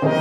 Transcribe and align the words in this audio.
Hallo 0.00 0.12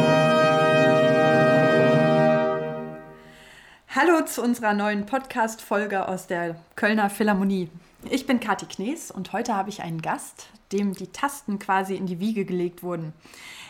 zu 4.25 4.41
unserer 4.41 4.73
neuen 4.73 5.05
Podcast-Folge 5.05 6.07
aus 6.07 6.25
der 6.25 6.55
Kölner 6.75 7.11
Philharmonie. 7.11 7.69
Ich 8.09 8.25
bin 8.25 8.39
Kathi 8.39 8.67
Knees 8.67 9.11
und 9.11 9.33
heute 9.33 9.53
habe 9.55 9.69
ich 9.69 9.81
einen 9.81 10.01
Gast, 10.01 10.47
dem 10.71 10.93
die 10.93 11.07
Tasten 11.07 11.59
quasi 11.59 11.95
in 11.95 12.05
die 12.05 12.19
Wiege 12.19 12.45
gelegt 12.45 12.81
wurden. 12.81 13.11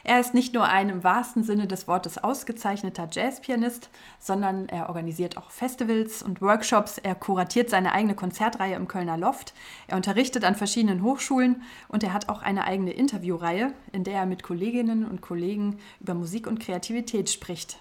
Er 0.04 0.20
ist 0.20 0.36
nicht 0.36 0.54
nur 0.54 0.66
ein 0.66 0.90
im 0.90 1.04
wahrsten 1.04 1.44
Sinne 1.44 1.66
des 1.66 1.88
Wortes 1.88 2.18
ausgezeichneter 2.20 3.08
Jazzpianist, 3.12 3.90
sondern 4.20 4.70
er 4.70 4.90
organisiert 4.90 5.38
auch 5.38 5.50
Festivals 5.50 6.22
und 6.22 6.42
Workshops, 6.42 7.00
er 7.00 7.16
kuratiert 7.16 7.70
seine 7.70 7.94
eigene 7.94 8.14
Konzertreihe 8.14 8.76
im 8.76 8.88
Kölner 8.88 9.18
Loft, 9.18 9.54
er 9.88 9.98
unterrichtet 9.98 10.44
an 10.44 10.56
verschiedenen 10.56 11.02
Hochschulen 11.02 11.64
und 11.88 12.04
er 12.04 12.14
hat 12.14 12.30
auch 12.30 12.42
eine 12.44 12.66
eigene 12.66 12.92
Interviewreihe, 12.92 13.74
in 13.92 14.04
der 14.04 14.20
er 14.20 14.26
mit 14.28 14.44
Kolleginnen 14.44 15.06
und 15.06 15.22
Kollegen 15.22 15.80
über 16.00 16.14
Musik 16.14 16.46
und 16.46 16.60
Kreativität 16.60 17.30
spricht. 17.30 17.80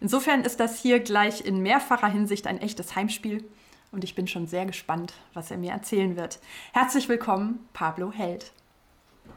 Insofern 0.00 0.42
ist 0.42 0.60
das 0.60 0.78
hier 0.78 1.00
gleich 1.00 1.44
in 1.44 1.62
mehrfacher 1.62 2.08
Hinsicht 2.08 2.46
ein 2.46 2.60
echtes 2.60 2.96
Heimspiel 2.96 3.44
und 3.92 4.04
ich 4.04 4.14
bin 4.14 4.26
schon 4.26 4.46
sehr 4.46 4.66
gespannt, 4.66 5.14
was 5.34 5.50
er 5.50 5.58
mir 5.58 5.72
erzählen 5.72 6.16
wird. 6.16 6.38
Herzlich 6.72 7.08
willkommen, 7.08 7.60
Pablo 7.72 8.12
Held. 8.12 8.52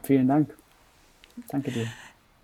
Vielen 0.02 0.28
Dank. 0.28 0.54
Danke 1.48 1.70
dir. 1.70 1.86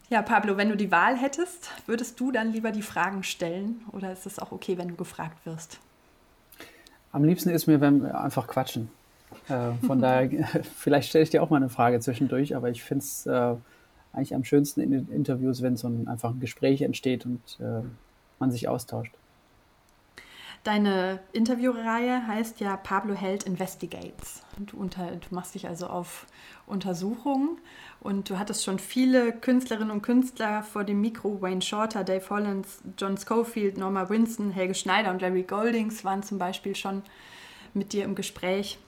Ja, 0.09 0.23
Pablo, 0.23 0.57
wenn 0.57 0.69
du 0.69 0.77
die 0.77 0.91
Wahl 0.93 1.17
hättest, 1.17 1.71
würdest 1.87 2.21
du 2.21 2.31
dann 2.31 2.53
lieber 2.53 2.71
die 2.71 2.83
Fragen 2.83 3.25
stellen 3.25 3.81
oder 3.91 4.13
ist 4.13 4.25
es 4.25 4.39
auch 4.39 4.53
okay, 4.53 4.79
wenn 4.79 4.89
du 4.89 4.95
gefragt 4.95 5.45
wirst? 5.45 5.81
Am 7.11 7.25
liebsten 7.25 7.51
ist 7.51 7.67
mir, 7.67 7.81
wenn 7.81 8.03
wir 8.03 8.21
einfach 8.21 8.47
quatschen. 8.47 8.89
Äh, 9.49 9.73
von 9.85 10.01
daher, 10.03 10.29
vielleicht 10.77 11.09
stelle 11.09 11.25
ich 11.25 11.31
dir 11.31 11.43
auch 11.43 11.51
mal 11.51 11.57
eine 11.57 11.69
Frage 11.69 11.99
zwischendurch, 11.99 12.55
aber 12.55 12.71
ich 12.71 12.85
finde 12.85 13.03
es 13.05 13.27
äh, 13.27 13.55
eigentlich 14.13 14.35
am 14.35 14.45
schönsten 14.45 14.81
in 14.81 14.93
den 14.93 15.09
Interviews, 15.11 15.61
wenn 15.61 15.77
so 15.77 15.89
ein, 15.89 16.07
einfach 16.07 16.31
ein 16.31 16.41
Gespräch 16.41 16.83
entsteht 16.83 17.27
und 17.27 17.59
äh, 17.61 17.83
man 18.39 18.51
sich 18.53 18.69
austauscht. 18.69 19.13
Deine 20.67 21.21
Interviewreihe 21.33 22.27
heißt 22.27 22.59
ja 22.59 22.77
Pablo 22.77 23.15
Held 23.15 23.45
Investigates. 23.45 24.43
Du, 24.59 24.77
unter, 24.77 25.13
du 25.13 25.33
machst 25.33 25.55
dich 25.55 25.69
also 25.69 25.87
auf 25.87 26.27
Untersuchungen 26.67 27.59
und 28.01 28.29
du 28.29 28.37
hattest 28.37 28.65
schon 28.65 28.81
viele 28.81 29.33
Künstlerinnen 29.33 29.93
und 29.93 30.03
Künstler 30.03 30.65
vor 30.65 30.83
dem 30.83 31.01
Mikro. 31.01 31.41
Wayne 31.41 31.63
Shorter, 31.63 32.03
Dave 32.03 32.29
Hollins, 32.31 32.83
John 32.99 33.17
Schofield, 33.17 33.79
Norma 33.79 34.09
Winston, 34.09 34.51
Helge 34.51 34.75
Schneider 34.75 35.13
und 35.13 35.23
Larry 35.23 35.45
Goldings 35.45 36.05
waren 36.05 36.25
zum 36.25 36.39
Beispiel 36.39 36.75
schon 36.75 37.03
mit 37.73 37.93
dir 37.93 38.03
im 38.03 38.17
Gespräch. 38.17 38.81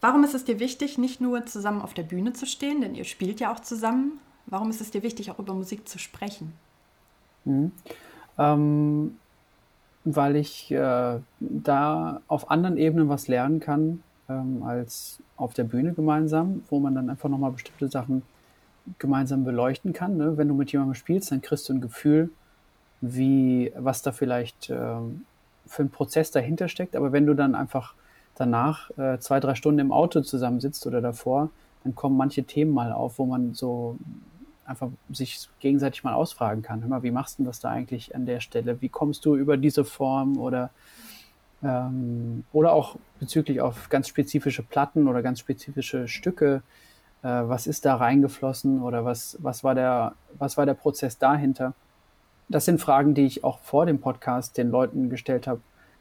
Warum 0.00 0.24
ist 0.24 0.34
es 0.34 0.46
dir 0.46 0.58
wichtig, 0.58 0.96
nicht 0.96 1.20
nur 1.20 1.44
zusammen 1.44 1.82
auf 1.82 1.92
der 1.92 2.04
Bühne 2.04 2.32
zu 2.32 2.46
stehen, 2.46 2.80
denn 2.80 2.94
ihr 2.94 3.04
spielt 3.04 3.40
ja 3.40 3.52
auch 3.52 3.60
zusammen? 3.60 4.20
Warum 4.46 4.70
ist 4.70 4.80
es 4.80 4.90
dir 4.90 5.02
wichtig, 5.02 5.30
auch 5.30 5.38
über 5.38 5.52
Musik 5.52 5.86
zu 5.86 5.98
sprechen? 5.98 6.54
Mhm. 7.44 7.72
Ähm 8.38 9.18
weil 10.04 10.36
ich 10.36 10.70
äh, 10.70 11.18
da 11.40 12.20
auf 12.28 12.50
anderen 12.50 12.76
Ebenen 12.76 13.08
was 13.08 13.28
lernen 13.28 13.60
kann 13.60 14.02
ähm, 14.28 14.62
als 14.64 15.18
auf 15.36 15.54
der 15.54 15.64
Bühne 15.64 15.92
gemeinsam, 15.92 16.62
wo 16.70 16.80
man 16.80 16.94
dann 16.94 17.10
einfach 17.10 17.28
nochmal 17.28 17.52
bestimmte 17.52 17.88
Sachen 17.88 18.22
gemeinsam 18.98 19.44
beleuchten 19.44 19.92
kann. 19.92 20.16
Ne? 20.16 20.36
Wenn 20.36 20.48
du 20.48 20.54
mit 20.54 20.72
jemandem 20.72 20.94
spielst, 20.94 21.30
dann 21.30 21.40
kriegst 21.40 21.68
du 21.68 21.74
ein 21.74 21.80
Gefühl, 21.80 22.30
wie, 23.00 23.72
was 23.76 24.02
da 24.02 24.12
vielleicht 24.12 24.70
ähm, 24.70 25.24
für 25.66 25.82
ein 25.82 25.90
Prozess 25.90 26.30
dahinter 26.30 26.68
steckt. 26.68 26.96
Aber 26.96 27.12
wenn 27.12 27.26
du 27.26 27.34
dann 27.34 27.54
einfach 27.54 27.94
danach 28.36 28.90
äh, 28.98 29.18
zwei, 29.18 29.40
drei 29.40 29.54
Stunden 29.54 29.80
im 29.80 29.92
Auto 29.92 30.20
zusammensitzt 30.20 30.86
oder 30.86 31.00
davor, 31.00 31.50
dann 31.84 31.94
kommen 31.94 32.16
manche 32.16 32.44
Themen 32.44 32.72
mal 32.72 32.92
auf, 32.92 33.18
wo 33.18 33.26
man 33.26 33.54
so 33.54 33.96
einfach 34.64 34.90
sich 35.10 35.48
gegenseitig 35.60 36.04
mal 36.04 36.14
ausfragen 36.14 36.62
kann. 36.62 36.82
Hör 36.82 36.88
mal, 36.88 37.02
wie 37.02 37.10
machst 37.10 37.38
du 37.38 37.44
das 37.44 37.60
da 37.60 37.70
eigentlich 37.70 38.14
an 38.14 38.26
der 38.26 38.40
Stelle? 38.40 38.80
Wie 38.80 38.88
kommst 38.88 39.24
du 39.24 39.36
über 39.36 39.56
diese 39.56 39.84
Form 39.84 40.38
oder 40.38 40.70
ähm, 41.62 42.44
oder 42.52 42.72
auch 42.72 42.96
bezüglich 43.20 43.60
auf 43.60 43.88
ganz 43.88 44.08
spezifische 44.08 44.62
Platten 44.62 45.08
oder 45.08 45.22
ganz 45.22 45.40
spezifische 45.40 46.08
Stücke? 46.08 46.62
Äh, 47.22 47.28
was 47.28 47.66
ist 47.66 47.84
da 47.84 47.96
reingeflossen 47.96 48.82
oder 48.82 49.04
was, 49.04 49.38
was, 49.40 49.62
war 49.64 49.74
der, 49.74 50.14
was 50.38 50.56
war 50.56 50.66
der 50.66 50.74
Prozess 50.74 51.18
dahinter? 51.18 51.74
Das 52.48 52.64
sind 52.64 52.80
Fragen, 52.80 53.14
die 53.14 53.24
ich 53.24 53.44
auch 53.44 53.60
vor 53.60 53.86
dem 53.86 54.00
Podcast 54.00 54.58
den 54.58 54.70
Leuten 54.70 55.08
gestellt 55.08 55.46
habe, 55.46 55.60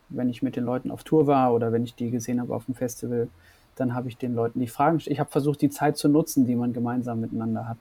wenn 0.10 0.30
ich 0.30 0.42
mit 0.42 0.56
den 0.56 0.66
Leuten 0.66 0.92
auf 0.92 1.04
Tour 1.04 1.28
war 1.28 1.54
oder 1.54 1.72
wenn 1.72 1.84
ich 1.84 1.96
die 1.96 2.12
gesehen 2.12 2.42
habe 2.42 2.54
auf 2.54 2.66
dem 2.66 2.76
Festival. 2.76 3.30
Dann 3.76 3.94
habe 3.94 4.10
ich 4.10 4.18
den 4.18 4.36
Leuten 4.36 4.60
die 4.60 4.68
Fragen. 4.68 5.02
Ich 5.06 5.20
habe 5.20 5.30
versucht, 5.30 5.62
die 5.62 5.70
Zeit 5.70 5.98
zu 5.98 6.10
nutzen, 6.10 6.46
die 6.46 6.56
man 6.56 6.74
gemeinsam 6.74 7.22
miteinander 7.22 7.70
hat. 7.70 7.78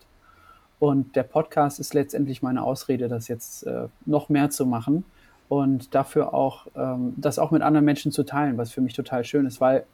Und 0.81 1.15
der 1.15 1.25
Podcast 1.25 1.79
ist 1.79 1.95
letztendlich 1.95 2.43
meine 2.43 2.63
Ausrede, 2.63 3.07
das 3.07 3.29
jetzt 3.29 3.67
äh, 3.67 3.87
noch 4.07 4.31
mehr 4.31 4.51
zu 4.51 4.67
machen 4.67 5.05
und 5.49 5.95
dafür 5.95 6.33
auch 6.33 6.67
ähm, 6.75 7.13
das 7.19 7.39
auch 7.39 7.51
mit 7.51 7.61
anderen 7.61 7.85
Menschen 7.85 8.13
zu 8.13 8.25
teilen, 8.25 8.57
was 8.57 8.73
für 8.73 8.81
mich 8.81 8.95
total 8.95 9.23
schön 9.25 9.45
ist, 9.47 9.61
weil 9.61 9.85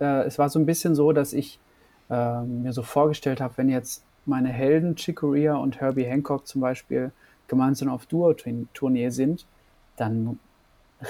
äh, 0.00 0.24
es 0.24 0.38
war 0.38 0.50
so 0.50 0.58
ein 0.58 0.66
bisschen 0.66 0.94
so, 0.94 1.12
dass 1.12 1.32
ich 1.32 1.58
äh, 2.10 2.42
mir 2.42 2.74
so 2.74 2.82
vorgestellt 2.82 3.40
habe, 3.40 3.54
wenn 3.56 3.70
jetzt 3.70 4.04
meine 4.26 4.50
Helden 4.50 4.96
Chick 4.96 5.16
Corea 5.16 5.56
und 5.56 5.80
Herbie 5.80 6.04
Hancock 6.04 6.46
zum 6.46 6.60
Beispiel 6.60 7.10
gemeinsam 7.48 7.88
auf 7.88 8.04
Duo-Tournee 8.04 9.08
sind, 9.08 9.46
dann 9.96 10.38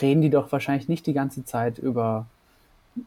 reden 0.00 0.22
die 0.22 0.30
doch 0.30 0.52
wahrscheinlich 0.52 0.88
nicht 0.88 1.06
die 1.06 1.12
ganze 1.12 1.44
Zeit 1.44 1.78
über 1.78 2.26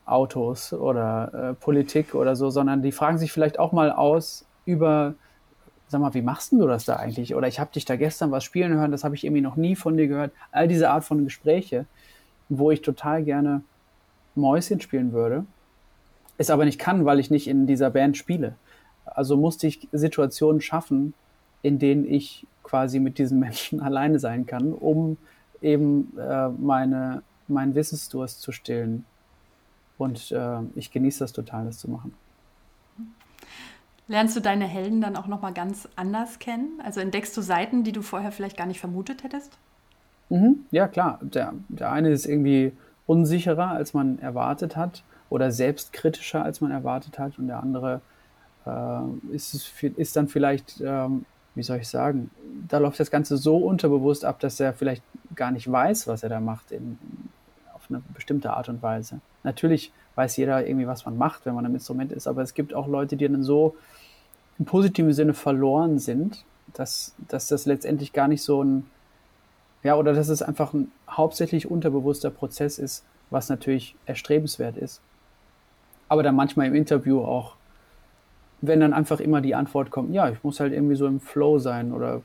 Autos 0.06 0.74
oder 0.74 1.52
äh, 1.52 1.54
Politik 1.54 2.16
oder 2.16 2.36
so, 2.36 2.50
sondern 2.50 2.82
die 2.82 2.92
fragen 2.92 3.18
sich 3.18 3.32
vielleicht 3.32 3.60
auch 3.60 3.72
mal 3.72 3.92
aus 3.92 4.46
über 4.66 5.16
sag 5.88 6.02
mal, 6.02 6.14
wie 6.14 6.22
machst 6.22 6.52
du 6.52 6.68
das 6.68 6.86
da 6.86 6.98
eigentlich? 6.98 7.36
Oder 7.36 7.48
ich 7.48 7.60
habe 7.60 7.72
dich 7.72 7.86
da 7.86 7.96
gestern 7.96 8.32
was 8.32 8.44
spielen 8.44 8.74
hören, 8.74 8.92
das 8.92 9.04
habe 9.04 9.16
ich 9.16 9.24
irgendwie 9.24 9.42
noch 9.42 9.56
nie 9.56 9.76
von 9.76 9.98
dir 9.98 10.08
gehört. 10.08 10.32
All 10.52 10.68
diese 10.68 10.90
Art 10.90 11.06
von 11.06 11.24
Gespräche, 11.24 11.86
wo 12.50 12.72
ich 12.72 12.82
total 12.82 13.24
gerne 13.24 13.62
Mäuschen 14.36 14.82
spielen 14.82 15.14
würde, 15.14 15.46
es 16.38 16.50
aber 16.50 16.66
nicht 16.66 16.80
kann, 16.80 17.06
weil 17.06 17.20
ich 17.20 17.32
nicht 17.32 17.48
in 17.48 17.68
dieser 17.68 17.90
Band 17.90 18.18
spiele. 18.18 18.56
Also 19.06 19.38
musste 19.38 19.68
ich 19.68 19.88
Situationen 19.92 20.62
schaffen, 20.62 21.14
in 21.62 21.80
denen 21.80 22.06
ich 22.06 22.46
quasi 22.64 23.00
mit 23.00 23.18
diesen 23.18 23.40
Menschen 23.40 23.80
alleine 23.82 24.20
sein 24.20 24.46
kann, 24.46 24.74
um 24.74 25.18
eben 25.62 26.14
äh, 26.18 26.50
meine, 26.50 27.24
meinen 27.48 27.76
Wissensdurst 27.76 28.42
zu 28.42 28.52
stillen. 28.52 29.06
Und 29.98 30.32
äh, 30.32 30.60
ich 30.76 30.92
genieße 30.92 31.20
das 31.20 31.32
total, 31.32 31.66
das 31.66 31.80
zu 31.80 31.90
machen. 31.90 32.14
Lernst 34.10 34.36
du 34.38 34.40
deine 34.40 34.66
Helden 34.66 35.02
dann 35.02 35.18
auch 35.18 35.28
nochmal 35.28 35.54
ganz 35.54 35.88
anders 35.96 36.40
kennen? 36.40 36.82
Also 36.84 37.02
entdeckst 37.02 37.36
du 37.36 37.42
Seiten, 37.42 37.84
die 37.84 37.92
du 37.92 38.02
vorher 38.02 38.32
vielleicht 38.32 38.58
gar 38.58 38.66
nicht 38.66 38.80
vermutet 38.80 39.24
hättest? 39.24 39.52
Mhm, 40.30 40.66
ja, 40.72 40.88
klar. 40.88 41.20
Der, 41.22 41.54
der 41.68 41.92
eine 41.92 42.10
ist 42.10 42.26
irgendwie 42.26 42.72
unsicherer, 43.06 43.70
als 43.70 43.94
man 43.94 44.20
erwartet 44.20 44.76
hat 44.76 45.04
oder 45.30 45.52
selbstkritischer, 45.52 46.44
als 46.44 46.62
man 46.62 46.72
erwartet 46.72 47.20
hat 47.20 47.38
und 47.38 47.48
der 47.48 47.62
andere 47.62 48.02
äh, 48.66 49.34
ist, 49.34 49.74
ist 49.84 50.16
dann 50.16 50.28
vielleicht, 50.28 50.82
ähm, 50.82 51.26
wie 51.56 51.64
soll 51.64 51.78
ich 51.78 51.90
sagen, 51.90 52.30
da 52.68 52.78
läuft 52.78 53.00
das 53.00 53.12
Ganze 53.12 53.38
so 53.38 53.58
unterbewusst 53.58 54.24
ab, 54.24 54.40
dass 54.40 54.60
er 54.60 54.74
vielleicht 54.74 55.04
gar 55.36 55.52
nicht 55.52 55.70
weiß, 55.70 56.08
was 56.08 56.24
er 56.24 56.30
da 56.30 56.40
macht 56.40 56.72
in, 56.72 56.98
auf 57.74 57.88
eine 57.90 58.02
bestimmte 58.14 58.52
Art 58.54 58.70
und 58.70 58.82
Weise. 58.82 59.20
Natürlich 59.44 59.92
weiß 60.16 60.38
jeder 60.38 60.66
irgendwie, 60.66 60.88
was 60.88 61.06
man 61.06 61.18
macht, 61.18 61.46
wenn 61.46 61.56
man 61.56 61.66
am 61.66 61.74
Instrument 61.74 62.12
ist, 62.12 62.28
aber 62.28 62.42
es 62.42 62.54
gibt 62.54 62.74
auch 62.74 62.88
Leute, 62.88 63.18
die 63.18 63.28
dann 63.28 63.44
so 63.44 63.76
im 64.60 64.66
positiven 64.66 65.14
Sinne 65.14 65.34
verloren 65.34 66.00
sind, 66.00 66.44
dass, 66.74 67.16
dass 67.28 67.48
das 67.48 67.66
letztendlich 67.66 68.14
gar 68.14 68.28
nicht 68.28 68.44
so 68.44 68.64
ein, 68.64 68.86
ja, 69.84 69.96
oder 69.96 70.14
dass 70.14 70.30
es 70.30 70.42
einfach 70.42 70.74
ein 70.74 70.92
hauptsächlich 71.10 71.70
unterbewusster 71.70 72.30
Prozess 72.30 72.80
ist, 72.80 73.04
was 73.30 73.50
natürlich 73.50 73.96
erstrebenswert 74.06 74.78
ist. 74.78 75.02
Aber 76.10 76.24
dann 76.24 76.36
manchmal 76.36 76.68
im 76.68 76.76
Interview 76.76 77.22
auch, 77.22 77.56
wenn 78.62 78.80
dann 78.80 78.94
einfach 78.94 79.20
immer 79.20 79.42
die 79.42 79.56
Antwort 79.56 79.92
kommt, 79.92 80.14
ja, 80.14 80.30
ich 80.30 80.44
muss 80.44 80.60
halt 80.60 80.74
irgendwie 80.74 80.96
so 80.96 81.06
im 81.06 81.20
Flow 81.20 81.60
sein 81.60 81.94
oder 81.94 82.22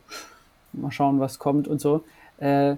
mal 0.73 0.91
schauen, 0.91 1.21
was 1.21 1.39
kommt 1.39 1.69
und 1.69 1.81
so, 1.81 2.05
äh, 2.39 2.77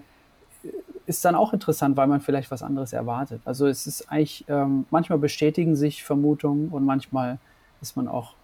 ist 1.07 1.25
dann 1.25 1.35
auch 1.35 1.53
interessant, 1.53 1.97
weil 1.97 2.07
man 2.07 2.21
vielleicht 2.21 2.51
was 2.51 2.63
anderes 2.63 2.93
erwartet. 2.93 3.43
Also 3.45 3.67
es 3.67 3.87
ist 3.87 4.11
eigentlich, 4.11 4.45
ähm, 4.49 4.87
manchmal 4.91 5.19
bestätigen 5.19 5.77
sich 5.77 6.03
Vermutungen 6.03 6.69
und 6.69 6.85
manchmal 6.85 7.39
ist 7.83 7.97
man 7.97 8.09
auch 8.09 8.35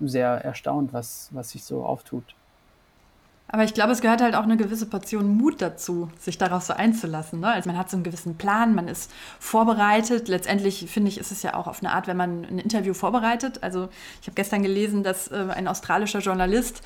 sehr 0.00 0.28
erstaunt, 0.44 0.92
was, 0.92 1.28
was 1.32 1.50
sich 1.50 1.64
so 1.64 1.84
auftut. 1.84 2.34
Aber 3.50 3.64
ich 3.64 3.72
glaube, 3.72 3.92
es 3.92 4.02
gehört 4.02 4.20
halt 4.20 4.34
auch 4.34 4.42
eine 4.42 4.58
gewisse 4.58 4.84
Portion 4.84 5.36
Mut 5.36 5.62
dazu, 5.62 6.10
sich 6.18 6.36
darauf 6.36 6.62
so 6.62 6.74
einzulassen. 6.74 7.40
Ne? 7.40 7.48
Also 7.48 7.70
man 7.70 7.78
hat 7.78 7.88
so 7.88 7.96
einen 7.96 8.04
gewissen 8.04 8.36
Plan, 8.36 8.74
man 8.74 8.88
ist 8.88 9.10
vorbereitet. 9.40 10.28
Letztendlich 10.28 10.86
finde 10.90 11.08
ich, 11.08 11.18
ist 11.18 11.32
es 11.32 11.42
ja 11.42 11.54
auch 11.54 11.66
auf 11.66 11.82
eine 11.82 11.92
Art, 11.92 12.06
wenn 12.08 12.18
man 12.18 12.44
ein 12.44 12.58
Interview 12.58 12.92
vorbereitet. 12.92 13.62
Also 13.62 13.88
ich 14.20 14.26
habe 14.26 14.34
gestern 14.34 14.62
gelesen, 14.62 15.02
dass 15.02 15.28
äh, 15.28 15.46
ein 15.54 15.66
australischer 15.66 16.18
Journalist, 16.18 16.82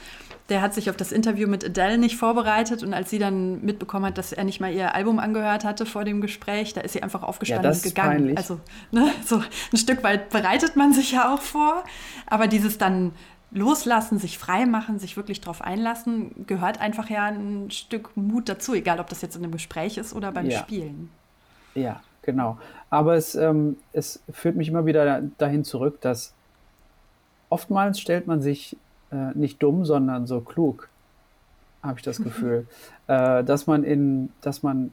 der 0.50 0.62
hat 0.62 0.72
sich 0.72 0.88
auf 0.88 0.96
das 0.96 1.10
Interview 1.10 1.48
mit 1.48 1.64
Adele 1.64 1.98
nicht 1.98 2.16
vorbereitet 2.16 2.84
und 2.84 2.94
als 2.94 3.10
sie 3.10 3.18
dann 3.18 3.64
mitbekommen 3.64 4.06
hat, 4.06 4.18
dass 4.18 4.32
er 4.32 4.44
nicht 4.44 4.60
mal 4.60 4.72
ihr 4.72 4.94
Album 4.94 5.18
angehört 5.18 5.64
hatte 5.64 5.84
vor 5.84 6.04
dem 6.04 6.20
Gespräch, 6.20 6.74
da 6.74 6.80
ist 6.82 6.92
sie 6.92 7.02
einfach 7.02 7.24
aufgestanden 7.24 7.72
ja, 7.72 7.76
und 7.76 7.82
gegangen. 7.82 8.16
Peinlich. 8.18 8.38
Also 8.38 8.60
ne, 8.92 9.10
so 9.24 9.42
ein 9.72 9.78
Stück 9.78 10.04
weit 10.04 10.30
bereitet 10.30 10.76
man 10.76 10.92
sich 10.92 11.12
ja 11.12 11.34
auch 11.34 11.40
vor, 11.40 11.82
aber 12.26 12.46
dieses 12.46 12.78
dann 12.78 13.12
loslassen, 13.52 14.18
sich 14.18 14.38
frei 14.38 14.66
machen, 14.66 14.98
sich 14.98 15.16
wirklich 15.16 15.40
darauf 15.40 15.62
einlassen, 15.62 16.46
gehört 16.46 16.80
einfach 16.80 17.10
ja 17.10 17.26
ein 17.26 17.70
Stück 17.70 18.16
Mut 18.16 18.48
dazu, 18.48 18.74
egal 18.74 18.98
ob 19.00 19.08
das 19.08 19.22
jetzt 19.22 19.36
in 19.36 19.42
einem 19.44 19.52
Gespräch 19.52 19.98
ist 19.98 20.14
oder 20.14 20.32
beim 20.32 20.48
Ja. 20.48 20.60
Spielen. 20.60 21.10
Ja, 21.74 22.02
genau. 22.22 22.58
Aber 22.90 23.14
es, 23.14 23.34
ähm, 23.34 23.76
es 23.92 24.22
führt 24.30 24.56
mich 24.56 24.68
immer 24.68 24.86
wieder 24.86 25.22
dahin 25.38 25.64
zurück, 25.64 26.00
dass 26.00 26.34
oftmals 27.50 28.00
stellt 28.00 28.26
man 28.26 28.40
sich 28.42 28.76
äh, 29.10 29.32
nicht 29.34 29.62
dumm, 29.62 29.84
sondern 29.84 30.26
so 30.26 30.40
klug, 30.40 30.88
habe 31.82 31.98
ich 31.98 32.04
das 32.04 32.20
Gefühl. 32.22 32.66
äh, 33.06 33.44
dass 33.44 33.66
man 33.66 33.84
in, 33.84 34.32
dass 34.40 34.62
man, 34.62 34.92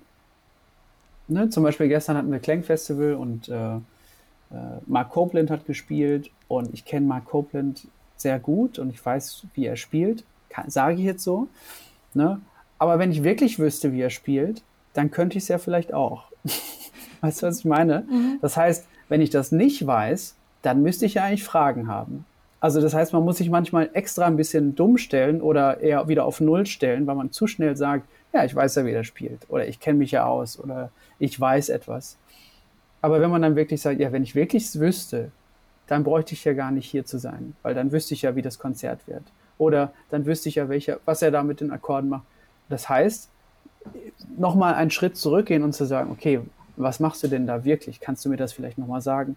ne, 1.27 1.49
zum 1.49 1.63
Beispiel 1.63 1.87
gestern 1.87 2.17
hatten 2.17 2.31
wir 2.31 2.39
Clank 2.39 2.65
Festival 2.65 3.13
und 3.15 3.47
äh, 3.49 3.75
äh, 3.75 3.81
Mark 4.87 5.11
Copeland 5.11 5.49
hat 5.51 5.65
gespielt 5.65 6.31
und 6.47 6.73
ich 6.73 6.85
kenne 6.85 7.05
Mark 7.05 7.25
Copeland 7.25 7.87
sehr 8.21 8.39
gut 8.39 8.79
und 8.79 8.89
ich 8.89 9.03
weiß, 9.03 9.45
wie 9.53 9.65
er 9.65 9.75
spielt, 9.75 10.23
sage 10.67 10.95
ich 10.95 11.01
jetzt 11.01 11.23
so. 11.23 11.47
Ne? 12.13 12.39
Aber 12.77 12.99
wenn 12.99 13.11
ich 13.11 13.23
wirklich 13.23 13.59
wüsste, 13.59 13.93
wie 13.93 14.01
er 14.01 14.09
spielt, 14.09 14.61
dann 14.93 15.11
könnte 15.11 15.37
ich 15.37 15.43
es 15.43 15.49
ja 15.49 15.57
vielleicht 15.57 15.93
auch. 15.93 16.25
weißt 17.21 17.41
du, 17.43 17.47
was 17.47 17.59
ich 17.59 17.65
meine? 17.65 18.05
Das 18.41 18.57
heißt, 18.57 18.87
wenn 19.09 19.21
ich 19.21 19.29
das 19.29 19.51
nicht 19.51 19.85
weiß, 19.85 20.35
dann 20.61 20.81
müsste 20.81 21.05
ich 21.05 21.15
ja 21.15 21.23
eigentlich 21.23 21.43
Fragen 21.43 21.87
haben. 21.87 22.25
Also 22.61 22.81
das 22.81 22.93
heißt, 22.93 23.13
man 23.13 23.23
muss 23.23 23.37
sich 23.37 23.49
manchmal 23.49 23.89
extra 23.93 24.25
ein 24.25 24.35
bisschen 24.35 24.75
dumm 24.75 24.97
stellen 24.97 25.41
oder 25.41 25.79
eher 25.79 26.07
wieder 26.09 26.25
auf 26.25 26.41
Null 26.41 26.65
stellen, 26.65 27.07
weil 27.07 27.15
man 27.15 27.31
zu 27.31 27.47
schnell 27.47 27.77
sagt, 27.77 28.07
ja, 28.33 28.43
ich 28.43 28.53
weiß 28.53 28.75
ja, 28.75 28.85
wie 28.85 28.91
der 28.91 29.03
spielt 29.03 29.49
oder 29.49 29.67
ich 29.67 29.79
kenne 29.79 29.97
mich 29.97 30.11
ja 30.11 30.25
aus 30.25 30.59
oder 30.59 30.91
ich 31.19 31.39
weiß 31.39 31.69
etwas. 31.69 32.17
Aber 33.01 33.21
wenn 33.21 33.31
man 33.31 33.41
dann 33.41 33.55
wirklich 33.55 33.81
sagt, 33.81 33.99
ja, 33.99 34.11
wenn 34.11 34.23
ich 34.23 34.35
wirklich 34.35 34.63
es 34.65 34.79
wüsste, 34.79 35.31
dann 35.89 36.03
bräuchte 36.03 36.33
ich 36.33 36.45
ja 36.45 36.53
gar 36.53 36.71
nicht 36.71 36.89
hier 36.89 37.03
zu 37.03 37.17
sein, 37.17 37.55
weil 37.63 37.73
dann 37.73 37.91
wüsste 37.91 38.13
ich 38.13 38.21
ja, 38.21 38.35
wie 38.35 38.43
das 38.43 38.59
Konzert 38.59 39.07
wird. 39.07 39.23
Oder 39.57 39.91
dann 40.11 40.25
wüsste 40.25 40.47
ich 40.49 40.55
ja, 40.55 40.69
welcher, 40.69 40.99
was 41.05 41.21
er 41.21 41.31
da 41.31 41.41
mit 41.41 41.61
den 41.61 41.71
Akkorden 41.71 42.09
macht. 42.09 42.25
Das 42.69 42.87
heißt, 42.87 43.29
nochmal 44.37 44.75
einen 44.75 44.91
Schritt 44.91 45.17
zurückgehen 45.17 45.63
und 45.63 45.73
zu 45.73 45.85
sagen, 45.85 46.11
okay, 46.11 46.41
was 46.75 46.99
machst 46.99 47.23
du 47.23 47.27
denn 47.27 47.47
da 47.47 47.65
wirklich? 47.65 47.99
Kannst 47.99 48.23
du 48.23 48.29
mir 48.29 48.37
das 48.37 48.53
vielleicht 48.53 48.77
nochmal 48.77 49.01
sagen? 49.01 49.35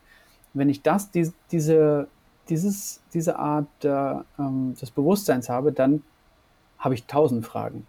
Wenn 0.52 0.68
ich 0.68 0.82
das, 0.82 1.10
die, 1.10 1.32
diese, 1.50 2.06
dieses, 2.48 3.00
diese 3.14 3.38
Art 3.38 3.66
der, 3.82 4.26
ähm, 4.38 4.74
des 4.80 4.90
Bewusstseins 4.90 5.48
habe, 5.48 5.72
dann 5.72 6.02
habe 6.78 6.94
ich 6.94 7.06
tausend 7.06 7.46
Fragen. 7.46 7.86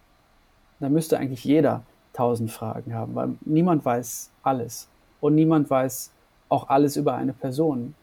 Dann 0.79 0.93
müsste 0.93 1.17
eigentlich 1.17 1.43
jeder 1.43 1.83
tausend 2.13 2.51
Fragen 2.51 2.93
haben, 2.93 3.13
weil 3.15 3.35
niemand 3.41 3.83
weiß 3.83 4.31
alles. 4.41 4.87
Und 5.19 5.35
niemand 5.35 5.69
weiß 5.69 6.11
auch 6.49 6.69
alles 6.69 6.95
über 6.95 7.15
eine 7.15 7.33
Person. 7.33 7.95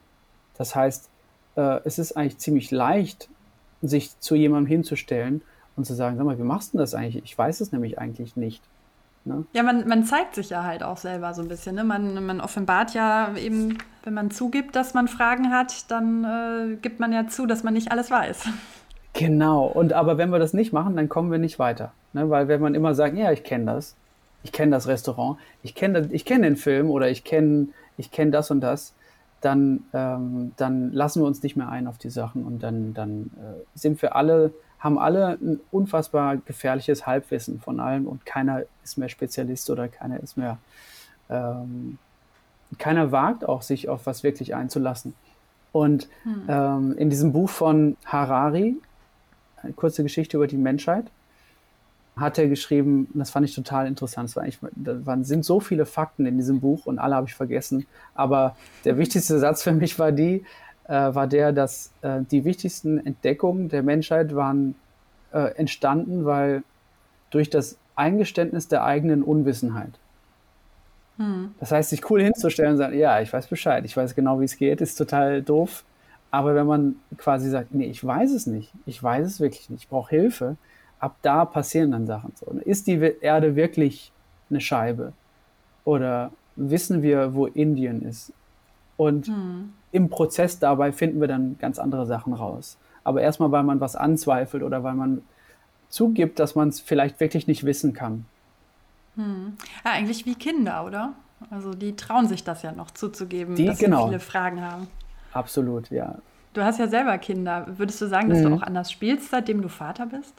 Das 0.61 0.75
heißt, 0.75 1.09
äh, 1.57 1.81
es 1.85 1.99
ist 1.99 2.19
eigentlich 2.19 2.37
ziemlich 2.37 2.71
leicht, 2.71 3.31
sich 3.81 4.21
zu 4.21 4.35
jemandem 4.35 4.67
hinzustellen 4.67 5.41
und 5.75 5.87
zu 5.87 5.95
sagen, 5.95 6.19
sag 6.19 6.27
mal, 6.27 6.39
wie 6.39 6.43
machst 6.43 6.75
du 6.75 6.79
das 6.79 6.95
eigentlich? 6.95 7.25
Ich 7.25 7.39
weiß 7.39 7.63
es 7.63 7.73
nämlich 7.73 7.99
eigentlich 7.99 8.37
nicht. 8.37 8.63
Ne? 9.25 9.47
Ja, 9.55 9.63
man, 9.63 9.89
man 9.89 10.05
zeigt 10.05 10.35
sich 10.35 10.51
ja 10.51 10.63
halt 10.63 10.83
auch 10.83 10.99
selber 10.99 11.33
so 11.33 11.41
ein 11.41 11.49
bisschen. 11.49 11.77
Ne? 11.77 11.85
Man, 11.85 12.27
man 12.27 12.43
offenbart 12.43 12.93
ja 12.93 13.35
eben, 13.39 13.79
wenn 14.05 14.13
man 14.13 14.31
zugibt, 14.31 14.77
dass 14.77 14.93
man 14.93 15.09
Fragen 15.09 15.51
hat, 15.51 15.91
dann 15.91 16.25
äh, 16.25 16.77
gibt 16.77 17.01
man 17.01 17.11
ja 17.11 17.27
zu, 17.27 17.47
dass 17.47 17.63
man 17.63 17.73
nicht 17.73 17.91
alles 17.91 18.11
weiß. 18.11 18.45
Genau, 19.15 19.65
und 19.65 19.95
aber 19.95 20.19
wenn 20.19 20.29
wir 20.29 20.39
das 20.39 20.53
nicht 20.53 20.75
machen, 20.75 20.95
dann 20.95 21.09
kommen 21.09 21.31
wir 21.31 21.39
nicht 21.39 21.59
weiter. 21.59 21.95
Ne? 22.13 22.29
Weil 22.29 22.49
wenn 22.49 22.61
man 22.61 22.75
immer 22.75 22.95
sagt, 22.95 23.17
ja, 23.17 23.33
ich 23.33 23.45
kenne 23.45 23.65
das, 23.65 23.97
ich 24.43 24.53
kenne 24.53 24.73
das 24.73 24.89
Restaurant, 24.89 25.39
ich 25.63 25.75
kenne 25.75 26.07
ich 26.13 26.27
kenn 26.27 26.43
den 26.43 26.57
Film 26.57 26.91
oder 26.91 27.09
ich 27.09 27.25
kenne 27.25 27.69
ich 27.97 28.11
kenn 28.11 28.31
das 28.31 28.51
und 28.51 28.61
das, 28.61 28.93
dann, 29.41 29.85
ähm, 29.93 30.53
dann 30.57 30.93
lassen 30.93 31.23
wir 31.23 31.27
uns 31.27 31.43
nicht 31.43 31.57
mehr 31.57 31.69
ein 31.69 31.87
auf 31.87 31.99
die 31.99 32.11
Sachen 32.11 32.45
und 32.45 32.63
dann, 32.63 32.95
dann 32.95 33.31
äh, 33.37 33.65
sind 33.75 34.01
wir 34.03 34.15
alle, 34.15 34.53
haben 34.79 34.99
alle 34.99 35.39
ein 35.41 35.61
unfassbar 35.71 36.37
gefährliches 36.37 37.07
Halbwissen 37.07 37.61
von 37.61 37.81
allem 37.81 38.07
und 38.07 38.27
keiner 38.27 38.63
ist 38.83 38.99
mehr 38.99 39.09
Spezialist 39.09 39.71
oder 39.71 39.89
keiner 39.89 40.21
ist 40.21 40.37
mehr, 40.37 40.59
ähm, 41.29 41.99
keiner 42.79 43.13
wagt 43.13 43.49
auch, 43.49 43.63
sich 43.63 43.89
auf 43.89 44.07
was 44.07 44.23
wirklich 44.23 44.55
einzulassen. 44.55 45.15
Und 45.73 46.09
hm. 46.25 46.43
ähm, 46.49 46.99
in 46.99 47.11
diesem 47.11 47.33
Buch 47.33 47.49
von 47.49 47.97
Harari, 48.05 48.77
eine 49.63 49.73
kurze 49.73 50.03
Geschichte 50.03 50.37
über 50.37 50.47
die 50.47 50.57
Menschheit, 50.57 51.07
hat 52.17 52.39
er 52.39 52.49
geschrieben, 52.49 53.09
das 53.15 53.31
fand 53.31 53.47
ich 53.49 53.55
total 53.55 53.87
interessant. 53.87 54.29
Es 54.29 54.37
war 54.37 54.43
eigentlich, 54.43 54.59
da 54.75 55.05
waren, 55.07 55.25
sind 55.25 55.45
so 55.45 55.61
viele 55.61 55.87
Fakten 55.87 56.27
in 56.27 56.37
diesem 56.37 56.61
Buch 56.61 56.87
und 56.87 56.99
alle 56.99 57.15
habe 57.15 57.27
ich 57.27 57.35
vergessen. 57.35 57.87
Aber 58.15 58.57
der 58.85 58.99
wichtigste 58.99 59.39
Satz 59.39 59.63
für 59.63 59.73
mich 59.73 59.99
war 59.99 60.13
die, 60.13 60.45
äh, 60.89 61.15
war 61.15 61.27
der, 61.27 61.53
dass 61.53 61.93
äh, 62.03 62.21
die 62.31 62.45
wichtigsten 62.45 63.05
Entdeckungen 63.05 63.69
der 63.69 63.83
Menschheit 63.83 64.35
waren 64.35 64.75
äh, 65.33 65.55
entstanden, 65.57 66.25
weil 66.25 66.63
durch 67.31 67.49
das 67.49 67.79
Eingeständnis 67.95 68.69
der 68.69 68.85
eigenen 68.85 69.23
Unwissenheit. 69.23 69.99
Hm. 71.17 71.55
Das 71.61 71.71
heißt, 71.71 71.91
sich 71.91 72.11
cool 72.11 72.23
hinzustellen 72.23 72.73
und 72.73 72.79
sagen, 72.79 72.99
ja, 72.99 73.21
ich 73.21 73.33
weiß 73.33 73.47
Bescheid, 73.47 73.85
ich 73.85 73.97
weiß 73.97 74.15
genau, 74.15 74.41
wie 74.41 74.45
es 74.45 74.57
geht, 74.57 74.81
ist 74.81 74.97
total 74.97 75.43
doof. 75.43 75.85
Aber 76.31 76.55
wenn 76.55 76.67
man 76.67 76.97
quasi 77.17 77.51
sagt, 77.51 77.75
nee, 77.75 77.87
ich 77.87 78.05
weiß 78.05 78.33
es 78.33 78.47
nicht, 78.47 78.73
ich 78.87 79.03
weiß 79.03 79.27
es 79.27 79.41
wirklich 79.41 79.69
nicht, 79.69 79.85
ich 79.85 79.89
brauche 79.89 80.11
Hilfe, 80.11 80.57
ab 81.01 81.17
da 81.23 81.45
passieren 81.45 81.91
dann 81.91 82.07
Sachen 82.07 82.33
so. 82.37 82.47
Ist 82.65 82.87
die 82.87 83.01
Erde 83.21 83.57
wirklich 83.57 84.13
eine 84.51 84.61
Scheibe? 84.61 85.13
Oder 85.85 86.31
wissen 86.57 87.03
wir, 87.03 87.35
wo 87.35 87.47
Indien 87.47 88.03
ist? 88.03 88.33
Und 88.97 89.27
hm. 89.27 89.73
im 89.93 90.11
Prozess 90.11 90.59
dabei 90.59 90.93
finden 90.93 91.21
wir 91.21 91.29
dann 91.29 91.57
ganz 91.59 91.79
andere 91.79 92.07
Sachen 92.07 92.35
raus. 92.35 92.77
Aber 93.03 93.23
erstmal, 93.23 93.51
weil 93.51 93.63
man 93.63 93.81
was 93.81 93.97
anzweifelt 93.97 94.63
oder 94.63 94.85
weil 94.85 94.95
man 94.95 95.23
zugibt, 95.89 96.39
dass 96.39 96.55
man 96.55 96.69
es 96.69 96.81
vielleicht 96.81 97.19
wirklich 97.19 97.47
nicht 97.47 97.65
wissen 97.65 97.95
kann. 97.95 98.27
Hm. 99.17 99.57
Ja, 99.85 99.93
eigentlich 99.93 100.27
wie 100.27 100.35
Kinder, 100.35 100.85
oder? 100.85 101.15
Also 101.51 101.73
die 101.73 101.97
trauen 101.97 102.29
sich 102.29 102.45
das 102.45 102.63
ja 102.63 102.73
noch 102.73 102.91
zuzugeben, 102.91 103.55
die, 103.55 103.65
dass 103.65 103.79
genau. 103.79 104.03
sie 104.03 104.09
viele 104.09 104.21
Fragen 104.21 104.61
haben. 104.61 104.87
Absolut, 105.33 105.91
ja. 105.91 106.17
Du 106.53 106.63
hast 106.63 106.79
ja 106.79 106.89
selber 106.89 107.17
Kinder. 107.19 107.67
Würdest 107.79 108.01
du 108.03 108.07
sagen, 108.07 108.29
dass 108.29 108.41
mhm. 108.41 108.51
du 108.51 108.55
auch 108.57 108.63
anders 108.63 108.93
spielst, 108.93 109.31
seitdem 109.31 109.63
du 109.63 109.69
Vater 109.69 110.07
bist? 110.07 110.35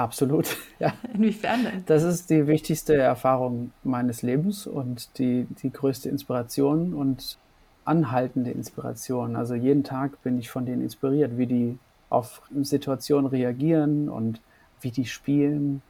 Absolut, 0.00 0.56
ja. 0.78 0.94
Inwiefern 1.12 1.62
denn? 1.62 1.84
Das 1.86 2.02
ist 2.02 2.30
die 2.30 2.46
wichtigste 2.46 2.96
Erfahrung 2.96 3.72
meines 3.84 4.22
Lebens 4.22 4.66
und 4.66 5.18
die, 5.18 5.46
die 5.62 5.70
größte 5.70 6.08
Inspiration 6.08 6.94
und 6.94 7.36
anhaltende 7.84 8.50
Inspiration. 8.50 9.36
Also 9.36 9.54
jeden 9.54 9.84
Tag 9.84 10.22
bin 10.22 10.38
ich 10.38 10.48
von 10.50 10.64
denen 10.64 10.80
inspiriert, 10.80 11.36
wie 11.36 11.46
die 11.46 11.78
auf 12.08 12.40
Situationen 12.62 13.26
reagieren 13.26 14.08
und 14.08 14.40
wie 14.80 14.90
die 14.90 15.04
spielen. 15.04 15.82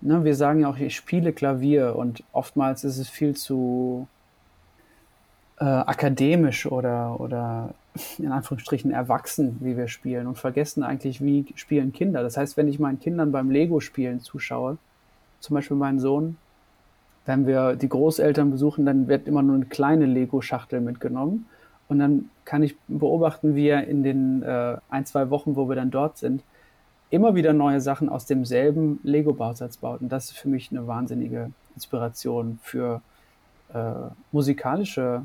Ne, 0.00 0.24
wir 0.24 0.34
sagen 0.34 0.60
ja 0.60 0.68
auch, 0.68 0.76
ich 0.76 0.96
spiele 0.96 1.32
Klavier 1.32 1.94
und 1.94 2.24
oftmals 2.32 2.82
ist 2.82 2.98
es 2.98 3.08
viel 3.08 3.36
zu 3.36 4.08
äh, 5.60 5.64
akademisch 5.64 6.66
oder, 6.66 7.20
oder 7.20 7.72
in 8.18 8.32
Anführungsstrichen 8.32 8.90
erwachsen, 8.90 9.56
wie 9.60 9.76
wir 9.76 9.88
spielen 9.88 10.26
und 10.26 10.36
vergessen 10.36 10.82
eigentlich, 10.82 11.22
wie 11.22 11.46
spielen 11.54 11.92
Kinder. 11.92 12.22
Das 12.22 12.36
heißt, 12.36 12.56
wenn 12.56 12.68
ich 12.68 12.78
meinen 12.78 12.98
Kindern 12.98 13.30
beim 13.30 13.50
Lego-Spielen 13.50 14.20
zuschaue, 14.20 14.78
zum 15.40 15.54
Beispiel 15.54 15.76
meinen 15.76 16.00
Sohn, 16.00 16.36
wenn 17.26 17.46
wir 17.46 17.76
die 17.76 17.88
Großeltern 17.88 18.50
besuchen, 18.50 18.84
dann 18.84 19.08
wird 19.08 19.28
immer 19.28 19.42
nur 19.42 19.56
eine 19.56 19.66
kleine 19.66 20.06
Lego-Schachtel 20.06 20.80
mitgenommen. 20.80 21.46
Und 21.88 21.98
dann 21.98 22.30
kann 22.44 22.62
ich 22.62 22.76
beobachten, 22.88 23.54
wie 23.54 23.68
er 23.68 23.86
in 23.86 24.02
den 24.02 24.42
äh, 24.42 24.76
ein, 24.88 25.06
zwei 25.06 25.30
Wochen, 25.30 25.56
wo 25.56 25.68
wir 25.68 25.76
dann 25.76 25.90
dort 25.90 26.18
sind, 26.18 26.42
immer 27.10 27.34
wieder 27.34 27.52
neue 27.52 27.80
Sachen 27.80 28.08
aus 28.08 28.26
demselben 28.26 28.98
Lego-Bausatz 29.02 29.76
baut. 29.76 30.00
Und 30.00 30.10
das 30.10 30.26
ist 30.26 30.38
für 30.38 30.48
mich 30.48 30.70
eine 30.70 30.86
wahnsinnige 30.86 31.50
Inspiration 31.74 32.58
für 32.62 33.02
äh, 33.72 33.92
musikalische 34.32 35.22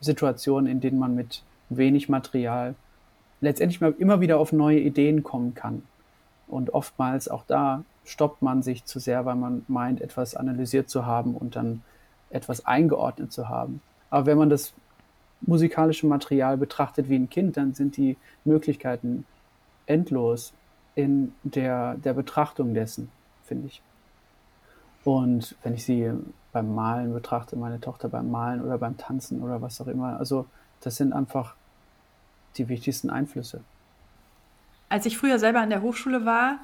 Situationen, 0.00 0.70
in 0.70 0.80
denen 0.80 0.98
man 0.98 1.14
mit 1.14 1.42
wenig 1.76 2.08
Material 2.08 2.74
letztendlich 3.40 3.80
mal 3.80 3.94
immer 3.98 4.20
wieder 4.20 4.38
auf 4.38 4.52
neue 4.52 4.78
Ideen 4.78 5.22
kommen 5.22 5.54
kann. 5.54 5.82
Und 6.48 6.74
oftmals 6.74 7.28
auch 7.28 7.44
da 7.46 7.84
stoppt 8.04 8.42
man 8.42 8.62
sich 8.62 8.84
zu 8.84 8.98
sehr, 8.98 9.24
weil 9.24 9.36
man 9.36 9.64
meint, 9.68 10.00
etwas 10.00 10.34
analysiert 10.34 10.88
zu 10.88 11.06
haben 11.06 11.34
und 11.34 11.56
dann 11.56 11.82
etwas 12.30 12.64
eingeordnet 12.64 13.32
zu 13.32 13.48
haben. 13.48 13.82
Aber 14.10 14.26
wenn 14.26 14.38
man 14.38 14.50
das 14.50 14.72
musikalische 15.40 16.06
Material 16.06 16.56
betrachtet 16.56 17.08
wie 17.08 17.16
ein 17.16 17.30
Kind, 17.30 17.56
dann 17.56 17.74
sind 17.74 17.96
die 17.96 18.16
Möglichkeiten 18.44 19.24
endlos 19.86 20.52
in 20.94 21.32
der, 21.42 21.94
der 21.96 22.14
Betrachtung 22.14 22.74
dessen, 22.74 23.10
finde 23.44 23.66
ich. 23.66 23.82
Und 25.04 25.56
wenn 25.62 25.74
ich 25.74 25.84
sie 25.84 26.12
beim 26.52 26.74
Malen 26.74 27.12
betrachte, 27.12 27.56
meine 27.56 27.80
Tochter 27.80 28.08
beim 28.08 28.30
Malen 28.30 28.62
oder 28.62 28.78
beim 28.78 28.96
Tanzen 28.96 29.42
oder 29.42 29.62
was 29.62 29.80
auch 29.80 29.88
immer, 29.88 30.18
also 30.18 30.46
das 30.80 30.96
sind 30.96 31.12
einfach 31.12 31.56
die 32.58 32.68
wichtigsten 32.68 33.10
Einflüsse. 33.10 33.60
Als 34.88 35.06
ich 35.06 35.16
früher 35.16 35.38
selber 35.38 35.60
an 35.60 35.70
der 35.70 35.82
Hochschule 35.82 36.24
war, 36.24 36.58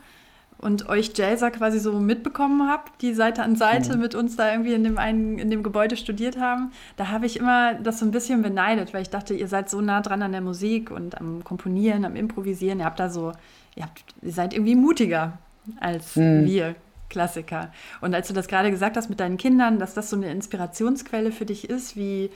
und 0.59 0.89
euch 0.89 1.13
Jazzer 1.17 1.51
quasi 1.51 1.79
so 1.79 1.93
mitbekommen 2.01 2.69
habe, 2.69 2.85
die 3.01 3.15
Seite 3.15 3.43
an 3.43 3.57
Seite 3.57 3.95
mhm. 3.95 4.03
mit 4.03 4.15
uns 4.15 4.37
da 4.37 4.51
irgendwie 4.51 4.75
in 4.75 4.85
dem 4.85 4.99
einen, 4.99 5.39
in 5.39 5.51
dem 5.51 5.63
Gebäude 5.63 5.97
studiert 5.97 6.39
haben, 6.39 6.73
da 6.97 7.09
habe 7.09 7.27
ich 7.27 7.39
immer 7.39 7.75
das 7.75 8.01
so 8.01 8.05
ein 8.05 8.11
bisschen 8.11 8.43
beneidet, 8.43 8.93
weil 8.93 9.03
ich 9.03 9.11
dachte, 9.11 9.35
ihr 9.35 9.49
seid 9.49 9.71
so 9.71 9.81
nah 9.81 10.01
dran 10.01 10.23
an 10.23 10.33
der 10.33 10.41
Musik 10.41 10.91
und 10.91 11.19
am 11.21 11.45
Komponieren, 11.45 12.05
am 12.05 12.17
Improvisieren. 12.17 12.81
Ihr 12.81 12.87
habt 12.87 12.99
da 12.99 13.09
so, 13.09 13.33
ihr, 13.77 13.85
habt, 13.85 14.03
ihr 14.21 14.33
seid 14.33 14.53
irgendwie 14.53 14.75
mutiger 14.75 15.39
als 15.81 16.17
mhm. 16.17 16.45
wir 16.45 16.75
Klassiker. 17.09 17.73
Und 18.01 18.15
als 18.15 18.29
du 18.29 18.35
das 18.35 18.49
gerade 18.49 18.71
gesagt 18.71 18.97
hast 18.97 19.09
mit 19.09 19.21
deinen 19.21 19.39
Kindern, 19.39 19.79
dass 19.79 19.95
das 19.95 20.11
so 20.11 20.17
eine 20.17 20.31
Inspirationsquelle 20.31 21.33
für 21.33 21.47
dich 21.47 21.71
ist, 21.71 21.97
wie, 21.97 22.31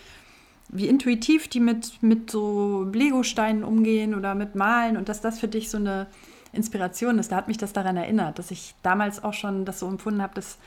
wie 0.73 0.89
intuitiv 0.89 1.49
die 1.49 1.61
mit, 1.61 2.03
mit 2.03 2.31
so 2.31 2.85
Lego-Steinen 2.93 3.63
umgehen 3.63 4.15
oder 4.15 4.35
mit 4.35 4.55
Malen 4.55 4.97
und 4.97 5.09
dass 5.09 5.21
das 5.21 5.39
für 5.39 5.49
dich 5.49 5.71
so 5.71 5.77
eine 5.77 6.07
Inspiration 6.53 7.19
ist. 7.19 7.31
Da 7.31 7.37
hat 7.37 7.49
mich 7.49 7.59
das 7.59 7.73
daran 7.75 7.97
erinnert, 7.97 8.39
dass 8.39 8.51
ich 8.51 8.75
damals 8.83 9.23
auch 9.23 9.35
schon 9.35 9.65
das 9.65 9.79
so 9.79 9.87
empfunden 9.87 10.23
habe, 10.23 10.35
dass 10.35 10.59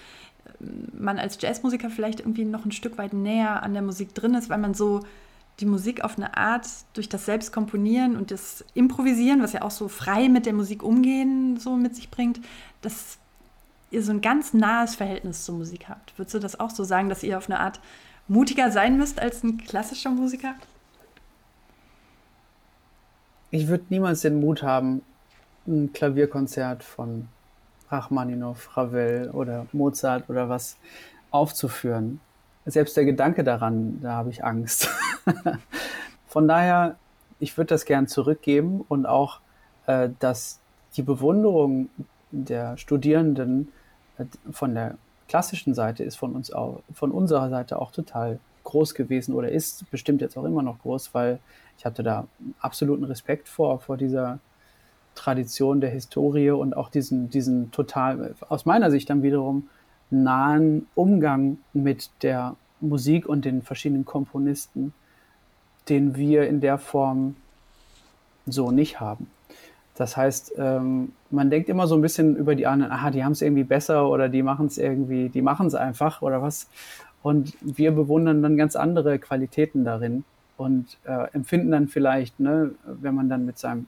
ähm, 0.61 0.87
man 0.97 1.17
als 1.17 1.41
Jazzmusiker 1.41 1.89
vielleicht 1.89 2.19
irgendwie 2.19 2.45
noch 2.45 2.65
ein 2.65 2.71
Stück 2.71 2.97
weit 2.97 3.13
näher 3.13 3.63
an 3.63 3.73
der 3.73 3.81
Musik 3.81 4.13
drin 4.13 4.35
ist, 4.35 4.49
weil 4.49 4.59
man 4.59 4.75
so 4.75 5.01
die 5.59 5.65
Musik 5.65 6.03
auf 6.03 6.17
eine 6.17 6.37
Art 6.37 6.67
durch 6.93 7.09
das 7.09 7.25
Selbstkomponieren 7.25 8.15
und 8.15 8.29
das 8.29 8.63
Improvisieren, 8.73 9.41
was 9.41 9.53
ja 9.53 9.61
auch 9.61 9.71
so 9.71 9.87
frei 9.87 10.29
mit 10.29 10.45
der 10.45 10.53
Musik 10.53 10.83
umgehen 10.83 11.57
so 11.57 11.77
mit 11.77 11.95
sich 11.95 12.11
bringt, 12.11 12.41
dass 12.81 13.17
ihr 13.89 14.03
so 14.03 14.11
ein 14.11 14.21
ganz 14.21 14.53
nahes 14.53 14.95
Verhältnis 14.95 15.45
zur 15.45 15.55
Musik 15.55 15.87
habt. 15.87 16.17
Würdest 16.17 16.35
du 16.35 16.39
das 16.39 16.59
auch 16.59 16.69
so 16.69 16.83
sagen, 16.83 17.09
dass 17.09 17.23
ihr 17.23 17.37
auf 17.37 17.49
eine 17.49 17.59
Art 17.59 17.79
mutiger 18.27 18.71
sein 18.71 18.97
müsst 18.97 19.19
als 19.21 19.43
ein 19.43 19.57
klassischer 19.57 20.09
Musiker? 20.09 20.55
Ich 23.51 23.67
würde 23.67 23.85
niemals 23.89 24.21
den 24.21 24.39
Mut 24.39 24.63
haben, 24.63 25.01
ein 25.67 25.93
Klavierkonzert 25.93 26.83
von 26.83 27.27
Rachmaninow, 27.89 28.77
Ravel 28.77 29.29
oder 29.31 29.67
Mozart 29.71 30.29
oder 30.29 30.49
was 30.49 30.77
aufzuführen. 31.31 32.19
Selbst 32.65 32.97
der 32.97 33.05
Gedanke 33.05 33.43
daran, 33.43 34.01
da 34.01 34.13
habe 34.13 34.29
ich 34.31 34.43
Angst. 34.43 34.89
Von 36.27 36.47
daher, 36.47 36.97
ich 37.39 37.57
würde 37.57 37.69
das 37.69 37.85
gern 37.85 38.07
zurückgeben 38.07 38.83
und 38.87 39.05
auch, 39.05 39.39
äh, 39.85 40.09
dass 40.19 40.59
die 40.95 41.03
Bewunderung 41.03 41.89
der 42.31 42.77
Studierenden 42.77 43.71
äh, 44.17 44.25
von 44.51 44.73
der 44.73 44.97
klassischen 45.27 45.73
Seite 45.73 46.03
ist 46.03 46.15
von 46.15 46.33
uns 46.33 46.51
auch, 46.51 46.81
von 46.93 47.11
unserer 47.11 47.49
Seite 47.49 47.79
auch 47.79 47.91
total 47.91 48.39
groß 48.63 48.95
gewesen 48.95 49.33
oder 49.33 49.49
ist 49.49 49.89
bestimmt 49.91 50.21
jetzt 50.21 50.37
auch 50.37 50.43
immer 50.43 50.61
noch 50.61 50.79
groß, 50.79 51.13
weil 51.13 51.39
ich 51.77 51.85
hatte 51.85 52.03
da 52.03 52.27
absoluten 52.59 53.03
Respekt 53.03 53.47
vor, 53.47 53.79
vor 53.79 53.97
dieser 53.97 54.39
Tradition 55.13 55.81
der 55.81 55.91
Historie 55.91 56.51
und 56.51 56.75
auch 56.75 56.89
diesen, 56.89 57.29
diesen 57.29 57.71
total, 57.71 58.35
aus 58.49 58.65
meiner 58.65 58.91
Sicht 58.91 59.09
dann 59.09 59.23
wiederum, 59.23 59.69
nahen 60.09 60.87
Umgang 60.93 61.57
mit 61.73 62.09
der 62.21 62.55
Musik 62.81 63.27
und 63.27 63.45
den 63.45 63.61
verschiedenen 63.61 64.05
Komponisten, 64.05 64.93
den 65.89 66.15
wir 66.15 66.47
in 66.47 66.61
der 66.61 66.77
Form 66.77 67.35
so 68.45 68.71
nicht 68.71 68.99
haben. 68.99 69.27
Das 69.95 70.17
heißt, 70.17 70.53
ähm, 70.57 71.13
man 71.31 71.49
denkt 71.49 71.69
immer 71.69 71.87
so 71.87 71.95
ein 71.95 72.01
bisschen 72.01 72.35
über 72.35 72.55
die 72.55 72.67
anderen, 72.67 72.91
aha, 72.91 73.11
die 73.11 73.23
haben 73.23 73.31
es 73.31 73.41
irgendwie 73.41 73.63
besser 73.63 74.09
oder 74.09 74.27
die 74.27 74.43
machen 74.43 74.67
es 74.67 74.77
irgendwie, 74.77 75.29
die 75.29 75.41
machen 75.41 75.67
es 75.67 75.75
einfach 75.75 76.21
oder 76.21 76.41
was. 76.41 76.67
Und 77.23 77.53
wir 77.61 77.91
bewundern 77.91 78.43
dann 78.43 78.57
ganz 78.57 78.75
andere 78.75 79.17
Qualitäten 79.19 79.85
darin 79.85 80.25
und 80.57 80.97
äh, 81.05 81.31
empfinden 81.33 81.71
dann 81.71 81.87
vielleicht, 81.87 82.39
ne, 82.39 82.71
wenn 82.85 83.15
man 83.15 83.29
dann 83.29 83.45
mit 83.45 83.57
seinem 83.57 83.87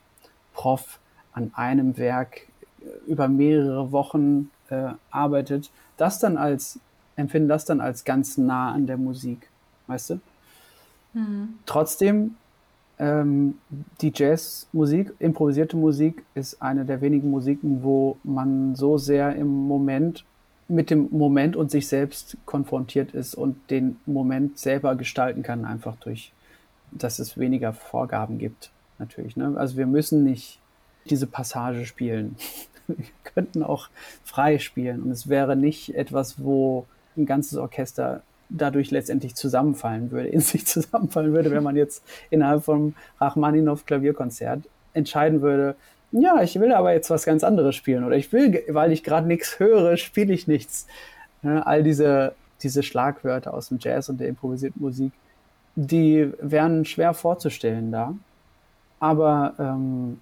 Prof 0.53 0.99
an 1.33 1.51
einem 1.53 1.97
Werk 1.97 2.47
äh, 2.81 3.11
über 3.11 3.27
mehrere 3.27 3.91
Wochen 3.91 4.49
äh, 4.69 4.91
arbeitet, 5.11 5.71
das 5.97 6.19
dann 6.19 6.37
als, 6.37 6.79
empfinden 7.15 7.49
das 7.49 7.65
dann 7.65 7.81
als 7.81 8.05
ganz 8.05 8.37
nah 8.37 8.71
an 8.71 8.87
der 8.87 8.97
Musik, 8.97 9.49
weißt 9.87 10.11
du? 10.11 10.19
Mhm. 11.13 11.59
Trotzdem, 11.65 12.35
ähm, 12.99 13.55
die 14.01 14.11
Jazzmusik, 14.13 15.13
improvisierte 15.19 15.77
Musik, 15.77 16.23
ist 16.33 16.61
eine 16.61 16.85
der 16.85 17.01
wenigen 17.01 17.29
Musiken, 17.29 17.83
wo 17.83 18.17
man 18.23 18.75
so 18.75 18.97
sehr 18.97 19.35
im 19.35 19.47
Moment 19.47 20.25
mit 20.67 20.89
dem 20.89 21.07
Moment 21.11 21.55
und 21.55 21.71
sich 21.71 21.87
selbst 21.87 22.37
konfrontiert 22.45 23.13
ist 23.13 23.35
und 23.35 23.55
den 23.69 23.97
Moment 24.05 24.59
selber 24.59 24.95
gestalten 24.95 25.41
kann, 25.41 25.63
einfach 25.63 25.95
durch, 25.97 26.33
dass 26.91 27.19
es 27.19 27.37
weniger 27.37 27.71
Vorgaben 27.71 28.37
gibt, 28.37 28.71
natürlich. 28.99 29.37
Ne? 29.37 29.53
Also 29.55 29.77
wir 29.77 29.87
müssen 29.87 30.23
nicht 30.23 30.59
diese 31.09 31.27
Passage 31.27 31.85
spielen. 31.85 32.35
Wir 32.87 33.05
könnten 33.25 33.63
auch 33.63 33.89
frei 34.23 34.59
spielen 34.59 35.03
und 35.03 35.11
es 35.11 35.27
wäre 35.27 35.57
nicht 35.57 35.93
etwas, 35.93 36.41
wo 36.41 36.85
ein 37.17 37.25
ganzes 37.25 37.57
Orchester 37.57 38.21
dadurch 38.49 38.91
letztendlich 38.91 39.35
zusammenfallen 39.35 40.11
würde, 40.11 40.29
in 40.29 40.41
sich 40.41 40.65
zusammenfallen 40.65 41.33
würde, 41.33 41.51
wenn 41.51 41.63
man 41.63 41.75
jetzt 41.75 42.03
innerhalb 42.29 42.63
vom 42.63 42.95
Rachmaninow 43.19 43.85
Klavierkonzert 43.85 44.63
entscheiden 44.93 45.41
würde, 45.41 45.75
ja, 46.11 46.41
ich 46.41 46.59
will 46.59 46.71
aber 46.71 46.93
jetzt 46.93 47.09
was 47.09 47.25
ganz 47.25 47.43
anderes 47.43 47.75
spielen 47.75 48.03
oder 48.05 48.15
ich 48.15 48.31
will, 48.31 48.63
weil 48.69 48.91
ich 48.91 49.03
gerade 49.03 49.27
nichts 49.27 49.59
höre, 49.59 49.97
spiele 49.97 50.33
ich 50.33 50.47
nichts. 50.47 50.87
all 51.43 51.83
diese, 51.83 52.33
diese 52.63 52.81
Schlagwörter 52.81 53.53
aus 53.53 53.69
dem 53.69 53.77
Jazz 53.79 54.09
und 54.09 54.19
der 54.19 54.29
improvisierten 54.29 54.81
Musik, 54.81 55.11
die 55.75 56.31
wären 56.41 56.85
schwer 56.85 57.13
vorzustellen 57.13 57.91
da. 57.91 58.15
Aber 58.99 59.53
ähm, 59.59 60.19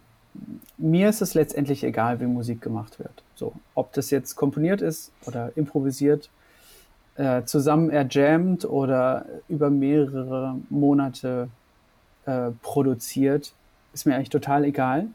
mir 0.78 1.10
ist 1.10 1.22
es 1.22 1.34
letztendlich 1.34 1.84
egal, 1.84 2.20
wie 2.20 2.26
Musik 2.26 2.62
gemacht 2.62 3.00
wird. 3.00 3.24
So, 3.36 3.54
ob 3.74 3.94
das 3.94 4.10
jetzt 4.10 4.36
komponiert 4.36 4.82
ist 4.82 5.12
oder 5.26 5.52
improvisiert, 5.56 6.30
äh, 7.16 7.44
zusammen 7.44 7.90
erjammt 7.90 8.66
oder 8.66 9.26
über 9.48 9.70
mehrere 9.70 10.58
Monate 10.70 11.50
äh, 12.26 12.52
produziert, 12.62 13.54
ist 13.94 14.06
mir 14.06 14.16
eigentlich 14.16 14.30
total 14.30 14.66
egal, 14.66 15.08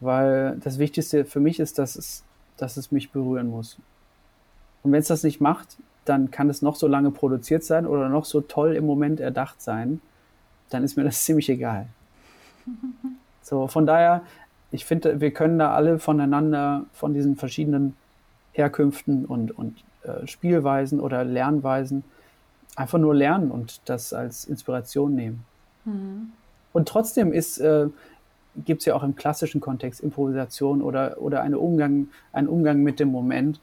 weil 0.00 0.58
das 0.62 0.78
Wichtigste 0.78 1.24
für 1.24 1.40
mich 1.40 1.60
ist, 1.60 1.78
dass 1.78 1.96
es, 1.96 2.24
dass 2.56 2.76
es 2.76 2.92
mich 2.92 3.10
berühren 3.10 3.48
muss. 3.48 3.78
Und 4.82 4.92
wenn 4.92 5.00
es 5.00 5.08
das 5.08 5.22
nicht 5.22 5.40
macht, 5.40 5.76
dann 6.04 6.30
kann 6.30 6.48
es 6.50 6.62
noch 6.62 6.76
so 6.76 6.86
lange 6.86 7.10
produziert 7.10 7.64
sein 7.64 7.86
oder 7.86 8.08
noch 8.08 8.24
so 8.24 8.40
toll 8.40 8.74
im 8.74 8.86
Moment 8.86 9.20
erdacht 9.20 9.60
sein, 9.60 10.00
dann 10.70 10.84
ist 10.84 10.96
mir 10.96 11.04
das 11.04 11.24
ziemlich 11.24 11.48
egal. 11.48 11.86
So, 13.42 13.66
von 13.66 13.86
daher 13.86 14.22
ich 14.70 14.84
finde, 14.84 15.20
wir 15.20 15.30
können 15.32 15.58
da 15.58 15.72
alle 15.72 15.98
voneinander, 15.98 16.84
von 16.92 17.14
diesen 17.14 17.36
verschiedenen 17.36 17.96
Herkünften 18.52 19.24
und, 19.24 19.56
und 19.56 19.76
äh, 20.02 20.26
Spielweisen 20.26 21.00
oder 21.00 21.24
Lernweisen 21.24 22.04
einfach 22.76 22.98
nur 22.98 23.14
lernen 23.14 23.50
und 23.50 23.80
das 23.86 24.12
als 24.12 24.44
Inspiration 24.44 25.14
nehmen. 25.14 25.44
Mhm. 25.84 26.32
Und 26.72 26.88
trotzdem 26.88 27.32
ist, 27.32 27.58
äh, 27.58 27.88
gibt 28.64 28.82
es 28.82 28.86
ja 28.86 28.94
auch 28.94 29.02
im 29.02 29.16
klassischen 29.16 29.60
Kontext 29.60 30.00
Improvisation 30.00 30.82
oder, 30.82 31.20
oder 31.20 31.42
eine 31.42 31.58
Umgang, 31.58 32.08
einen 32.32 32.48
Umgang 32.48 32.82
mit 32.82 33.00
dem 33.00 33.08
Moment, 33.08 33.60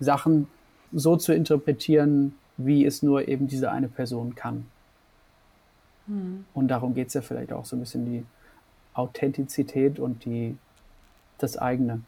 Sachen 0.00 0.48
so 0.92 1.16
zu 1.16 1.32
interpretieren, 1.32 2.34
wie 2.56 2.84
es 2.84 3.02
nur 3.02 3.28
eben 3.28 3.46
diese 3.46 3.70
eine 3.70 3.88
Person 3.88 4.34
kann. 4.34 4.66
Mhm. 6.06 6.44
Und 6.54 6.68
darum 6.68 6.94
geht 6.94 7.08
es 7.08 7.14
ja 7.14 7.22
vielleicht 7.22 7.52
auch 7.52 7.64
so 7.64 7.76
ein 7.76 7.80
bisschen 7.80 8.04
die 8.04 8.24
Authentizität 8.94 9.98
und 9.98 10.24
die, 10.24 10.56
das 11.38 11.56
eigene. 11.56 12.02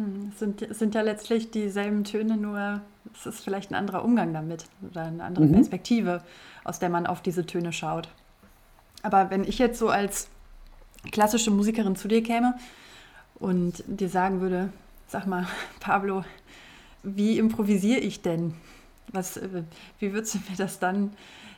Hm, 0.00 0.30
es 0.32 0.38
sind, 0.38 0.62
es 0.62 0.78
sind 0.78 0.94
ja 0.94 1.02
letztlich 1.02 1.50
dieselben 1.50 2.04
Töne, 2.04 2.38
nur 2.38 2.80
es 3.14 3.26
ist 3.26 3.40
vielleicht 3.40 3.70
ein 3.70 3.74
anderer 3.74 4.02
Umgang 4.02 4.32
damit 4.32 4.64
oder 4.88 5.02
eine 5.02 5.22
andere 5.22 5.44
mhm. 5.44 5.52
Perspektive, 5.52 6.22
aus 6.64 6.78
der 6.78 6.88
man 6.88 7.06
auf 7.06 7.20
diese 7.20 7.44
Töne 7.44 7.72
schaut. 7.72 8.08
Aber 9.02 9.30
wenn 9.30 9.44
ich 9.44 9.58
jetzt 9.58 9.78
so 9.78 9.90
als 9.90 10.28
klassische 11.12 11.50
Musikerin 11.50 11.96
zu 11.96 12.08
dir 12.08 12.22
käme 12.22 12.54
und 13.34 13.84
dir 13.86 14.08
sagen 14.08 14.40
würde, 14.40 14.72
sag 15.06 15.26
mal, 15.26 15.46
Pablo, 15.80 16.24
wie 17.02 17.38
improvisiere 17.38 18.00
ich 18.00 18.22
denn? 18.22 18.54
Was, 19.12 19.36
äh, 19.36 19.64
wie 19.98 20.12
würdest 20.14 20.34
du 20.34 20.38
mir 20.38 20.56
das 20.56 20.78
dann 20.78 21.12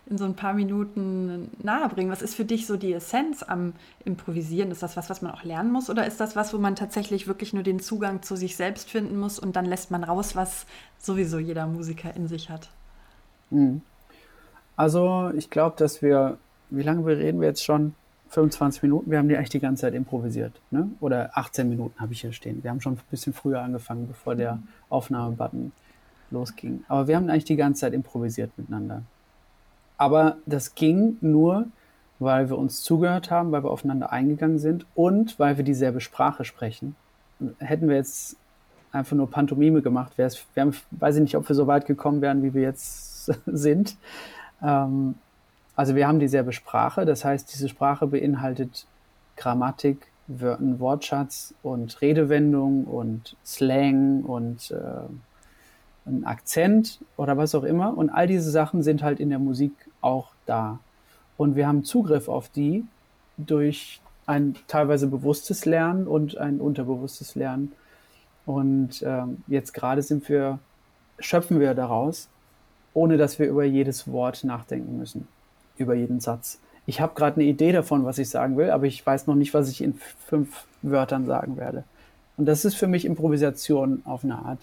in 0.07 0.19
so 0.19 0.25
ein 0.25 0.35
paar 0.35 0.53
Minuten 0.53 1.51
nahebringen? 1.63 2.11
Was 2.11 2.23
ist 2.23 2.35
für 2.35 2.45
dich 2.45 2.67
so 2.67 2.77
die 2.77 2.93
Essenz 2.93 3.43
am 3.43 3.73
Improvisieren? 4.05 4.71
Ist 4.71 4.83
das 4.83 4.97
was, 4.97 5.09
was 5.09 5.23
man 5.23 5.33
auch 5.33 5.45
lernen 5.45 5.73
muss 5.73 5.91
oder 5.91 6.07
ist 6.07 6.21
das 6.21 6.37
was, 6.37 6.53
wo 6.53 6.59
man 6.59 6.77
tatsächlich 6.77 7.27
wirklich 7.27 7.53
nur 7.53 7.63
den 7.63 7.81
Zugang 7.81 8.23
zu 8.23 8.37
sich 8.37 8.57
selbst 8.57 8.91
finden 8.91 9.19
muss 9.19 9.39
und 9.39 9.57
dann 9.57 9.65
lässt 9.65 9.91
man 9.91 10.05
raus, 10.05 10.35
was 10.35 10.67
sowieso 10.99 11.39
jeder 11.39 11.67
Musiker 11.67 12.15
in 12.15 12.29
sich 12.29 12.51
hat? 12.51 12.69
Hm. 13.51 13.83
Also 14.77 15.31
ich 15.37 15.51
glaube, 15.51 15.77
dass 15.79 16.03
wir, 16.03 16.39
wie 16.71 16.83
lange 16.83 17.07
reden 17.07 17.41
wir 17.41 17.49
jetzt 17.49 17.65
schon? 17.65 17.95
25 18.31 18.83
Minuten, 18.83 19.11
wir 19.11 19.19
haben 19.19 19.29
die 19.29 19.37
eigentlich 19.37 19.51
die 19.51 19.61
ganze 19.61 19.83
Zeit 19.83 19.95
improvisiert. 19.95 20.59
Ne? 20.71 20.91
Oder 21.01 21.37
18 21.37 21.69
Minuten 21.69 22.01
habe 22.01 22.15
ich 22.15 22.23
hier 22.23 22.33
stehen. 22.33 22.63
Wir 22.63 22.71
haben 22.71 22.81
schon 22.81 22.95
ein 22.95 23.01
bisschen 23.11 23.35
früher 23.35 23.61
angefangen, 23.61 24.09
bevor 24.09 24.35
der 24.35 24.55
mhm. 24.55 24.69
Aufnahmebutton 24.89 25.73
losging. 26.31 26.83
Aber 26.89 27.09
wir 27.09 27.17
haben 27.17 27.29
eigentlich 27.29 27.45
die 27.45 27.57
ganze 27.57 27.83
Zeit 27.83 27.93
improvisiert 27.93 28.51
miteinander. 28.57 29.03
Aber 30.03 30.39
das 30.47 30.75
ging 30.75 31.17
nur, 31.21 31.67
weil 32.19 32.51
wir 32.51 32.59
uns 32.59 32.83
zugehört 32.83 33.31
haben, 33.31 33.53
weil 33.53 33.63
wir 33.63 33.71
aufeinander 33.71 34.11
eingegangen 34.11 34.59
sind 34.59 34.85
und 34.97 35.39
weil 35.39 35.59
wir 35.59 35.65
dieselbe 35.65 36.01
Sprache 36.01 36.45
sprechen. 36.45 36.97
hätten 37.61 37.89
wir 37.89 37.95
jetzt 37.95 38.37
einfach 38.91 39.17
nur 39.17 39.31
Pantomime 39.31 39.81
gemacht, 39.81 40.19
wäre 40.19 40.27
es, 40.27 40.45
weiß 40.91 41.17
ich 41.17 41.23
nicht, 41.23 41.37
ob 41.37 41.49
wir 41.49 41.55
so 41.55 41.69
weit 41.69 41.87
gekommen 41.87 42.21
wären, 42.21 42.43
wie 42.43 42.53
wir 42.53 42.63
jetzt 42.63 43.27
sind. 43.47 43.97
Ähm, 44.61 45.15
also 45.77 45.95
wir 45.95 46.09
haben 46.09 46.19
dieselbe 46.19 46.53
Sprache, 46.53 47.05
das 47.05 47.25
heißt, 47.25 47.53
diese 47.55 47.69
Sprache 47.69 48.09
beinhaltet 48.09 48.89
Grammatik, 49.37 50.09
einen 50.29 50.81
Wortschatz 50.81 51.55
und 51.63 52.01
Redewendung 52.01 52.87
und 52.87 53.37
Slang 53.45 54.23
und 54.23 54.73
äh, 54.73 56.07
einen 56.07 56.25
Akzent 56.25 56.99
oder 57.17 57.37
was 57.37 57.55
auch 57.55 57.65
immer. 57.65 57.97
Und 57.97 58.11
all 58.11 58.27
diese 58.27 58.51
Sachen 58.51 58.83
sind 58.83 59.05
halt 59.05 59.21
in 59.21 59.31
der 59.31 59.39
Musik 59.39 59.73
auch 60.03 60.29
da. 60.47 60.79
Und 61.37 61.57
wir 61.57 61.67
haben 61.67 61.85
Zugriff 61.85 62.29
auf 62.29 62.49
die 62.49 62.85
durch 63.39 64.01
ein 64.27 64.57
teilweise 64.69 65.07
bewusstes 65.07 65.65
Lernen 65.65 66.07
und 66.07 66.37
ein 66.37 66.61
unterbewusstes 66.61 67.35
Lernen. 67.35 67.73
Und 68.47 69.03
ähm, 69.03 69.43
jetzt 69.47 69.73
gerade 69.73 70.03
sind 70.03 70.29
wir, 70.29 70.59
schöpfen 71.19 71.61
wir 71.61 71.75
daraus, 71.75 72.29
ohne 72.95 73.17
dass 73.17 73.39
wir 73.39 73.49
über 73.49 73.65
jedes 73.65 74.11
Wort 74.11 74.45
nachdenken 74.45 74.99
müssen, 74.99 75.27
über 75.77 75.95
jeden 75.95 76.21
Satz. 76.21 76.61
Ich 76.85 77.01
habe 77.01 77.15
gerade 77.15 77.37
eine 77.37 77.45
Idee 77.45 77.73
davon, 77.73 78.05
was 78.05 78.19
ich 78.19 78.29
sagen 78.29 78.57
will, 78.57 78.71
aber 78.71 78.87
ich 78.87 79.05
weiß 79.05 79.27
noch 79.27 79.37
nicht, 79.37 79.55
was 79.55 79.71
ich 79.71 79.83
in 79.83 79.95
fünf 79.95 80.67
Wörtern 80.83 81.27
sagen 81.27 81.57
werde. 81.57 81.85
Und 82.37 82.47
das 82.47 82.65
ist 82.65 82.75
für 82.75 82.89
mich 82.89 83.05
Improvisation 83.05 84.03
auf 84.05 84.25
eine 84.25 84.37
Art. 84.37 84.59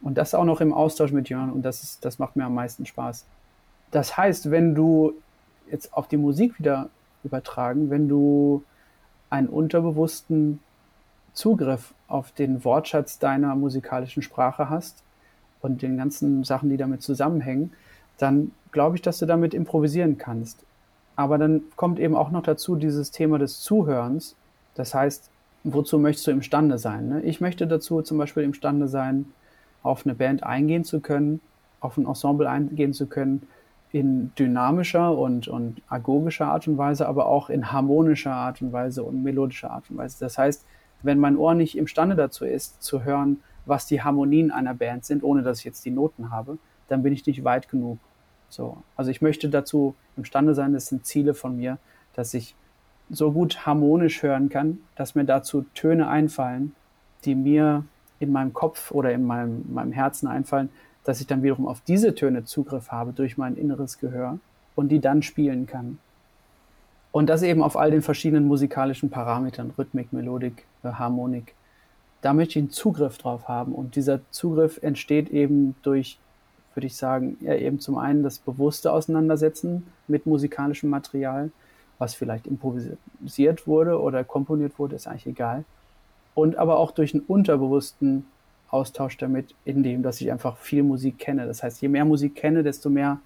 Und 0.00 0.16
das 0.16 0.34
auch 0.34 0.44
noch 0.44 0.60
im 0.60 0.72
Austausch 0.72 1.12
mit 1.12 1.28
Jörn 1.28 1.50
und 1.50 1.62
das, 1.62 1.82
ist, 1.82 2.04
das 2.04 2.18
macht 2.18 2.36
mir 2.36 2.44
am 2.44 2.54
meisten 2.54 2.86
Spaß. 2.86 3.24
Das 3.90 4.16
heißt, 4.16 4.50
wenn 4.50 4.74
du 4.74 5.14
jetzt 5.70 5.92
auf 5.94 6.08
die 6.08 6.16
Musik 6.16 6.58
wieder 6.58 6.90
übertragen, 7.24 7.90
wenn 7.90 8.08
du 8.08 8.62
einen 9.30 9.48
unterbewussten 9.48 10.60
Zugriff 11.32 11.94
auf 12.08 12.32
den 12.32 12.64
Wortschatz 12.64 13.18
deiner 13.18 13.54
musikalischen 13.54 14.22
Sprache 14.22 14.70
hast 14.70 15.02
und 15.60 15.82
den 15.82 15.96
ganzen 15.96 16.44
Sachen, 16.44 16.70
die 16.70 16.76
damit 16.76 17.02
zusammenhängen, 17.02 17.72
dann 18.18 18.52
glaube 18.72 18.96
ich, 18.96 19.02
dass 19.02 19.18
du 19.18 19.26
damit 19.26 19.54
improvisieren 19.54 20.18
kannst. 20.18 20.64
Aber 21.16 21.38
dann 21.38 21.62
kommt 21.76 21.98
eben 21.98 22.16
auch 22.16 22.30
noch 22.30 22.42
dazu 22.42 22.76
dieses 22.76 23.10
Thema 23.10 23.38
des 23.38 23.60
Zuhörens. 23.60 24.36
Das 24.74 24.94
heißt, 24.94 25.30
wozu 25.64 25.98
möchtest 25.98 26.26
du 26.26 26.30
imstande 26.30 26.78
sein? 26.78 27.08
Ne? 27.08 27.22
Ich 27.22 27.40
möchte 27.40 27.66
dazu 27.66 28.02
zum 28.02 28.18
Beispiel 28.18 28.42
imstande 28.42 28.88
sein, 28.88 29.26
auf 29.82 30.04
eine 30.04 30.14
Band 30.14 30.42
eingehen 30.42 30.84
zu 30.84 31.00
können, 31.00 31.40
auf 31.80 31.96
ein 31.96 32.06
Ensemble 32.06 32.48
eingehen 32.48 32.92
zu 32.92 33.06
können, 33.06 33.42
in 33.90 34.32
dynamischer 34.38 35.16
und, 35.16 35.48
und 35.48 35.80
agogischer 35.88 36.46
Art 36.46 36.68
und 36.68 36.76
Weise, 36.76 37.08
aber 37.08 37.26
auch 37.26 37.48
in 37.48 37.72
harmonischer 37.72 38.32
Art 38.32 38.60
und 38.60 38.72
Weise 38.72 39.02
und 39.02 39.22
melodischer 39.22 39.70
Art 39.70 39.90
und 39.90 39.96
Weise. 39.96 40.18
Das 40.20 40.36
heißt, 40.36 40.66
wenn 41.02 41.18
mein 41.18 41.36
Ohr 41.36 41.54
nicht 41.54 41.76
imstande 41.76 42.16
dazu 42.16 42.44
ist, 42.44 42.82
zu 42.82 43.04
hören, 43.04 43.40
was 43.64 43.86
die 43.86 44.02
Harmonien 44.02 44.50
einer 44.50 44.74
Band 44.74 45.04
sind, 45.04 45.22
ohne 45.22 45.42
dass 45.42 45.60
ich 45.60 45.64
jetzt 45.64 45.84
die 45.84 45.90
Noten 45.90 46.30
habe, 46.30 46.58
dann 46.88 47.02
bin 47.02 47.12
ich 47.12 47.26
nicht 47.26 47.44
weit 47.44 47.68
genug. 47.68 47.98
So. 48.48 48.78
Also 48.96 49.10
ich 49.10 49.22
möchte 49.22 49.48
dazu 49.48 49.94
imstande 50.16 50.54
sein, 50.54 50.72
das 50.72 50.86
sind 50.86 51.06
Ziele 51.06 51.34
von 51.34 51.56
mir, 51.56 51.78
dass 52.14 52.34
ich 52.34 52.54
so 53.10 53.32
gut 53.32 53.66
harmonisch 53.66 54.22
hören 54.22 54.48
kann, 54.48 54.78
dass 54.96 55.14
mir 55.14 55.24
dazu 55.24 55.64
Töne 55.74 56.08
einfallen, 56.08 56.74
die 57.24 57.34
mir 57.34 57.84
in 58.20 58.32
meinem 58.32 58.52
Kopf 58.52 58.90
oder 58.90 59.12
in 59.12 59.24
meinem, 59.24 59.64
meinem 59.72 59.92
Herzen 59.92 60.26
einfallen, 60.26 60.70
dass 61.04 61.20
ich 61.20 61.26
dann 61.26 61.42
wiederum 61.42 61.66
auf 61.66 61.80
diese 61.80 62.14
Töne 62.14 62.44
Zugriff 62.44 62.90
habe 62.90 63.12
durch 63.12 63.38
mein 63.38 63.56
inneres 63.56 63.98
Gehör 63.98 64.38
und 64.74 64.90
die 64.90 65.00
dann 65.00 65.22
spielen 65.22 65.66
kann. 65.66 65.98
Und 67.10 67.28
das 67.28 67.42
eben 67.42 67.62
auf 67.62 67.76
all 67.76 67.90
den 67.90 68.02
verschiedenen 68.02 68.46
musikalischen 68.46 69.10
Parametern, 69.10 69.72
Rhythmik, 69.76 70.12
Melodik, 70.12 70.66
äh, 70.82 70.88
Harmonik. 70.88 71.54
Da 72.20 72.34
möchte 72.34 72.58
ich 72.58 72.64
einen 72.64 72.70
Zugriff 72.70 73.18
drauf 73.18 73.48
haben. 73.48 73.74
Und 73.74 73.96
dieser 73.96 74.20
Zugriff 74.30 74.78
entsteht 74.82 75.30
eben 75.30 75.74
durch, 75.82 76.18
würde 76.74 76.86
ich 76.86 76.96
sagen, 76.96 77.38
ja, 77.40 77.54
eben 77.54 77.80
zum 77.80 77.96
einen 77.96 78.22
das 78.22 78.38
bewusste 78.38 78.92
Auseinandersetzen 78.92 79.86
mit 80.06 80.26
musikalischem 80.26 80.90
Material, 80.90 81.50
was 81.98 82.14
vielleicht 82.14 82.46
improvisiert 82.46 83.66
wurde 83.66 84.00
oder 84.00 84.22
komponiert 84.22 84.78
wurde, 84.78 84.96
ist 84.96 85.08
eigentlich 85.08 85.26
egal 85.26 85.64
und 86.38 86.56
aber 86.56 86.78
auch 86.78 86.92
durch 86.92 87.14
einen 87.14 87.24
unterbewussten 87.26 88.24
Austausch 88.70 89.16
damit, 89.16 89.54
indem 89.64 90.02
dass 90.02 90.20
ich 90.20 90.30
einfach 90.30 90.56
viel 90.58 90.82
Musik 90.82 91.18
kenne. 91.18 91.46
Das 91.46 91.62
heißt, 91.62 91.80
je 91.80 91.88
mehr 91.88 92.04
Musik 92.04 92.34
kenne, 92.34 92.62
desto 92.62 92.90
mehr 92.90 93.18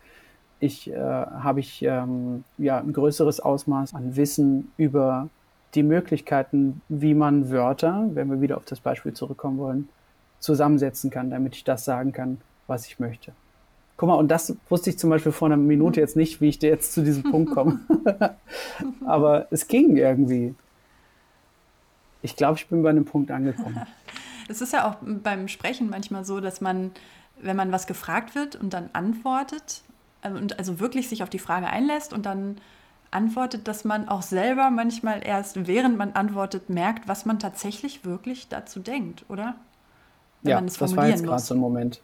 ich 0.60 0.90
äh, 0.90 0.96
habe 0.96 1.60
ich 1.60 1.82
ähm, 1.82 2.44
ja 2.56 2.78
ein 2.78 2.92
größeres 2.92 3.40
Ausmaß 3.40 3.94
an 3.94 4.14
Wissen 4.16 4.70
über 4.76 5.28
die 5.74 5.82
Möglichkeiten, 5.82 6.82
wie 6.88 7.14
man 7.14 7.50
Wörter, 7.50 8.08
wenn 8.14 8.30
wir 8.30 8.40
wieder 8.40 8.58
auf 8.58 8.64
das 8.64 8.80
Beispiel 8.80 9.12
zurückkommen 9.12 9.58
wollen, 9.58 9.88
zusammensetzen 10.38 11.10
kann, 11.10 11.30
damit 11.30 11.56
ich 11.56 11.64
das 11.64 11.84
sagen 11.84 12.12
kann, 12.12 12.40
was 12.66 12.86
ich 12.86 13.00
möchte. 13.00 13.32
Guck 13.96 14.08
mal, 14.08 14.14
und 14.14 14.28
das 14.28 14.56
wusste 14.68 14.90
ich 14.90 14.98
zum 14.98 15.10
Beispiel 15.10 15.32
vor 15.32 15.48
einer 15.48 15.56
Minute 15.56 16.00
jetzt 16.00 16.16
nicht, 16.16 16.40
wie 16.40 16.48
ich 16.48 16.60
jetzt 16.62 16.92
zu 16.92 17.02
diesem 17.02 17.24
Punkt 17.24 17.52
komme. 17.52 17.80
Aber 19.06 19.46
es 19.50 19.68
ging 19.68 19.96
irgendwie. 19.96 20.54
Ich 22.22 22.36
glaube, 22.36 22.58
ich 22.58 22.68
bin 22.68 22.82
bei 22.82 22.90
einem 22.90 23.04
Punkt 23.04 23.30
angekommen. 23.30 23.82
Es 24.52 24.60
ist 24.60 24.72
ja 24.72 24.88
auch 24.88 24.96
beim 25.00 25.48
Sprechen 25.48 25.90
manchmal 25.90 26.24
so, 26.24 26.40
dass 26.40 26.60
man, 26.60 26.92
wenn 27.40 27.56
man 27.56 27.72
was 27.72 27.86
gefragt 27.86 28.34
wird 28.34 28.56
und 28.56 28.72
dann 28.72 28.90
antwortet, 28.92 29.82
ähm, 30.22 30.36
und 30.36 30.58
also 30.58 30.80
wirklich 30.80 31.08
sich 31.08 31.22
auf 31.22 31.30
die 31.30 31.38
Frage 31.38 31.66
einlässt 31.66 32.12
und 32.12 32.26
dann 32.26 32.56
antwortet, 33.10 33.68
dass 33.68 33.84
man 33.84 34.08
auch 34.08 34.22
selber 34.22 34.70
manchmal 34.70 35.26
erst, 35.26 35.66
während 35.66 35.98
man 35.98 36.12
antwortet, 36.12 36.70
merkt, 36.70 37.08
was 37.08 37.26
man 37.26 37.38
tatsächlich 37.38 38.04
wirklich 38.04 38.48
dazu 38.48 38.80
denkt, 38.80 39.24
oder? 39.28 39.54
Wenn 40.42 40.50
ja, 40.50 40.60
das 40.60 40.96
war 40.96 41.08
jetzt 41.08 41.24
gerade 41.24 41.42
so 41.42 41.54
ein 41.54 41.60
Moment. 41.60 42.00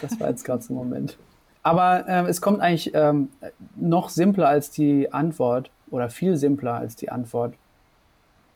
Das 0.00 0.18
war 0.20 0.28
jetzt 0.28 0.44
gerade 0.44 0.62
so 0.62 0.72
ein 0.72 0.76
Moment. 0.76 1.16
Aber 1.62 2.08
äh, 2.08 2.28
es 2.28 2.40
kommt 2.40 2.60
eigentlich 2.60 2.92
ähm, 2.94 3.30
noch 3.76 4.08
simpler 4.08 4.48
als 4.48 4.70
die 4.70 5.12
Antwort 5.12 5.70
oder 5.90 6.08
viel 6.08 6.36
simpler 6.36 6.74
als 6.74 6.96
die 6.96 7.10
Antwort 7.10 7.54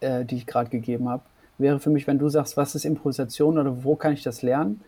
äh, 0.02 0.24
die 0.24 0.36
ich 0.36 0.46
gerade 0.46 0.68
gegeben 0.68 1.08
habe, 1.08 1.22
wäre 1.62 1.80
für 1.80 1.90
mich, 1.90 2.06
wenn 2.06 2.18
du 2.18 2.28
sagst, 2.28 2.56
was 2.56 2.74
ist 2.74 2.84
Improvisation 2.84 3.58
oder 3.58 3.84
wo 3.84 3.96
kann 3.96 4.12
ich 4.12 4.22
das 4.22 4.42
lernen, 4.42 4.80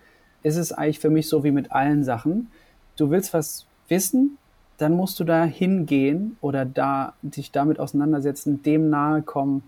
ist 0.42 0.56
es 0.56 0.72
eigentlich 0.72 1.00
für 1.00 1.10
mich 1.10 1.28
so 1.28 1.42
wie 1.44 1.50
mit 1.50 1.72
allen 1.72 2.04
Sachen. 2.04 2.50
Du 2.96 3.10
willst 3.10 3.32
was 3.32 3.66
wissen, 3.88 4.38
dann 4.76 4.94
musst 4.94 5.18
du 5.20 5.24
da 5.24 5.44
hingehen 5.44 6.36
oder 6.40 6.64
da 6.64 7.14
dich 7.22 7.52
damit 7.52 7.78
auseinandersetzen, 7.78 8.62
dem 8.62 8.90
nahe 8.90 9.22
kommen, 9.22 9.62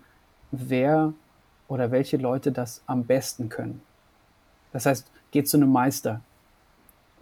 wer 0.51 1.13
oder 1.67 1.91
welche 1.91 2.17
Leute 2.17 2.51
das 2.51 2.81
am 2.85 3.05
besten 3.05 3.49
können. 3.49 3.81
Das 4.71 4.85
heißt, 4.85 5.09
geh 5.31 5.43
zu 5.43 5.57
einem 5.57 5.71
Meister 5.71 6.21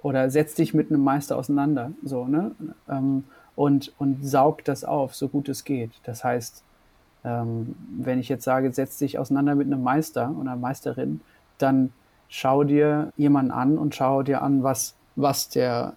oder 0.01 0.29
setz 0.29 0.55
dich 0.55 0.73
mit 0.73 0.89
einem 0.89 1.03
Meister 1.03 1.37
auseinander, 1.37 1.91
so, 2.03 2.25
ne? 2.25 2.51
Ähm, 2.89 3.23
und, 3.55 3.93
und 3.97 4.27
saug 4.27 4.65
das 4.65 4.83
auf, 4.83 5.15
so 5.15 5.29
gut 5.29 5.47
es 5.47 5.63
geht. 5.63 5.91
Das 6.03 6.25
heißt, 6.25 6.64
ähm, 7.25 7.75
wenn 7.97 8.19
ich 8.19 8.29
jetzt 8.29 8.43
sage, 8.43 8.71
setz 8.71 8.97
dich 8.97 9.17
auseinander 9.17 9.55
mit 9.55 9.67
einem 9.67 9.83
Meister 9.83 10.29
oder 10.29 10.51
einer 10.51 10.55
Meisterin, 10.55 11.21
dann 11.57 11.91
schau 12.29 12.63
dir 12.63 13.11
jemanden 13.17 13.51
an 13.51 13.77
und 13.77 13.95
schau 13.95 14.21
dir 14.21 14.43
an, 14.43 14.63
was, 14.63 14.93
was 15.15 15.49
der 15.49 15.93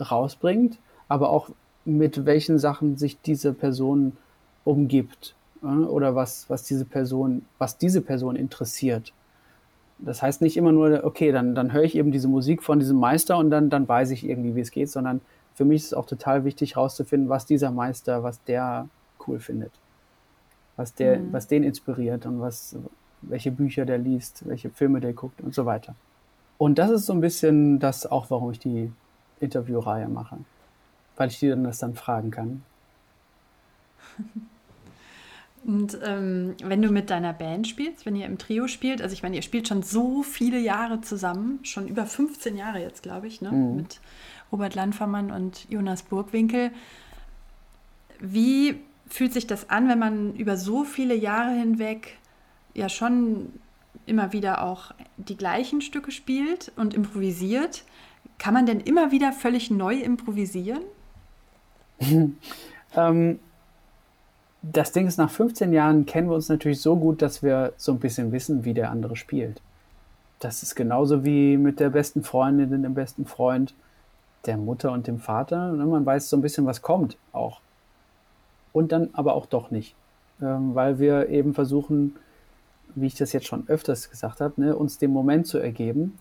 rausbringt, 0.00 0.78
aber 1.08 1.30
auch 1.30 1.50
mit 1.84 2.26
welchen 2.26 2.58
Sachen 2.58 2.96
sich 2.96 3.20
diese 3.20 3.52
Person 3.52 4.16
umgibt 4.64 5.36
äh, 5.62 5.66
oder 5.66 6.16
was, 6.16 6.50
was 6.50 6.64
diese 6.64 6.84
Person, 6.84 7.44
was 7.58 7.78
diese 7.78 8.00
Person 8.00 8.34
interessiert. 8.34 9.12
Das 9.98 10.22
heißt 10.22 10.42
nicht 10.42 10.56
immer 10.56 10.72
nur, 10.72 11.04
okay, 11.04 11.30
dann, 11.30 11.54
dann 11.54 11.72
höre 11.72 11.84
ich 11.84 11.94
eben 11.94 12.10
diese 12.10 12.26
Musik 12.26 12.64
von 12.64 12.80
diesem 12.80 12.98
Meister 12.98 13.38
und 13.38 13.50
dann, 13.50 13.70
dann 13.70 13.86
weiß 13.86 14.10
ich 14.10 14.28
irgendwie, 14.28 14.56
wie 14.56 14.60
es 14.60 14.72
geht, 14.72 14.90
sondern 14.90 15.20
für 15.54 15.64
mich 15.64 15.82
ist 15.82 15.86
es 15.88 15.94
auch 15.94 16.06
total 16.06 16.44
wichtig 16.44 16.74
herauszufinden, 16.74 17.28
was 17.28 17.46
dieser 17.46 17.70
Meister, 17.70 18.24
was 18.24 18.42
der 18.42 18.88
cool 19.24 19.38
findet 19.38 19.70
was, 20.76 20.94
der, 20.94 21.18
mhm. 21.18 21.32
was 21.32 21.46
den 21.48 21.62
inspiriert 21.62 22.26
und 22.26 22.40
was, 22.40 22.76
welche 23.22 23.50
Bücher 23.50 23.84
der 23.84 23.98
liest, 23.98 24.46
welche 24.46 24.70
Filme 24.70 25.00
der 25.00 25.12
guckt 25.12 25.40
und 25.40 25.54
so 25.54 25.66
weiter. 25.66 25.94
Und 26.58 26.78
das 26.78 26.90
ist 26.90 27.06
so 27.06 27.12
ein 27.12 27.20
bisschen 27.20 27.78
das 27.78 28.06
auch, 28.06 28.30
warum 28.30 28.50
ich 28.50 28.58
die 28.58 28.90
Interviewreihe 29.40 30.08
mache. 30.08 30.38
Weil 31.16 31.28
ich 31.28 31.38
die 31.38 31.48
dann 31.48 31.64
das 31.64 31.78
dann 31.78 31.94
fragen 31.94 32.30
kann. 32.30 32.62
Und 35.66 35.98
ähm, 36.04 36.54
wenn 36.62 36.82
du 36.82 36.90
mit 36.90 37.08
deiner 37.08 37.32
Band 37.32 37.66
spielst, 37.66 38.04
wenn 38.04 38.16
ihr 38.16 38.26
im 38.26 38.36
Trio 38.36 38.68
spielt, 38.68 39.00
also 39.00 39.14
ich 39.14 39.22
meine, 39.22 39.36
ihr 39.36 39.42
spielt 39.42 39.66
schon 39.66 39.82
so 39.82 40.22
viele 40.22 40.58
Jahre 40.58 41.00
zusammen, 41.00 41.60
schon 41.62 41.88
über 41.88 42.04
15 42.04 42.54
Jahre 42.56 42.80
jetzt, 42.80 43.02
glaube 43.02 43.26
ich, 43.26 43.40
ne? 43.40 43.50
Mhm. 43.50 43.76
mit 43.76 44.00
Robert 44.52 44.74
Landfermann 44.74 45.30
und 45.30 45.68
Jonas 45.70 46.02
Burgwinkel. 46.02 46.70
Wie 48.20 48.76
fühlt 49.08 49.32
sich 49.32 49.46
das 49.46 49.70
an, 49.70 49.88
wenn 49.88 49.98
man 49.98 50.34
über 50.34 50.56
so 50.56 50.84
viele 50.84 51.14
Jahre 51.14 51.52
hinweg 51.52 52.18
ja 52.74 52.88
schon 52.88 53.52
immer 54.06 54.32
wieder 54.32 54.62
auch 54.64 54.92
die 55.16 55.36
gleichen 55.36 55.80
Stücke 55.80 56.10
spielt 56.10 56.72
und 56.76 56.94
improvisiert? 56.94 57.84
Kann 58.38 58.54
man 58.54 58.66
denn 58.66 58.80
immer 58.80 59.12
wieder 59.12 59.32
völlig 59.32 59.70
neu 59.70 59.94
improvisieren? 59.94 60.82
ähm, 62.96 63.38
das 64.62 64.92
Ding 64.92 65.06
ist, 65.06 65.18
nach 65.18 65.30
15 65.30 65.72
Jahren 65.72 66.06
kennen 66.06 66.28
wir 66.28 66.34
uns 66.34 66.48
natürlich 66.48 66.80
so 66.80 66.96
gut, 66.96 67.22
dass 67.22 67.42
wir 67.42 67.72
so 67.76 67.92
ein 67.92 68.00
bisschen 68.00 68.32
wissen, 68.32 68.64
wie 68.64 68.74
der 68.74 68.90
andere 68.90 69.16
spielt. 69.16 69.60
Das 70.40 70.62
ist 70.62 70.74
genauso 70.74 71.24
wie 71.24 71.56
mit 71.56 71.80
der 71.80 71.90
besten 71.90 72.22
Freundin, 72.22 72.82
dem 72.82 72.94
besten 72.94 73.26
Freund, 73.26 73.74
der 74.46 74.56
Mutter 74.56 74.92
und 74.92 75.06
dem 75.06 75.18
Vater. 75.18 75.72
Ne? 75.72 75.84
Man 75.84 76.04
weiß 76.04 76.28
so 76.28 76.36
ein 76.36 76.42
bisschen, 76.42 76.66
was 76.66 76.82
kommt 76.82 77.16
auch. 77.32 77.60
Und 78.74 78.92
dann 78.92 79.08
aber 79.14 79.34
auch 79.34 79.46
doch 79.46 79.70
nicht. 79.70 79.94
Ähm, 80.42 80.74
weil 80.74 80.98
wir 80.98 81.30
eben 81.30 81.54
versuchen, 81.54 82.16
wie 82.94 83.06
ich 83.06 83.14
das 83.14 83.32
jetzt 83.32 83.46
schon 83.46 83.66
öfters 83.68 84.10
gesagt 84.10 84.42
habe, 84.42 84.60
ne, 84.60 84.76
uns 84.76 84.98
dem 84.98 85.12
Moment 85.12 85.46
zu 85.46 85.58
ergeben. 85.58 86.18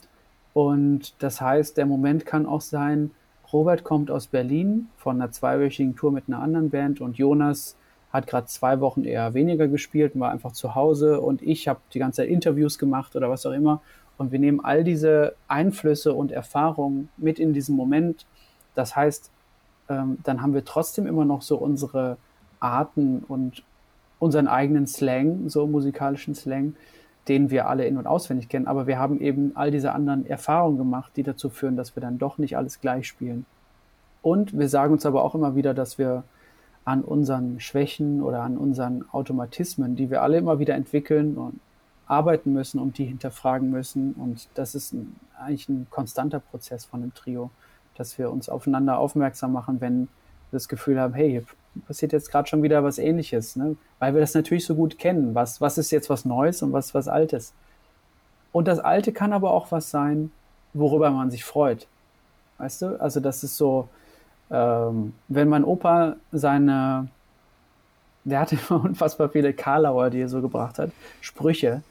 Und 0.54 1.22
das 1.22 1.42
heißt, 1.42 1.76
der 1.78 1.86
Moment 1.86 2.26
kann 2.26 2.46
auch 2.46 2.62
sein, 2.62 3.12
Robert 3.52 3.84
kommt 3.84 4.10
aus 4.10 4.28
Berlin 4.28 4.88
von 4.98 5.22
einer 5.22 5.32
zweiwöchigen 5.32 5.96
Tour 5.96 6.12
mit 6.12 6.26
einer 6.28 6.42
anderen 6.42 6.70
Band 6.70 7.02
und 7.02 7.18
Jonas 7.18 7.76
hat 8.12 8.28
gerade 8.28 8.48
zwei 8.48 8.80
Wochen 8.80 9.04
eher 9.04 9.34
weniger 9.34 9.68
gespielt 9.68 10.14
und 10.16 10.22
war 10.22 10.32
einfach 10.32 10.52
zu 10.52 10.76
Hause 10.76 11.20
und 11.20 11.42
ich 11.42 11.68
habe 11.68 11.80
die 11.94 12.00
ganze 12.00 12.22
Zeit 12.22 12.30
Interviews 12.30 12.78
gemacht 12.78 13.16
oder 13.16 13.30
was 13.30 13.46
auch 13.46 13.52
immer. 13.52 13.82
Und 14.18 14.32
wir 14.32 14.38
nehmen 14.38 14.64
all 14.64 14.84
diese 14.84 15.36
Einflüsse 15.48 16.14
und 16.14 16.32
Erfahrungen 16.32 17.10
mit 17.18 17.40
in 17.40 17.54
diesen 17.54 17.76
Moment. 17.76 18.28
Das 18.76 18.96
heißt, 18.96 19.32
ähm, 19.90 20.20
dann 20.24 20.44
haben 20.44 20.54
wir 20.54 20.64
trotzdem 20.64 21.08
immer 21.08 21.26
noch 21.26 21.42
so 21.42 21.58
unsere 21.58 22.18
Arten 22.64 23.24
und 23.28 23.64
unseren 24.20 24.48
eigenen 24.48 24.88
Slang, 24.88 25.50
so 25.50 25.68
musikalischen 25.68 26.34
Slang, 26.34 26.76
den 27.28 27.50
wir 27.50 27.68
alle 27.68 27.86
in- 27.86 27.98
und 27.98 28.08
auswendig 28.08 28.50
kennen. 28.50 28.68
Aber 28.68 28.88
wir 28.88 28.98
haben 28.98 29.20
eben 29.20 29.52
all 29.56 29.72
diese 29.72 29.94
anderen 29.94 30.26
Erfahrungen 30.26 30.78
gemacht, 30.78 31.12
die 31.16 31.24
dazu 31.24 31.50
führen, 31.50 31.76
dass 31.76 31.96
wir 31.96 32.02
dann 32.02 32.18
doch 32.18 32.38
nicht 32.38 32.58
alles 32.58 32.82
gleich 32.82 33.08
spielen. 33.08 33.46
Und 34.22 34.58
wir 34.58 34.70
sagen 34.70 34.94
uns 34.94 35.06
aber 35.06 35.24
auch 35.24 35.36
immer 35.36 35.56
wieder, 35.56 35.74
dass 35.74 35.98
wir 35.98 36.24
an 36.86 37.02
unseren 37.02 37.60
Schwächen 37.60 38.22
oder 38.22 38.42
an 38.42 38.58
unseren 38.58 39.06
Automatismen, 39.12 39.96
die 39.96 40.10
wir 40.10 40.22
alle 40.22 40.38
immer 40.38 40.60
wieder 40.60 40.76
entwickeln 40.76 41.38
und 41.38 41.60
arbeiten 42.08 42.52
müssen 42.54 42.80
und 42.80 42.98
die 42.98 43.06
hinterfragen 43.06 43.70
müssen. 43.70 44.14
Und 44.14 44.50
das 44.56 44.76
ist 44.76 44.94
ein, 44.94 45.16
eigentlich 45.38 45.70
ein 45.70 45.88
konstanter 45.90 46.40
Prozess 46.40 46.86
von 46.86 47.02
dem 47.02 47.14
Trio, 47.14 47.52
dass 47.96 48.18
wir 48.18 48.32
uns 48.32 48.50
aufeinander 48.50 48.98
aufmerksam 48.98 49.54
machen, 49.54 49.80
wenn 49.80 50.02
wir 50.02 50.08
das 50.52 50.68
Gefühl 50.68 51.00
haben, 51.00 51.14
hey, 51.14 51.44
passiert 51.88 52.14
jetzt 52.14 52.32
gerade 52.32 52.48
schon 52.48 52.64
wieder 52.64 52.84
was 52.84 52.98
Ähnliches, 52.98 53.56
ne? 53.56 53.76
weil 54.00 54.14
wir 54.14 54.22
das 54.22 54.34
natürlich 54.34 54.66
so 54.66 54.76
gut 54.76 55.00
kennen. 55.00 55.36
Was, 55.36 55.62
was 55.62 55.78
ist 55.78 55.92
jetzt 55.92 56.10
was 56.10 56.26
Neues 56.26 56.62
und 56.62 56.74
was 56.74 56.94
was 56.94 57.08
Altes? 57.08 57.54
Und 58.52 58.68
das 58.68 58.80
Alte 58.80 59.12
kann 59.12 59.34
aber 59.34 59.52
auch 59.52 59.72
was 59.72 59.90
sein, 59.90 60.32
worüber 60.74 61.10
man 61.12 61.32
sich 61.32 61.44
freut. 61.44 61.88
Weißt 62.60 62.84
du? 62.84 63.02
Also 63.02 63.20
das 63.20 63.44
ist 63.44 63.58
so, 63.58 63.90
ähm, 64.52 65.14
wenn 65.28 65.50
mein 65.50 65.64
Opa 65.64 66.16
seine, 66.32 67.08
der 68.24 68.40
hatte 68.40 68.58
unfassbar 68.74 69.30
viele 69.30 69.54
Karlauer, 69.54 70.10
die 70.10 70.22
er 70.22 70.30
so 70.30 70.42
gebracht 70.42 70.80
hat, 70.80 70.92
Sprüche, 71.22 71.82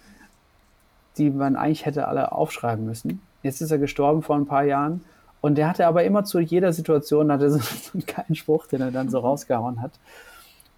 die 1.18 1.31
man 1.31 1.57
eigentlich 1.57 1.85
hätte 1.85 2.09
alle 2.09 2.33
aufschreiben 2.33 2.87
müssen. 2.87 3.21
Jetzt 3.42 3.61
ist 3.61 3.71
er 3.71 3.79
gestorben 3.79 4.23
vor 4.23 4.37
ein 4.37 4.47
paar 4.47 4.64
Jahren 4.64 5.05
und 5.42 5.57
der 5.57 5.68
hatte 5.68 5.87
aber 5.87 6.05
immer 6.05 6.24
zu 6.24 6.40
jeder 6.40 6.72
Situation 6.72 7.31
hatte 7.31 7.50
so 7.50 7.59
einen 7.92 8.07
geilen 8.07 8.35
Spruch, 8.35 8.66
den 8.66 8.81
er 8.81 8.90
dann 8.90 9.11
so 9.11 9.18
rausgehauen 9.18 9.83
hat. 9.83 9.90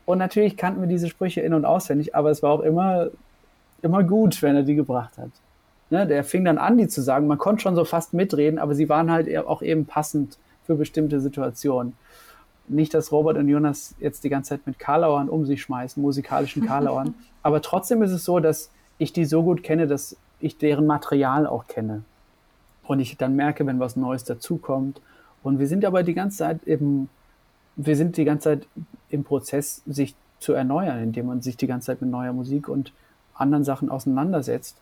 Und 0.07 0.19
natürlich 0.19 0.57
kannten 0.57 0.81
wir 0.81 0.89
diese 0.89 1.09
Sprüche 1.09 1.43
in- 1.43 1.55
und 1.55 1.65
auswendig, 1.65 2.15
aber 2.17 2.31
es 2.31 2.43
war 2.43 2.51
auch 2.51 2.61
immer, 2.61 3.09
immer 3.83 4.03
gut, 4.03 4.43
wenn 4.43 4.57
er 4.57 4.63
die 4.63 4.75
gebracht 4.75 5.17
hat. 5.19 5.31
Ne, 5.91 6.07
der 6.07 6.25
fing 6.25 6.45
dann 6.45 6.59
an, 6.59 6.79
die 6.79 6.89
zu 6.89 7.03
sagen. 7.03 7.27
Man 7.27 7.39
konnte 7.39 7.63
schon 7.63 7.77
so 7.77 7.85
fast 7.85 8.15
mitreden, 8.15 8.59
aber 8.59 8.75
sie 8.75 8.89
waren 8.89 9.11
halt 9.11 9.35
auch 9.37 9.61
eben 9.61 9.85
passend 9.85 10.39
für 10.67 10.75
bestimmte 10.77 11.21
Situationen. 11.21 11.93
Nicht, 12.67 12.95
dass 12.95 13.13
Robert 13.13 13.37
und 13.37 13.49
Jonas 13.49 13.95
jetzt 14.01 14.25
die 14.25 14.31
ganze 14.31 14.51
Zeit 14.51 14.67
mit 14.67 14.79
Karlauern 14.79 15.29
um 15.29 15.45
sich 15.45 15.61
schmeißen, 15.61 16.03
musikalischen 16.03 16.67
Karlauern. 16.67 17.15
aber 17.43 17.61
trotzdem 17.61 18.03
ist 18.03 18.13
es 18.13 18.25
so, 18.25 18.41
dass 18.41 18.71
ich 18.97 19.13
die 19.13 19.27
so 19.27 19.43
gut 19.43 19.63
kenne, 19.63 19.87
dass 19.87 20.17
ich 20.41 20.57
deren 20.57 20.87
Material 20.87 21.47
auch 21.47 21.67
kenne. 21.67 22.03
Und 22.87 23.01
ich 23.01 23.17
dann 23.17 23.37
merke, 23.37 23.67
wenn 23.67 23.81
was 23.81 23.97
Neues 23.97 24.25
dazukommt. 24.25 25.01
Und 25.43 25.59
wir 25.59 25.67
sind 25.67 25.85
aber 25.85 26.03
die 26.03 26.15
ganze 26.15 26.39
Zeit 26.39 26.65
eben, 26.65 27.09
wir 27.77 27.97
sind 27.97 28.17
die 28.17 28.25
ganze 28.25 28.45
Zeit 28.45 28.69
im 29.09 29.25
Prozess, 29.25 29.83
sich 29.87 30.15
zu 30.39 30.53
erneuern, 30.53 31.03
indem 31.03 31.27
man 31.27 31.41
sich 31.41 31.57
die 31.57 31.67
ganze 31.67 31.87
Zeit 31.87 32.01
mit 32.01 32.11
neuer 32.11 32.33
Musik 32.33 32.69
und 32.69 32.93
anderen 33.35 33.65
Sachen 33.65 33.89
auseinandersetzt. 33.89 34.77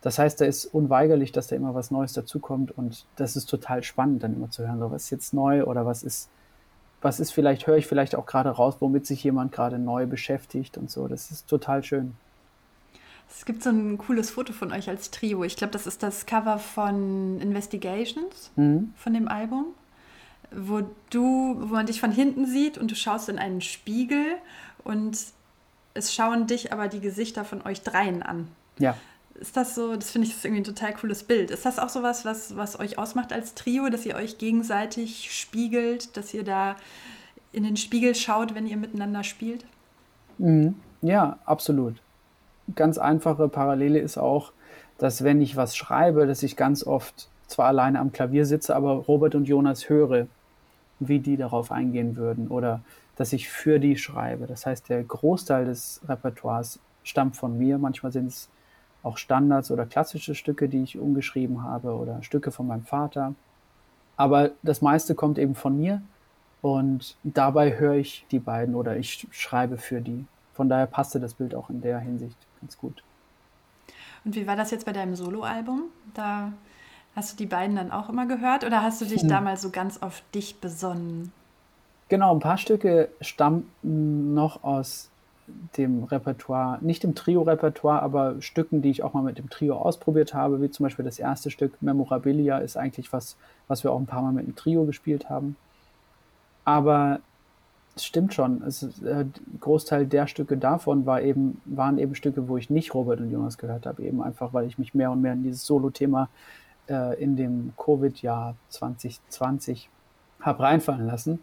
Das 0.00 0.18
heißt, 0.18 0.40
da 0.40 0.44
ist 0.44 0.66
unweigerlich, 0.66 1.30
dass 1.32 1.46
da 1.46 1.56
immer 1.56 1.74
was 1.74 1.90
Neues 1.90 2.12
dazukommt 2.12 2.76
und 2.76 3.06
das 3.16 3.36
ist 3.36 3.46
total 3.46 3.82
spannend, 3.84 4.22
dann 4.22 4.34
immer 4.34 4.50
zu 4.50 4.66
hören, 4.66 4.80
so 4.80 4.90
was 4.90 5.04
ist 5.04 5.10
jetzt 5.10 5.34
neu 5.34 5.64
oder 5.64 5.86
was 5.86 6.02
ist, 6.02 6.28
was 7.00 7.20
ist 7.20 7.30
vielleicht, 7.32 7.66
höre 7.66 7.76
ich 7.76 7.86
vielleicht 7.86 8.16
auch 8.16 8.26
gerade 8.26 8.50
raus, 8.50 8.76
womit 8.80 9.06
sich 9.06 9.22
jemand 9.22 9.52
gerade 9.52 9.78
neu 9.78 10.06
beschäftigt 10.06 10.76
und 10.76 10.90
so. 10.90 11.06
Das 11.06 11.30
ist 11.30 11.48
total 11.48 11.84
schön. 11.84 12.14
Es 13.34 13.46
gibt 13.46 13.62
so 13.62 13.70
ein 13.70 13.98
cooles 13.98 14.30
Foto 14.30 14.52
von 14.52 14.72
euch 14.72 14.88
als 14.88 15.10
Trio. 15.10 15.42
Ich 15.42 15.56
glaube, 15.56 15.72
das 15.72 15.86
ist 15.86 16.02
das 16.02 16.26
Cover 16.26 16.58
von 16.58 17.40
Investigations, 17.40 18.50
mhm. 18.56 18.92
von 18.96 19.14
dem 19.14 19.26
Album, 19.26 19.66
wo 20.50 20.82
du, 21.10 21.56
wo 21.58 21.74
man 21.74 21.86
dich 21.86 21.98
von 21.98 22.12
hinten 22.12 22.46
sieht 22.46 22.76
und 22.76 22.90
du 22.90 22.94
schaust 22.94 23.28
in 23.28 23.38
einen 23.38 23.62
Spiegel 23.62 24.36
und 24.84 25.18
es 25.94 26.14
schauen 26.14 26.46
dich 26.46 26.72
aber 26.72 26.88
die 26.88 27.00
Gesichter 27.00 27.44
von 27.44 27.62
euch 27.62 27.82
dreien 27.82 28.22
an. 28.22 28.48
Ja. 28.78 28.96
Ist 29.34 29.56
das 29.56 29.74
so, 29.74 29.96
das 29.96 30.10
finde 30.10 30.28
ich 30.28 30.34
das 30.34 30.44
irgendwie 30.44 30.60
ein 30.60 30.64
total 30.64 30.92
cooles 30.92 31.22
Bild. 31.22 31.50
Ist 31.50 31.64
das 31.64 31.78
auch 31.78 31.88
so 31.88 32.02
was, 32.02 32.24
was, 32.24 32.56
was 32.56 32.78
euch 32.78 32.98
ausmacht 32.98 33.32
als 33.32 33.54
Trio, 33.54 33.88
dass 33.88 34.04
ihr 34.04 34.14
euch 34.14 34.36
gegenseitig 34.36 35.32
spiegelt, 35.32 36.16
dass 36.16 36.34
ihr 36.34 36.44
da 36.44 36.76
in 37.50 37.64
den 37.64 37.78
Spiegel 37.78 38.14
schaut, 38.14 38.54
wenn 38.54 38.66
ihr 38.66 38.76
miteinander 38.76 39.24
spielt? 39.24 39.64
Mhm. 40.38 40.74
Ja, 41.00 41.38
absolut 41.46 41.96
ganz 42.76 42.98
einfache 42.98 43.48
Parallele 43.48 43.98
ist 43.98 44.18
auch, 44.18 44.52
dass 44.98 45.24
wenn 45.24 45.40
ich 45.40 45.56
was 45.56 45.76
schreibe, 45.76 46.26
dass 46.26 46.42
ich 46.42 46.56
ganz 46.56 46.86
oft 46.86 47.28
zwar 47.46 47.66
alleine 47.66 47.98
am 47.98 48.12
Klavier 48.12 48.46
sitze, 48.46 48.74
aber 48.74 48.92
Robert 48.92 49.34
und 49.34 49.48
Jonas 49.48 49.88
höre, 49.88 50.26
wie 51.00 51.18
die 51.18 51.36
darauf 51.36 51.72
eingehen 51.72 52.16
würden 52.16 52.48
oder 52.48 52.80
dass 53.16 53.32
ich 53.32 53.48
für 53.48 53.78
die 53.78 53.96
schreibe. 53.96 54.46
Das 54.46 54.64
heißt, 54.64 54.88
der 54.88 55.02
Großteil 55.02 55.66
des 55.66 56.00
Repertoires 56.08 56.78
stammt 57.02 57.36
von 57.36 57.58
mir. 57.58 57.78
Manchmal 57.78 58.12
sind 58.12 58.28
es 58.28 58.48
auch 59.02 59.16
Standards 59.16 59.70
oder 59.70 59.86
klassische 59.86 60.34
Stücke, 60.34 60.68
die 60.68 60.82
ich 60.82 60.98
umgeschrieben 60.98 61.62
habe 61.62 61.94
oder 61.94 62.22
Stücke 62.22 62.50
von 62.50 62.66
meinem 62.66 62.84
Vater. 62.84 63.34
Aber 64.16 64.50
das 64.62 64.80
meiste 64.80 65.14
kommt 65.14 65.38
eben 65.38 65.54
von 65.54 65.76
mir 65.76 66.00
und 66.60 67.16
dabei 67.24 67.78
höre 67.78 67.94
ich 67.94 68.24
die 68.30 68.38
beiden 68.38 68.74
oder 68.74 68.96
ich 68.96 69.26
schreibe 69.30 69.78
für 69.78 70.00
die. 70.00 70.24
Von 70.54 70.68
daher 70.68 70.86
passte 70.86 71.18
das 71.18 71.34
Bild 71.34 71.54
auch 71.54 71.70
in 71.70 71.80
der 71.80 71.98
Hinsicht 71.98 72.36
ganz 72.62 72.78
gut. 72.78 73.02
Und 74.24 74.34
wie 74.34 74.46
war 74.46 74.56
das 74.56 74.70
jetzt 74.70 74.86
bei 74.86 74.92
deinem 74.92 75.14
Soloalbum? 75.16 75.84
Da 76.14 76.52
hast 77.14 77.32
du 77.32 77.36
die 77.36 77.46
beiden 77.46 77.76
dann 77.76 77.90
auch 77.90 78.08
immer 78.08 78.26
gehört 78.26 78.64
oder 78.64 78.82
hast 78.82 79.00
du 79.00 79.04
dich 79.04 79.22
hm. 79.22 79.28
damals 79.28 79.60
so 79.60 79.70
ganz 79.70 80.00
auf 80.00 80.22
dich 80.34 80.60
besonnen? 80.60 81.32
Genau, 82.08 82.34
ein 82.34 82.40
paar 82.40 82.58
Stücke 82.58 83.08
stammten 83.20 84.34
noch 84.34 84.62
aus 84.64 85.10
dem 85.76 86.04
Repertoire, 86.04 86.78
nicht 86.80 87.02
dem 87.02 87.14
Trio-Repertoire, 87.14 88.00
aber 88.00 88.40
Stücken, 88.40 88.80
die 88.80 88.90
ich 88.90 89.02
auch 89.02 89.12
mal 89.12 89.22
mit 89.22 89.38
dem 89.38 89.50
Trio 89.50 89.76
ausprobiert 89.76 90.34
habe, 90.34 90.62
wie 90.62 90.70
zum 90.70 90.84
Beispiel 90.84 91.04
das 91.04 91.18
erste 91.18 91.50
Stück 91.50 91.82
Memorabilia 91.82 92.58
ist 92.58 92.76
eigentlich 92.76 93.12
was, 93.12 93.36
was 93.66 93.82
wir 93.82 93.92
auch 93.92 93.98
ein 93.98 94.06
paar 94.06 94.22
Mal 94.22 94.32
mit 94.32 94.46
dem 94.46 94.54
Trio 94.54 94.84
gespielt 94.84 95.28
haben. 95.28 95.56
Aber 96.64 97.20
es 97.94 98.04
stimmt 98.04 98.34
schon. 98.34 98.62
Es, 98.62 98.82
äh, 99.02 99.26
Großteil 99.60 100.06
der 100.06 100.26
Stücke 100.26 100.56
davon 100.56 101.06
war 101.06 101.20
eben, 101.22 101.60
waren 101.64 101.98
eben 101.98 102.14
Stücke, 102.14 102.48
wo 102.48 102.56
ich 102.56 102.70
nicht 102.70 102.94
Robert 102.94 103.20
und 103.20 103.30
Jonas 103.30 103.58
gehört 103.58 103.86
habe, 103.86 104.02
eben 104.02 104.22
einfach, 104.22 104.52
weil 104.52 104.66
ich 104.66 104.78
mich 104.78 104.94
mehr 104.94 105.10
und 105.10 105.20
mehr 105.20 105.34
in 105.34 105.42
dieses 105.42 105.66
Solo-Thema 105.66 106.28
äh, 106.88 107.20
in 107.22 107.36
dem 107.36 107.72
Covid-Jahr 107.76 108.54
2020 108.70 109.88
habe 110.40 110.62
reinfallen 110.62 111.06
lassen. 111.06 111.38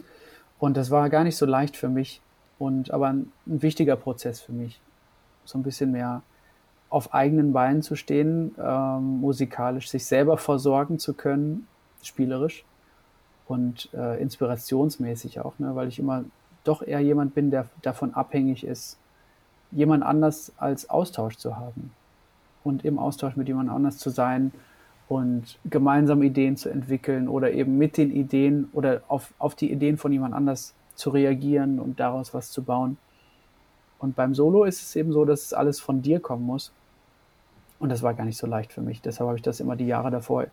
Und 0.57 0.75
das 0.75 0.91
war 0.91 1.09
gar 1.09 1.23
nicht 1.23 1.37
so 1.37 1.45
leicht 1.45 1.77
für 1.77 1.89
mich 1.89 2.21
und 2.57 2.91
aber 2.91 3.07
ein, 3.07 3.31
ein 3.47 3.61
wichtiger 3.61 3.95
Prozess 3.95 4.41
für 4.41 4.51
mich, 4.51 4.79
so 5.45 5.57
ein 5.57 5.63
bisschen 5.63 5.91
mehr 5.91 6.21
auf 6.89 7.13
eigenen 7.13 7.53
Beinen 7.53 7.81
zu 7.81 7.95
stehen, 7.95 8.55
ähm, 8.59 9.21
musikalisch 9.21 9.89
sich 9.89 10.05
selber 10.05 10.37
versorgen 10.37 10.99
zu 10.99 11.13
können, 11.13 11.67
spielerisch 12.01 12.65
und 13.47 13.89
äh, 13.93 14.21
inspirationsmäßig 14.21 15.39
auch, 15.39 15.57
ne, 15.59 15.75
weil 15.75 15.87
ich 15.87 15.99
immer 15.99 16.25
doch 16.69 16.81
eher 16.81 16.99
jemand 16.99 17.33
bin, 17.33 17.51
der 17.51 17.67
davon 17.81 18.13
abhängig 18.13 18.63
ist, 18.63 18.97
jemand 19.71 20.03
anders 20.03 20.51
als 20.57 20.89
Austausch 20.89 21.35
zu 21.37 21.57
haben 21.57 21.91
und 22.63 22.85
im 22.85 22.99
Austausch 22.99 23.35
mit 23.35 23.47
jemand 23.47 23.69
anders 23.69 23.97
zu 23.97 24.09
sein 24.09 24.51
und 25.07 25.57
gemeinsam 25.65 26.21
Ideen 26.21 26.55
zu 26.55 26.69
entwickeln 26.69 27.27
oder 27.27 27.51
eben 27.51 27.77
mit 27.77 27.97
den 27.97 28.11
Ideen 28.11 28.69
oder 28.73 29.01
auf, 29.07 29.33
auf 29.39 29.55
die 29.55 29.71
Ideen 29.71 29.97
von 29.97 30.11
jemand 30.11 30.35
anders 30.35 30.75
zu 30.95 31.09
reagieren 31.09 31.79
und 31.79 31.99
daraus 31.99 32.33
was 32.33 32.51
zu 32.51 32.63
bauen. 32.63 32.97
Und 33.97 34.15
beim 34.15 34.35
Solo 34.35 34.63
ist 34.63 34.81
es 34.81 34.95
eben 34.95 35.11
so, 35.11 35.25
dass 35.25 35.45
es 35.45 35.53
alles 35.53 35.79
von 35.79 36.01
dir 36.01 36.19
kommen 36.19 36.45
muss. 36.45 36.71
Und 37.79 37.89
das 37.89 38.03
war 38.03 38.13
gar 38.13 38.25
nicht 38.25 38.37
so 38.37 38.47
leicht 38.47 38.71
für 38.71 38.81
mich. 38.81 39.01
Deshalb 39.01 39.27
habe 39.27 39.37
ich 39.37 39.41
das 39.41 39.59
immer 39.59 39.75
die 39.75 39.87
Jahre 39.87 40.11
davor 40.11 40.45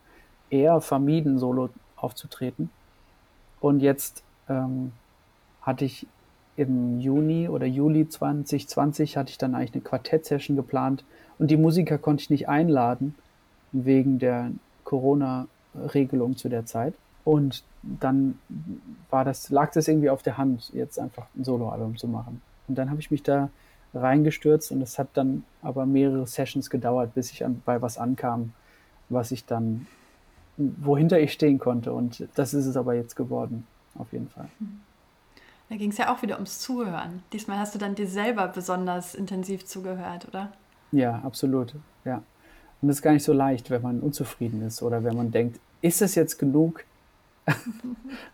eher 0.49 0.81
vermieden, 0.81 1.39
solo 1.39 1.69
aufzutreten. 1.97 2.71
Und 3.61 3.81
jetzt 3.81 4.23
ähm, 4.49 4.93
hatte 5.67 5.85
ich 5.85 6.07
im 6.57 7.01
Juni 7.01 7.49
oder 7.49 7.67
Juli 7.67 8.09
2020 8.09 9.17
hatte 9.17 9.31
ich 9.31 9.39
dann 9.39 9.55
eigentlich 9.55 9.75
eine 9.75 9.83
Quartett-Session 9.83 10.57
geplant 10.57 11.05
und 11.39 11.51
die 11.51 11.59
Musiker 11.59 11.99
konnte 11.99 12.23
ich 12.23 12.31
nicht 12.31 12.49
einladen 12.49 13.15
wegen 13.73 14.19
der 14.19 14.53
Corona-Regelung 14.85 16.37
zu 16.37 16.49
der 16.49 16.65
Zeit. 16.65 16.95
Und 17.25 17.65
dann 17.83 18.39
war 19.11 19.25
das, 19.25 19.51
lag 19.51 19.73
das 19.73 19.89
irgendwie 19.89 20.11
auf 20.11 20.23
der 20.23 20.39
Hand, 20.39 20.71
jetzt 20.73 20.99
einfach 20.99 21.27
ein 21.37 21.45
Soloalbum 21.45 21.97
zu 21.97 22.09
machen. 22.09 22.41
Und 22.69 22.79
dann 22.79 22.89
habe 22.89 23.01
ich 23.01 23.11
mich 23.11 23.23
da 23.23 23.51
reingestürzt 23.93 24.71
und 24.73 24.81
es 24.81 24.99
hat 24.99 25.09
dann 25.15 25.45
aber 25.63 25.87
mehrere 25.87 26.27
Sessions 26.27 26.71
gedauert, 26.71 27.15
bis 27.15 27.33
ich 27.33 27.45
an, 27.45 27.63
bei 27.65 27.83
was 27.83 27.99
ankam, 27.99 28.53
was 29.09 29.33
ich 29.33 29.45
dann, 29.45 29.87
wohinter 30.57 31.19
ich 31.19 31.33
stehen 31.33 31.59
konnte. 31.59 31.93
Und 31.93 32.27
das 32.35 32.55
ist 32.55 32.67
es 32.67 32.77
aber 32.77 32.95
jetzt 32.95 33.17
geworden, 33.17 33.67
auf 33.99 34.13
jeden 34.13 34.29
Fall. 34.29 34.49
Da 35.69 35.77
ging 35.77 35.91
es 35.91 35.99
ja 35.99 36.15
auch 36.15 36.23
wieder 36.23 36.37
ums 36.37 36.61
Zuhören. 36.61 37.23
Diesmal 37.33 37.59
hast 37.59 37.75
du 37.75 37.79
dann 37.79 37.95
dir 37.95 38.07
selber 38.07 38.49
besonders 38.49 39.15
intensiv 39.15 39.67
zugehört, 39.67 40.29
oder? 40.29 40.53
Ja, 40.93 41.21
absolut. 41.25 41.75
Ja. 42.05 42.23
Und 42.81 42.89
das 42.89 42.99
ist 42.99 43.03
gar 43.03 43.13
nicht 43.13 43.25
so 43.25 43.33
leicht, 43.33 43.71
wenn 43.71 43.83
man 43.83 44.01
unzufrieden 44.01 44.63
ist 44.63 44.83
oder 44.83 45.03
wenn 45.03 45.17
man 45.17 45.31
denkt, 45.31 45.59
ist 45.83 46.01
das 46.01 46.15
jetzt 46.15 46.39
genug? 46.39 46.85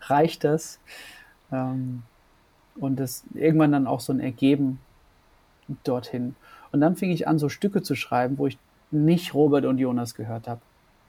Reicht 0.01 0.43
das? 0.43 0.79
Ähm, 1.51 2.03
und 2.75 2.99
das 2.99 3.23
irgendwann 3.33 3.71
dann 3.71 3.87
auch 3.87 3.99
so 3.99 4.13
ein 4.13 4.19
Ergeben 4.19 4.79
dorthin. 5.83 6.35
Und 6.71 6.81
dann 6.81 6.95
fing 6.95 7.11
ich 7.11 7.27
an, 7.27 7.39
so 7.39 7.49
Stücke 7.49 7.81
zu 7.81 7.95
schreiben, 7.95 8.37
wo 8.37 8.47
ich 8.47 8.57
nicht 8.91 9.33
Robert 9.33 9.65
und 9.65 9.77
Jonas 9.77 10.15
gehört 10.15 10.47
habe, 10.47 10.61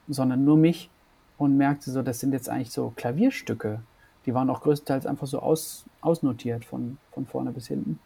sondern 0.07 0.43
nur 0.43 0.57
mich 0.57 0.89
und 1.37 1.57
merkte 1.57 1.91
so, 1.91 2.01
das 2.01 2.19
sind 2.19 2.33
jetzt 2.33 2.49
eigentlich 2.49 2.71
so 2.71 2.93
Klavierstücke. 2.95 3.79
Die 4.25 4.33
waren 4.33 4.49
auch 4.49 4.61
größtenteils 4.61 5.05
einfach 5.05 5.27
so 5.27 5.39
aus, 5.39 5.85
ausnotiert 6.01 6.65
von, 6.65 6.97
von 7.11 7.25
vorne 7.25 7.51
bis 7.51 7.67
hinten. 7.67 7.99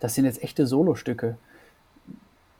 Das 0.00 0.14
sind 0.14 0.24
jetzt 0.24 0.42
echte 0.42 0.66
Solostücke. 0.66 1.36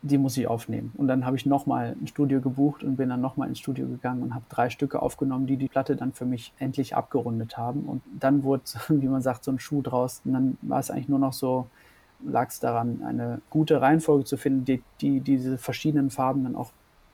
Die 0.02 0.18
muss 0.18 0.36
ich 0.36 0.46
aufnehmen. 0.46 0.92
Und 0.96 1.08
dann 1.08 1.24
habe 1.24 1.36
ich 1.36 1.46
nochmal 1.46 1.96
ein 2.00 2.06
Studio 2.06 2.40
gebucht 2.40 2.84
und 2.84 2.96
bin 2.96 3.08
dann 3.08 3.20
nochmal 3.22 3.48
ins 3.48 3.58
Studio 3.58 3.86
gegangen 3.86 4.22
und 4.22 4.34
habe 4.34 4.44
drei 4.48 4.68
Stücke 4.68 5.00
aufgenommen, 5.00 5.46
die 5.46 5.56
die 5.56 5.68
Platte 5.68 5.96
dann 5.96 6.12
für 6.12 6.26
mich 6.26 6.52
endlich 6.58 6.94
abgerundet 6.94 7.56
haben. 7.56 7.84
Und 7.84 8.02
dann 8.20 8.44
wurde, 8.44 8.62
wie 8.88 9.08
man 9.08 9.22
sagt, 9.22 9.44
so 9.44 9.50
ein 9.50 9.58
Schuh 9.58 9.82
draus. 9.82 10.20
Und 10.24 10.34
dann 10.34 10.58
war 10.62 10.78
es 10.78 10.90
eigentlich 10.90 11.08
nur 11.08 11.18
noch 11.18 11.32
so, 11.32 11.66
lag 12.22 12.48
es 12.48 12.60
daran, 12.60 13.02
eine 13.02 13.40
gute 13.50 13.80
Reihenfolge 13.80 14.24
zu 14.24 14.36
finden, 14.36 14.64
die, 14.64 14.82
die 15.00 15.20
diese 15.20 15.58
verschiedenen 15.58 16.10
Farben 16.10 16.44
dann 16.44 16.56
auch 16.56 16.70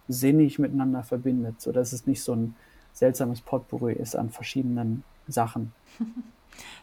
sinnig 0.09 0.59
miteinander 0.59 1.03
verbindet, 1.03 1.61
sodass 1.61 1.93
es 1.93 2.07
nicht 2.07 2.23
so 2.23 2.35
ein 2.35 2.57
seltsames 2.93 3.41
Potpourri 3.41 3.95
ist 3.95 4.17
an 4.17 4.31
verschiedenen 4.31 5.05
Sachen. 5.29 5.73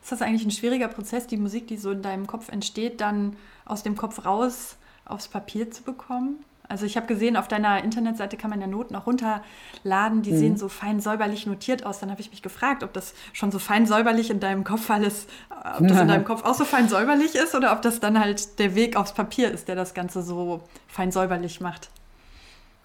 Ist 0.02 0.12
das 0.12 0.22
eigentlich 0.22 0.46
ein 0.46 0.52
schwieriger 0.52 0.88
Prozess, 0.88 1.28
die 1.28 1.38
Musik, 1.38 1.67
die 1.67 1.78
so 1.78 1.91
in 1.91 2.02
deinem 2.02 2.26
Kopf 2.26 2.50
entsteht, 2.50 3.00
dann 3.02 3.36
aus 3.65 3.84
dem 3.84 3.96
Kopf 3.96 4.26
raus 4.26 4.78
aufs 5.06 5.28
Papier 5.28 5.70
zu 5.70 5.84
bekommen? 5.84 6.38
Also 6.70 6.86
ich 6.86 6.98
habe 6.98 7.08
gesehen, 7.08 7.38
auf 7.38 7.48
deiner 7.48 7.84
Internetseite 7.84 8.36
kann 8.36 8.50
man 8.50 8.60
ja 8.60 8.67
Noten 8.67 8.96
auch 8.96 9.08
runterladen, 9.08 10.22
die 10.22 10.34
mhm. 10.34 10.38
sehen 10.38 10.58
so 10.58 10.67
fein 10.67 11.00
säuberlich 11.00 11.46
notiert 11.46 11.86
aus. 11.86 12.00
Dann 12.00 12.12
habe 12.12 12.20
ich 12.20 12.30
mich 12.30 12.41
gefragt, 12.41 12.84
ob 12.84 12.91
das 12.93 13.13
schon 13.32 13.52
so 13.52 13.60
fein 13.60 13.86
säuberlich 13.86 14.30
in 14.30 14.39
deinem 14.39 14.63
Kopf 14.63 14.89
alles, 14.89 15.28
ob 15.50 15.88
das 15.88 16.02
in 16.02 16.08
deinem 16.08 16.26
Kopf 16.26 16.43
auch 16.43 16.56
so 16.56 16.65
fein 16.65 16.89
säuberlich 16.89 17.36
ist 17.36 17.56
oder 17.56 17.72
ob 17.72 17.82
das 17.82 18.00
dann 18.00 18.20
halt 18.20 18.60
der 18.60 18.76
Weg 18.76 18.98
aufs 18.98 19.13
Papier 19.13 19.52
ist, 19.52 19.70
der 19.70 19.76
das 19.76 19.93
Ganze 19.93 20.22
so 20.22 20.62
fein 20.88 21.12
säuberlich 21.12 21.62
macht. 21.62 21.89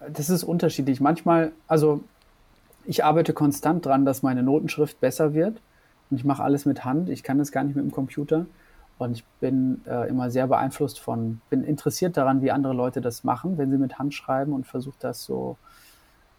Das 0.09 0.29
ist 0.29 0.43
unterschiedlich. 0.43 1.01
Manchmal, 1.01 1.51
also 1.67 2.03
ich 2.85 3.03
arbeite 3.03 3.33
konstant 3.33 3.85
dran, 3.85 4.05
dass 4.05 4.23
meine 4.23 4.43
Notenschrift 4.43 4.99
besser 4.99 5.33
wird 5.33 5.59
und 6.09 6.17
ich 6.17 6.25
mache 6.25 6.43
alles 6.43 6.65
mit 6.65 6.85
Hand. 6.85 7.09
Ich 7.09 7.23
kann 7.23 7.37
das 7.37 7.51
gar 7.51 7.63
nicht 7.63 7.75
mit 7.75 7.85
dem 7.85 7.91
Computer. 7.91 8.45
Und 8.99 9.13
ich 9.13 9.25
bin 9.39 9.81
äh, 9.87 10.07
immer 10.07 10.29
sehr 10.29 10.47
beeinflusst 10.47 10.99
von, 10.99 11.41
bin 11.49 11.63
interessiert 11.63 12.15
daran, 12.15 12.41
wie 12.41 12.51
andere 12.51 12.73
Leute 12.73 13.01
das 13.01 13.23
machen, 13.23 13.57
wenn 13.57 13.71
sie 13.71 13.77
mit 13.77 13.97
Hand 13.97 14.13
schreiben 14.13 14.53
und 14.53 14.67
versuche 14.67 14.95
das 14.99 15.23
so 15.23 15.57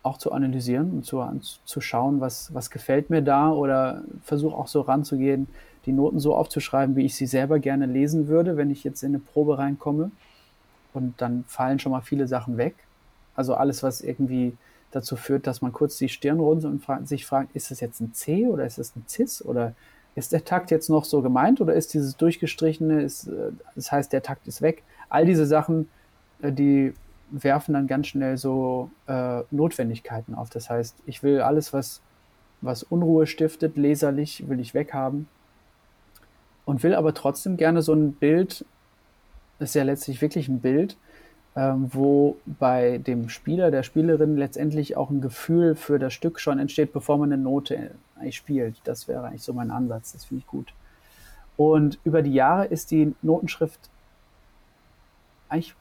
auch 0.02 0.18
zu 0.18 0.32
analysieren 0.32 0.90
und 0.90 1.04
zu, 1.04 1.24
zu 1.64 1.80
schauen, 1.80 2.20
was, 2.20 2.54
was 2.54 2.70
gefällt 2.70 3.10
mir 3.10 3.22
da 3.22 3.50
oder 3.50 4.02
versuche 4.22 4.54
auch 4.54 4.68
so 4.68 4.82
ranzugehen, 4.82 5.48
die 5.86 5.92
Noten 5.92 6.20
so 6.20 6.36
aufzuschreiben, 6.36 6.94
wie 6.94 7.06
ich 7.06 7.16
sie 7.16 7.26
selber 7.26 7.58
gerne 7.58 7.86
lesen 7.86 8.28
würde, 8.28 8.56
wenn 8.56 8.70
ich 8.70 8.84
jetzt 8.84 9.02
in 9.02 9.10
eine 9.10 9.18
Probe 9.18 9.58
reinkomme. 9.58 10.10
Und 10.92 11.20
dann 11.20 11.44
fallen 11.48 11.78
schon 11.78 11.92
mal 11.92 12.02
viele 12.02 12.28
Sachen 12.28 12.56
weg. 12.56 12.76
Also 13.34 13.54
alles, 13.54 13.82
was 13.82 14.00
irgendwie 14.00 14.56
dazu 14.94 15.16
führt, 15.16 15.46
dass 15.46 15.62
man 15.62 15.72
kurz 15.72 15.98
die 15.98 16.08
Stirn 16.08 16.40
runzelt 16.40 16.72
und 16.72 16.80
fra 16.80 17.04
sich 17.04 17.26
fragt, 17.26 17.54
ist 17.56 17.70
das 17.70 17.80
jetzt 17.80 18.00
ein 18.00 18.12
C 18.12 18.46
oder 18.46 18.64
ist 18.64 18.78
das 18.78 18.94
ein 18.96 19.04
Cis 19.08 19.44
oder 19.44 19.74
ist 20.14 20.32
der 20.32 20.44
Takt 20.44 20.70
jetzt 20.70 20.88
noch 20.88 21.04
so 21.04 21.22
gemeint 21.22 21.60
oder 21.60 21.74
ist 21.74 21.94
dieses 21.94 22.16
durchgestrichene, 22.16 23.02
ist, 23.02 23.26
äh, 23.26 23.50
das 23.74 23.90
heißt, 23.90 24.12
der 24.12 24.22
Takt 24.22 24.46
ist 24.46 24.62
weg? 24.62 24.84
All 25.08 25.26
diese 25.26 25.46
Sachen, 25.46 25.88
äh, 26.40 26.52
die 26.52 26.94
werfen 27.30 27.74
dann 27.74 27.86
ganz 27.86 28.06
schnell 28.08 28.36
so 28.36 28.90
äh, 29.08 29.42
Notwendigkeiten 29.50 30.34
auf. 30.34 30.50
Das 30.50 30.70
heißt, 30.70 30.96
ich 31.06 31.22
will 31.22 31.40
alles, 31.40 31.72
was, 31.72 32.00
was 32.60 32.84
Unruhe 32.84 33.26
stiftet, 33.26 33.76
leserlich, 33.76 34.48
will 34.48 34.60
ich 34.60 34.74
weghaben 34.74 35.26
und 36.64 36.82
will 36.82 36.94
aber 36.94 37.14
trotzdem 37.14 37.56
gerne 37.56 37.82
so 37.82 37.92
ein 37.92 38.12
Bild, 38.12 38.64
ist 39.58 39.74
ja 39.74 39.82
letztlich 39.82 40.20
wirklich 40.20 40.48
ein 40.48 40.60
Bild, 40.60 40.96
ähm, 41.56 41.88
wo 41.92 42.36
bei 42.46 42.98
dem 42.98 43.28
Spieler, 43.28 43.70
der 43.70 43.82
Spielerin 43.82 44.36
letztendlich 44.36 44.96
auch 44.96 45.10
ein 45.10 45.20
Gefühl 45.20 45.76
für 45.76 45.98
das 45.98 46.12
Stück 46.12 46.40
schon 46.40 46.58
entsteht, 46.58 46.92
bevor 46.92 47.18
man 47.18 47.32
eine 47.32 47.42
Note 47.42 47.92
eigentlich 48.16 48.36
spielt. 48.36 48.76
Das 48.84 49.06
wäre 49.06 49.24
eigentlich 49.24 49.42
so 49.42 49.52
mein 49.52 49.70
Ansatz, 49.70 50.12
das 50.12 50.24
finde 50.24 50.42
ich 50.42 50.46
gut. 50.46 50.72
Und 51.56 51.98
über 52.04 52.22
die 52.22 52.34
Jahre 52.34 52.66
ist 52.66 52.90
die 52.90 53.14
Notenschrift 53.22 53.78
eigentlich, 55.48 55.74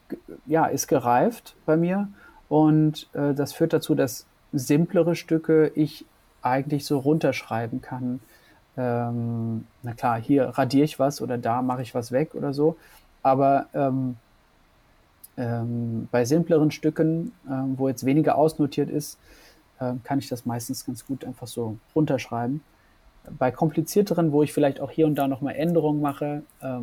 ja, 0.46 0.66
ist 0.66 0.88
gereift 0.88 1.56
bei 1.66 1.78
mir 1.78 2.08
und 2.50 3.10
äh, 3.14 3.34
das 3.34 3.54
führt 3.54 3.74
dazu, 3.74 3.96
dass 3.96 4.28
simplere 4.52 5.16
Stücke 5.16 5.72
ich 5.74 6.06
eigentlich 6.44 6.86
so 6.86 7.00
runterschreiben 7.00 7.82
kann. 7.82 8.20
Ähm, 8.78 9.66
na 9.82 9.94
klar, 9.94 10.20
hier 10.22 10.50
radiere 10.50 10.84
ich 10.84 11.00
was 11.00 11.22
oder 11.22 11.40
da 11.40 11.64
mache 11.64 11.82
ich 11.82 11.96
was 11.96 12.12
weg 12.12 12.36
oder 12.36 12.54
so, 12.54 12.76
aber 13.24 13.68
ähm, 13.74 14.18
ähm, 15.38 16.08
bei 16.12 16.26
simpleren 16.26 16.72
Stücken, 16.72 17.32
ähm, 17.50 17.78
wo 17.78 17.88
jetzt 17.88 18.06
weniger 18.06 18.38
ausnotiert 18.38 18.90
ist, 18.90 19.20
äh, 19.80 19.94
kann 20.04 20.20
ich 20.20 20.30
das 20.30 20.46
meistens 20.46 20.86
ganz 20.86 21.06
gut 21.06 21.26
einfach 21.26 21.48
so 21.48 21.78
runterschreiben. 21.96 22.62
Bei 23.38 23.52
komplizierteren, 23.52 24.32
wo 24.32 24.44
ich 24.44 24.54
vielleicht 24.54 24.80
auch 24.80 24.92
hier 24.92 25.08
und 25.08 25.16
da 25.16 25.28
nochmal 25.28 25.56
Änderungen 25.56 26.02
mache, 26.02 26.44
äh, 26.62 26.80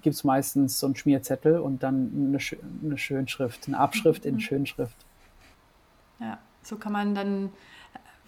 gibt 0.00 0.14
es 0.14 0.24
meistens 0.24 0.78
so 0.78 0.86
einen 0.86 0.96
Schmierzettel 0.96 1.58
und 1.58 1.82
dann 1.82 2.10
eine, 2.14 2.38
eine 2.82 2.98
Schönschrift, 2.98 3.68
eine 3.68 3.78
Abschrift 3.78 4.24
in 4.24 4.36
mhm. 4.36 4.40
Schönschrift. 4.40 4.96
Ja, 6.18 6.38
so 6.62 6.76
kann 6.76 6.92
man 6.92 7.14
dann 7.14 7.50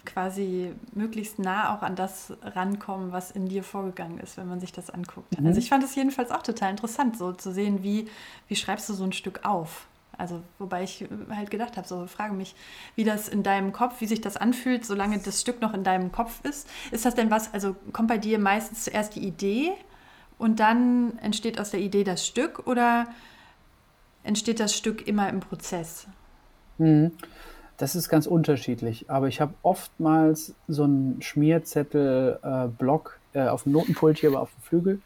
quasi 0.05 0.73
möglichst 0.93 1.39
nah 1.39 1.75
auch 1.75 1.81
an 1.81 1.95
das 1.95 2.33
rankommen, 2.41 3.11
was 3.11 3.31
in 3.31 3.47
dir 3.47 3.63
vorgegangen 3.63 4.19
ist, 4.19 4.37
wenn 4.37 4.47
man 4.47 4.59
sich 4.59 4.71
das 4.71 4.89
anguckt. 4.89 5.39
Mhm. 5.39 5.47
Also 5.47 5.59
ich 5.59 5.69
fand 5.69 5.83
es 5.83 5.95
jedenfalls 5.95 6.31
auch 6.31 6.43
total 6.43 6.71
interessant, 6.71 7.17
so 7.17 7.33
zu 7.33 7.51
sehen, 7.51 7.83
wie, 7.83 8.07
wie 8.47 8.55
schreibst 8.55 8.89
du 8.89 8.93
so 8.93 9.03
ein 9.03 9.13
Stück 9.13 9.45
auf. 9.45 9.87
Also, 10.17 10.41
wobei 10.59 10.83
ich 10.83 11.05
halt 11.29 11.51
gedacht 11.51 11.77
habe, 11.77 11.87
so 11.87 12.07
frage 12.07 12.33
mich, 12.33 12.55
wie 12.95 13.03
das 13.03 13.27
in 13.27 13.43
deinem 13.43 13.73
Kopf, 13.73 13.99
wie 13.99 14.05
sich 14.05 14.21
das 14.21 14.37
anfühlt, 14.37 14.85
solange 14.85 15.19
das 15.19 15.41
Stück 15.41 15.61
noch 15.61 15.73
in 15.73 15.83
deinem 15.83 16.11
Kopf 16.11 16.39
ist. 16.43 16.69
Ist 16.91 17.05
das 17.05 17.15
denn 17.15 17.31
was, 17.31 17.53
also 17.53 17.75
kommt 17.91 18.07
bei 18.07 18.17
dir 18.17 18.39
meistens 18.39 18.85
zuerst 18.85 19.15
die 19.15 19.27
Idee 19.27 19.73
und 20.37 20.59
dann 20.59 21.17
entsteht 21.19 21.59
aus 21.59 21.71
der 21.71 21.81
Idee 21.81 22.03
das 22.03 22.25
Stück 22.25 22.65
oder 22.67 23.07
entsteht 24.23 24.59
das 24.59 24.75
Stück 24.75 25.07
immer 25.07 25.29
im 25.29 25.41
Prozess? 25.41 26.07
Mhm. 26.77 27.11
Das 27.77 27.95
ist 27.95 28.07
ganz 28.07 28.25
unterschiedlich, 28.25 29.09
aber 29.09 29.27
ich 29.27 29.41
habe 29.41 29.53
oftmals 29.61 30.55
so 30.67 30.83
einen 30.83 31.21
Schmierzettel-Block 31.21 33.19
äh, 33.33 33.39
äh, 33.39 33.47
auf 33.49 33.63
dem 33.63 33.73
Notenpult 33.73 34.19
hier, 34.19 34.29
aber 34.29 34.41
auf 34.41 34.51
dem 34.53 34.61
Flügel 34.61 35.01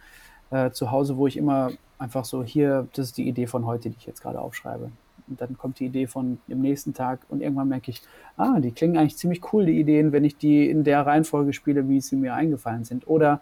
äh, 0.51 0.69
zu 0.69 0.91
Hause, 0.91 1.17
wo 1.17 1.25
ich 1.25 1.36
immer 1.36 1.71
einfach 1.97 2.25
so 2.25 2.43
hier, 2.43 2.88
das 2.93 3.08
ist 3.08 3.17
die 3.17 3.27
Idee 3.27 3.47
von 3.47 3.65
heute, 3.65 3.89
die 3.89 3.95
ich 3.97 4.05
jetzt 4.05 4.21
gerade 4.21 4.39
aufschreibe. 4.39 4.91
Und 5.27 5.41
dann 5.41 5.58
kommt 5.58 5.79
die 5.79 5.86
Idee 5.86 6.05
von 6.05 6.38
dem 6.47 6.62
nächsten 6.62 6.93
Tag 6.93 7.21
und 7.29 7.41
irgendwann 7.41 7.69
merke 7.69 7.89
ich, 7.89 8.03
ah, 8.38 8.60
die 8.60 8.71
klingen 8.71 8.97
eigentlich 8.97 9.17
ziemlich 9.17 9.41
cool, 9.51 9.65
die 9.65 9.79
Ideen, 9.79 10.12
wenn 10.12 10.23
ich 10.23 10.38
die 10.38 10.69
in 10.69 10.84
der 10.84 11.05
Reihenfolge 11.05 11.53
spiele, 11.53 11.89
wie 11.89 12.01
sie 12.01 12.15
mir 12.15 12.36
eingefallen 12.36 12.84
sind. 12.84 13.08
Oder 13.08 13.41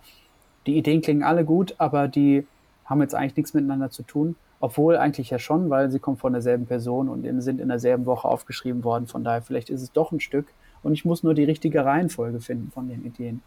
die 0.66 0.78
Ideen 0.78 1.02
klingen 1.02 1.24
alle 1.24 1.44
gut, 1.44 1.76
aber 1.78 2.08
die 2.08 2.46
haben 2.86 3.02
jetzt 3.02 3.16
eigentlich 3.16 3.36
nichts 3.36 3.54
miteinander 3.54 3.90
zu 3.90 4.04
tun. 4.04 4.36
Obwohl 4.60 4.98
eigentlich 4.98 5.30
ja 5.30 5.40
schon, 5.40 5.70
weil 5.70 5.92
sie 5.92 6.00
kommen 6.00 6.18
von 6.18 6.34
derselben 6.34 6.66
Person 6.66 7.10
und 7.10 7.42
sind 7.42 7.62
in 7.62 7.68
derselben 7.68 8.06
Woche 8.06 8.28
aufgeschrieben 8.28 8.84
worden. 8.84 9.08
Von 9.08 9.24
daher, 9.24 9.42
vielleicht 9.42 9.70
ist 9.70 9.82
es 9.82 9.92
doch 9.92 10.12
ein 10.12 10.20
Stück 10.20 10.48
und 10.84 10.94
ich 10.94 11.06
muss 11.06 11.24
nur 11.24 11.34
die 11.34 11.44
richtige 11.44 11.86
Reihenfolge 11.86 12.40
finden 12.40 12.72
von 12.72 12.90
den 12.90 13.06
Ideen. 13.06 13.42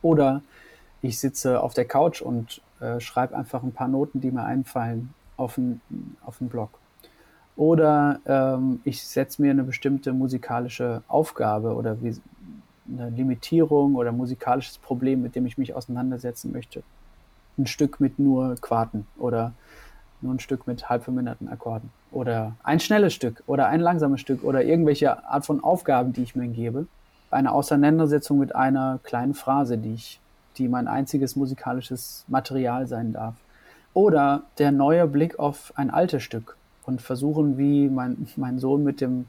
Oder 0.00 0.42
ich 1.02 1.18
sitze 1.18 1.60
auf 1.62 1.74
der 1.74 1.84
Couch 1.84 2.22
und 2.22 2.62
äh, 2.80 3.00
schreibe 3.00 3.36
einfach 3.36 3.62
ein 3.62 3.72
paar 3.72 3.88
Noten, 3.88 4.20
die 4.20 4.30
mir 4.30 4.44
einfallen, 4.44 5.12
auf 5.36 5.58
einen 5.58 5.80
auf 6.24 6.38
Blog. 6.40 6.70
Oder 7.56 8.20
ähm, 8.24 8.80
ich 8.84 9.02
setze 9.02 9.42
mir 9.42 9.50
eine 9.50 9.64
bestimmte 9.64 10.12
musikalische 10.12 11.02
Aufgabe 11.08 11.74
oder 11.74 12.00
wie, 12.02 12.16
eine 12.90 13.10
Limitierung 13.10 13.96
oder 13.96 14.12
musikalisches 14.12 14.78
Problem, 14.78 15.22
mit 15.22 15.34
dem 15.34 15.46
ich 15.46 15.58
mich 15.58 15.74
auseinandersetzen 15.74 16.52
möchte. 16.52 16.82
ein 17.58 17.66
Stück 17.66 17.98
mit 17.98 18.18
nur 18.18 18.54
Quarten 18.60 19.06
oder 19.18 19.52
nur 20.20 20.34
ein 20.34 20.40
Stück 20.40 20.66
mit 20.66 20.88
halb 20.88 21.04
verminderten 21.04 21.48
Akkorden 21.48 21.90
oder 22.10 22.56
ein 22.62 22.80
schnelles 22.80 23.14
Stück 23.14 23.42
oder 23.46 23.68
ein 23.68 23.80
langsames 23.80 24.20
Stück 24.20 24.44
oder 24.44 24.64
irgendwelche 24.64 25.24
Art 25.24 25.46
von 25.46 25.62
Aufgaben, 25.62 26.12
die 26.12 26.22
ich 26.22 26.34
mir 26.34 26.48
gebe. 26.48 26.86
Eine 27.30 27.52
Auseinandersetzung 27.52 28.38
mit 28.38 28.54
einer 28.54 29.00
kleinen 29.02 29.34
Phrase, 29.34 29.78
die 29.78 29.94
ich, 29.94 30.20
die 30.56 30.68
mein 30.68 30.88
einziges 30.88 31.36
musikalisches 31.36 32.24
Material 32.28 32.86
sein 32.86 33.12
darf. 33.12 33.34
Oder 33.92 34.42
der 34.58 34.72
neue 34.72 35.06
Blick 35.06 35.38
auf 35.38 35.72
ein 35.76 35.90
altes 35.90 36.22
Stück 36.22 36.56
und 36.86 37.02
versuchen, 37.02 37.58
wie 37.58 37.88
mein, 37.88 38.28
mein 38.36 38.58
Sohn 38.58 38.82
mit 38.82 39.00
dem, 39.00 39.26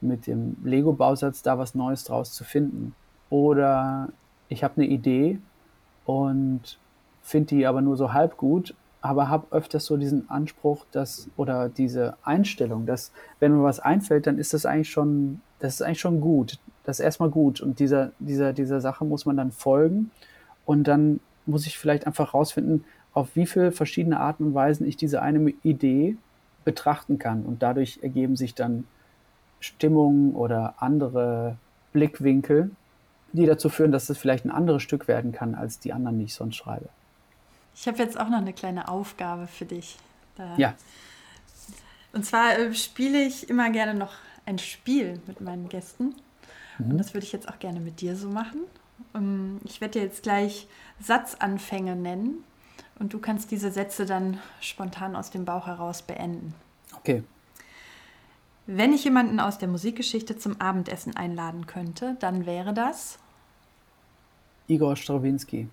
mit 0.00 0.26
dem 0.26 0.56
Lego-Bausatz 0.64 1.42
da 1.42 1.58
was 1.58 1.74
Neues 1.74 2.04
draus 2.04 2.32
zu 2.32 2.42
finden. 2.42 2.94
Oder 3.30 4.08
ich 4.48 4.64
habe 4.64 4.74
eine 4.76 4.86
Idee 4.86 5.38
und 6.04 6.78
finde 7.22 7.48
die 7.48 7.66
aber 7.66 7.80
nur 7.80 7.96
so 7.96 8.12
halb 8.12 8.36
gut 8.36 8.74
aber 9.00 9.28
habe 9.28 9.46
öfters 9.50 9.86
so 9.86 9.96
diesen 9.96 10.28
Anspruch, 10.30 10.84
dass 10.90 11.28
oder 11.36 11.68
diese 11.68 12.16
Einstellung, 12.24 12.86
dass 12.86 13.12
wenn 13.40 13.52
mir 13.52 13.62
was 13.62 13.80
einfällt, 13.80 14.26
dann 14.26 14.38
ist 14.38 14.54
das 14.54 14.66
eigentlich 14.66 14.90
schon, 14.90 15.40
das 15.58 15.74
ist 15.74 15.82
eigentlich 15.82 16.00
schon 16.00 16.20
gut. 16.20 16.58
Das 16.84 16.98
ist 16.98 17.04
erstmal 17.04 17.30
gut. 17.30 17.60
Und 17.60 17.78
dieser, 17.78 18.12
dieser, 18.18 18.52
dieser 18.52 18.80
Sache 18.80 19.04
muss 19.04 19.26
man 19.26 19.36
dann 19.36 19.52
folgen. 19.52 20.10
Und 20.64 20.88
dann 20.88 21.20
muss 21.46 21.66
ich 21.66 21.78
vielleicht 21.78 22.06
einfach 22.06 22.34
rausfinden, 22.34 22.84
auf 23.12 23.34
wie 23.34 23.46
viele 23.46 23.72
verschiedene 23.72 24.20
Arten 24.20 24.44
und 24.44 24.54
Weisen 24.54 24.86
ich 24.86 24.96
diese 24.96 25.22
eine 25.22 25.50
Idee 25.62 26.16
betrachten 26.64 27.18
kann. 27.18 27.44
Und 27.44 27.62
dadurch 27.62 28.00
ergeben 28.02 28.36
sich 28.36 28.54
dann 28.54 28.84
Stimmungen 29.60 30.34
oder 30.34 30.74
andere 30.78 31.56
Blickwinkel, 31.92 32.70
die 33.32 33.46
dazu 33.46 33.68
führen, 33.68 33.92
dass 33.92 34.10
es 34.10 34.18
vielleicht 34.18 34.44
ein 34.44 34.50
anderes 34.50 34.82
Stück 34.82 35.08
werden 35.08 35.32
kann 35.32 35.54
als 35.54 35.78
die 35.78 35.92
anderen, 35.92 36.18
die 36.18 36.24
ich 36.24 36.34
sonst 36.34 36.56
schreibe. 36.56 36.88
Ich 37.76 37.86
habe 37.86 37.98
jetzt 37.98 38.18
auch 38.18 38.28
noch 38.28 38.38
eine 38.38 38.54
kleine 38.54 38.88
Aufgabe 38.88 39.46
für 39.46 39.66
dich. 39.66 39.98
Da. 40.34 40.56
Ja. 40.56 40.74
Und 42.12 42.24
zwar 42.24 42.58
äh, 42.58 42.74
spiele 42.74 43.22
ich 43.22 43.50
immer 43.50 43.70
gerne 43.70 43.94
noch 43.94 44.14
ein 44.46 44.58
Spiel 44.58 45.20
mit 45.26 45.40
meinen 45.40 45.68
Gästen. 45.68 46.14
Mhm. 46.78 46.92
Und 46.92 46.98
das 46.98 47.12
würde 47.12 47.26
ich 47.26 47.32
jetzt 47.32 47.48
auch 47.48 47.58
gerne 47.58 47.80
mit 47.80 48.00
dir 48.00 48.16
so 48.16 48.28
machen. 48.28 48.62
Um, 49.12 49.22
ähm, 49.22 49.60
ich 49.64 49.80
werde 49.80 49.98
dir 49.98 50.04
jetzt 50.04 50.22
gleich 50.22 50.66
Satzanfänge 51.00 51.94
nennen 51.94 52.44
und 52.98 53.12
du 53.12 53.18
kannst 53.18 53.50
diese 53.50 53.70
Sätze 53.70 54.06
dann 54.06 54.40
spontan 54.60 55.14
aus 55.14 55.30
dem 55.30 55.44
Bauch 55.44 55.66
heraus 55.66 56.00
beenden. 56.00 56.54
Okay. 56.96 57.22
Wenn 58.66 58.92
ich 58.94 59.04
jemanden 59.04 59.38
aus 59.38 59.58
der 59.58 59.68
Musikgeschichte 59.68 60.38
zum 60.38 60.60
Abendessen 60.60 61.14
einladen 61.14 61.66
könnte, 61.66 62.16
dann 62.20 62.46
wäre 62.46 62.72
das 62.72 63.18
Igor 64.66 64.96
Strawinski. 64.96 65.68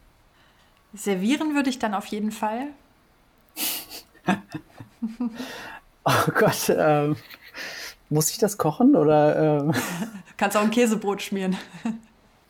Servieren 0.93 1.55
würde 1.55 1.69
ich 1.69 1.79
dann 1.79 1.93
auf 1.93 2.05
jeden 2.07 2.31
Fall. 2.31 2.67
oh 6.05 6.31
Gott, 6.37 6.69
ähm, 6.69 7.15
muss 8.09 8.29
ich 8.29 8.37
das 8.37 8.57
kochen 8.57 8.95
oder? 8.95 9.61
Ähm? 9.61 9.73
Kannst 10.37 10.57
auch 10.57 10.61
ein 10.61 10.71
Käsebrot 10.71 11.21
schmieren. 11.21 11.57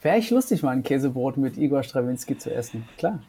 Wäre 0.01 0.17
ich 0.17 0.29
lustig, 0.29 0.63
mal 0.63 0.71
ein 0.71 0.83
Käsebrot 0.83 1.37
mit 1.37 1.57
Igor 1.57 1.83
Strawinski 1.83 2.37
zu 2.37 2.53
essen, 2.53 2.87
klar. 2.97 3.19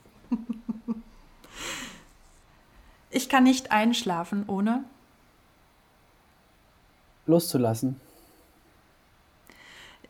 Ich 3.10 3.28
kann 3.28 3.44
nicht 3.44 3.70
einschlafen, 3.70 4.44
ohne 4.48 4.82
loszulassen. 7.26 8.00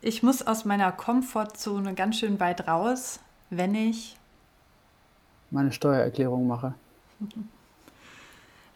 Ich 0.01 0.23
muss 0.23 0.47
aus 0.47 0.65
meiner 0.65 0.91
Komfortzone 0.93 1.95
ganz 1.95 2.19
schön 2.19 2.41
weit 2.41 2.67
raus, 2.67 3.21
wenn 3.51 3.75
ich 3.75 4.17
meine 5.55 5.73
Steuererklärung 5.73 6.47
mache. 6.47 6.75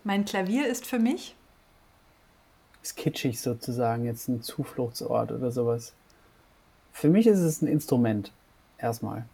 Mein 0.04 0.24
Klavier 0.24 0.66
ist 0.66 0.86
für 0.86 0.98
mich? 0.98 1.34
Ist 2.82 2.96
kitschig 2.96 3.40
sozusagen, 3.40 4.04
jetzt 4.04 4.28
ein 4.28 4.42
Zufluchtsort 4.42 5.32
oder 5.32 5.50
sowas. 5.50 5.92
Für 6.92 7.08
mich 7.08 7.26
ist 7.26 7.40
es 7.40 7.60
ein 7.60 7.66
Instrument, 7.66 8.32
erstmal. 8.78 9.26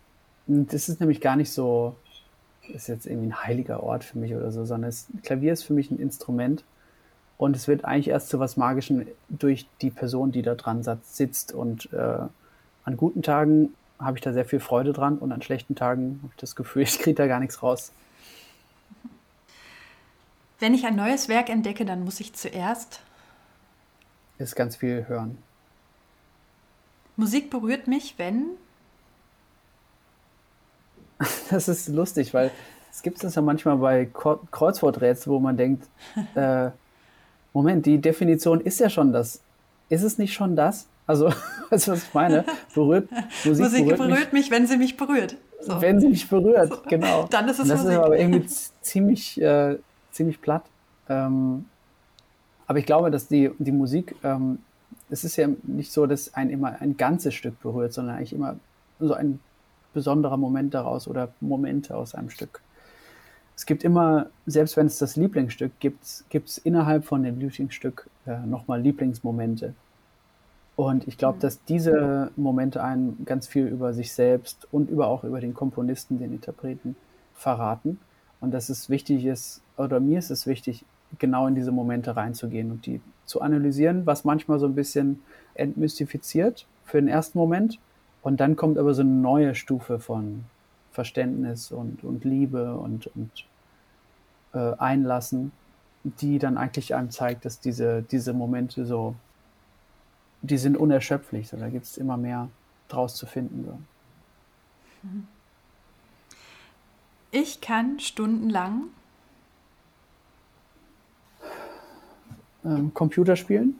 Und 0.46 0.72
das 0.72 0.88
ist 0.88 1.00
nämlich 1.00 1.20
gar 1.20 1.36
nicht 1.36 1.52
so, 1.52 1.94
ist 2.66 2.88
jetzt 2.88 3.06
irgendwie 3.06 3.28
ein 3.28 3.44
heiliger 3.44 3.82
Ort 3.82 4.02
für 4.02 4.18
mich 4.18 4.34
oder 4.34 4.50
so, 4.50 4.64
sondern 4.64 4.90
das 4.90 5.06
Klavier 5.22 5.52
ist 5.52 5.62
für 5.62 5.74
mich 5.74 5.90
ein 5.90 5.98
Instrument 6.00 6.64
und 7.36 7.54
es 7.54 7.68
wird 7.68 7.84
eigentlich 7.84 8.08
erst 8.08 8.30
zu 8.30 8.40
was 8.40 8.56
Magischem 8.56 9.06
durch 9.28 9.68
die 9.82 9.90
Person, 9.90 10.32
die 10.32 10.42
da 10.42 10.54
dran 10.54 10.82
sitzt. 11.02 11.52
Und 11.52 11.92
äh, 11.92 12.18
an 12.84 12.96
guten 12.96 13.22
Tagen 13.22 13.74
habe 13.98 14.18
ich 14.18 14.22
da 14.22 14.32
sehr 14.32 14.44
viel 14.44 14.60
Freude 14.60 14.92
dran 14.92 15.18
und 15.18 15.32
an 15.32 15.42
schlechten 15.42 15.74
Tagen 15.74 16.20
habe 16.22 16.32
ich 16.34 16.40
das 16.40 16.56
Gefühl, 16.56 16.82
ich 16.84 16.98
kriege 16.98 17.14
da 17.14 17.26
gar 17.26 17.40
nichts 17.40 17.62
raus. 17.62 17.92
Wenn 20.58 20.74
ich 20.74 20.86
ein 20.86 20.96
neues 20.96 21.28
Werk 21.28 21.50
entdecke, 21.50 21.84
dann 21.84 22.04
muss 22.04 22.20
ich 22.20 22.32
zuerst 22.32 23.00
ist 24.38 24.56
ganz 24.56 24.76
viel 24.76 25.06
hören. 25.08 25.38
Musik 27.16 27.50
berührt 27.50 27.86
mich, 27.86 28.14
wenn 28.18 28.50
das 31.50 31.68
ist 31.68 31.88
lustig, 31.88 32.34
weil 32.34 32.50
es 32.90 33.02
gibt 33.02 33.22
es 33.22 33.34
ja 33.34 33.42
manchmal 33.42 33.76
bei 33.76 34.06
Kreuzworträtseln, 34.06 35.32
wo 35.32 35.40
man 35.40 35.56
denkt, 35.56 35.88
äh, 36.34 36.70
Moment, 37.52 37.86
die 37.86 38.00
Definition 38.00 38.60
ist 38.60 38.80
ja 38.80 38.90
schon 38.90 39.12
das. 39.12 39.40
Ist 39.88 40.02
es 40.02 40.18
nicht 40.18 40.34
schon 40.34 40.56
das? 40.56 40.88
Also, 41.06 41.26
weißt 41.70 41.88
du, 41.88 41.92
was 41.92 42.04
ich 42.04 42.14
meine? 42.14 42.44
Berührt, 42.74 43.10
Musik, 43.44 43.64
Musik 43.64 43.84
berührt, 43.84 43.98
berührt 43.98 44.32
mich, 44.32 44.44
mich, 44.44 44.50
wenn 44.50 44.66
sie 44.66 44.76
mich 44.76 44.96
berührt. 44.96 45.36
So. 45.60 45.80
Wenn 45.80 46.00
sie 46.00 46.08
mich 46.08 46.28
berührt, 46.28 46.68
so. 46.68 46.78
genau. 46.88 47.26
Dann 47.30 47.48
ist 47.48 47.58
es 47.58 47.68
das 47.68 47.82
Musik. 47.82 47.98
ist 47.98 48.04
aber 48.04 48.18
irgendwie 48.18 48.46
ziemlich, 48.80 49.40
äh, 49.40 49.78
ziemlich 50.12 50.40
platt. 50.40 50.64
Ähm, 51.08 51.66
aber 52.66 52.78
ich 52.78 52.86
glaube, 52.86 53.10
dass 53.10 53.28
die, 53.28 53.50
die 53.58 53.72
Musik, 53.72 54.14
ähm, 54.22 54.58
es 55.10 55.24
ist 55.24 55.36
ja 55.36 55.48
nicht 55.62 55.92
so, 55.92 56.06
dass 56.06 56.32
ein 56.34 56.50
immer 56.50 56.80
ein 56.80 56.96
ganzes 56.96 57.34
Stück 57.34 57.60
berührt, 57.60 57.92
sondern 57.92 58.16
eigentlich 58.16 58.32
immer 58.32 58.56
so 59.00 59.14
ein 59.14 59.40
besonderer 59.92 60.36
Moment 60.36 60.74
daraus 60.74 61.06
oder 61.06 61.28
Momente 61.40 61.94
aus 61.96 62.14
einem 62.14 62.30
Stück. 62.30 62.60
Es 63.56 63.66
gibt 63.66 63.84
immer, 63.84 64.26
selbst 64.46 64.76
wenn 64.76 64.86
es 64.86 64.98
das 64.98 65.16
Lieblingsstück 65.16 65.78
gibt, 65.78 66.24
gibt 66.28 66.48
es 66.48 66.58
innerhalb 66.58 67.04
von 67.04 67.22
dem 67.22 67.38
Lieblingsstück 67.38 68.08
äh, 68.26 68.38
nochmal 68.38 68.80
Lieblingsmomente. 68.80 69.74
Und 70.76 71.06
ich 71.06 71.18
glaube, 71.18 71.36
mhm. 71.36 71.40
dass 71.40 71.64
diese 71.64 72.30
Momente 72.36 72.82
einen 72.82 73.24
ganz 73.24 73.46
viel 73.46 73.66
über 73.66 73.92
sich 73.92 74.12
selbst 74.12 74.66
und 74.72 74.90
über 74.90 75.08
auch 75.08 75.24
über 75.24 75.40
den 75.40 75.54
Komponisten, 75.54 76.18
den 76.18 76.32
Interpreten 76.32 76.96
verraten. 77.34 77.98
Und 78.40 78.52
dass 78.52 78.68
es 78.68 78.90
wichtig 78.90 79.24
ist, 79.24 79.62
oder 79.76 80.00
mir 80.00 80.18
ist 80.18 80.30
es 80.30 80.46
wichtig, 80.46 80.84
genau 81.18 81.46
in 81.46 81.54
diese 81.54 81.72
Momente 81.72 82.16
reinzugehen 82.16 82.70
und 82.70 82.86
die 82.86 83.00
zu 83.24 83.40
analysieren, 83.40 84.04
was 84.06 84.24
manchmal 84.24 84.58
so 84.58 84.66
ein 84.66 84.74
bisschen 84.74 85.22
entmystifiziert 85.54 86.66
für 86.84 86.98
den 86.98 87.08
ersten 87.08 87.38
Moment. 87.38 87.78
Und 88.22 88.40
dann 88.40 88.56
kommt 88.56 88.78
aber 88.78 88.94
so 88.94 89.02
eine 89.02 89.10
neue 89.10 89.54
Stufe 89.54 89.98
von 89.98 90.44
Verständnis 90.90 91.72
und, 91.72 92.04
und 92.04 92.24
Liebe 92.24 92.76
und, 92.76 93.06
und 93.14 93.30
äh, 94.52 94.76
Einlassen, 94.78 95.52
die 96.04 96.38
dann 96.38 96.58
eigentlich 96.58 96.94
einem 96.94 97.10
zeigt, 97.10 97.44
dass 97.44 97.60
diese, 97.60 98.02
diese 98.02 98.32
Momente 98.32 98.84
so 98.84 99.14
die 100.44 100.58
sind 100.58 100.76
unerschöpflich. 100.76 101.48
So, 101.48 101.56
da 101.56 101.68
gibt 101.68 101.86
es 101.86 101.96
immer 101.96 102.16
mehr 102.16 102.48
draus 102.88 103.16
zu 103.16 103.26
finden. 103.26 103.64
So. 103.64 103.78
Ich 107.30 107.60
kann 107.60 107.98
stundenlang 107.98 108.84
ähm, 112.64 112.92
Computer 112.94 113.36
spielen. 113.36 113.78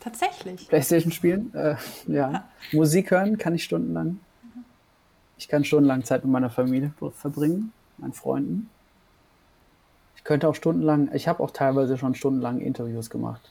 Tatsächlich. 0.00 0.68
Playstation 0.68 1.12
spielen, 1.12 1.54
äh, 1.54 1.76
ja. 2.06 2.44
Musik 2.72 3.10
hören 3.10 3.38
kann 3.38 3.54
ich 3.54 3.64
stundenlang. 3.64 4.18
Ich 5.38 5.48
kann 5.48 5.64
stundenlang 5.64 6.04
Zeit 6.04 6.24
mit 6.24 6.32
meiner 6.32 6.50
Familie 6.50 6.92
verbringen, 7.16 7.72
meinen 7.98 8.12
Freunden. 8.12 8.68
Ich 10.16 10.24
könnte 10.24 10.48
auch 10.48 10.54
stundenlang, 10.54 11.10
ich 11.14 11.28
habe 11.28 11.42
auch 11.42 11.50
teilweise 11.50 11.98
schon 11.98 12.14
stundenlang 12.14 12.60
Interviews 12.60 13.10
gemacht. 13.10 13.50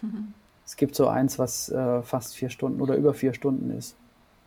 Mhm. 0.00 0.34
Es 0.72 0.76
gibt 0.78 0.94
so 0.94 1.06
eins, 1.06 1.38
was 1.38 1.68
äh, 1.68 2.00
fast 2.00 2.34
vier 2.34 2.48
Stunden 2.48 2.80
oder 2.80 2.96
über 2.96 3.12
vier 3.12 3.34
Stunden 3.34 3.76
ist. 3.76 3.94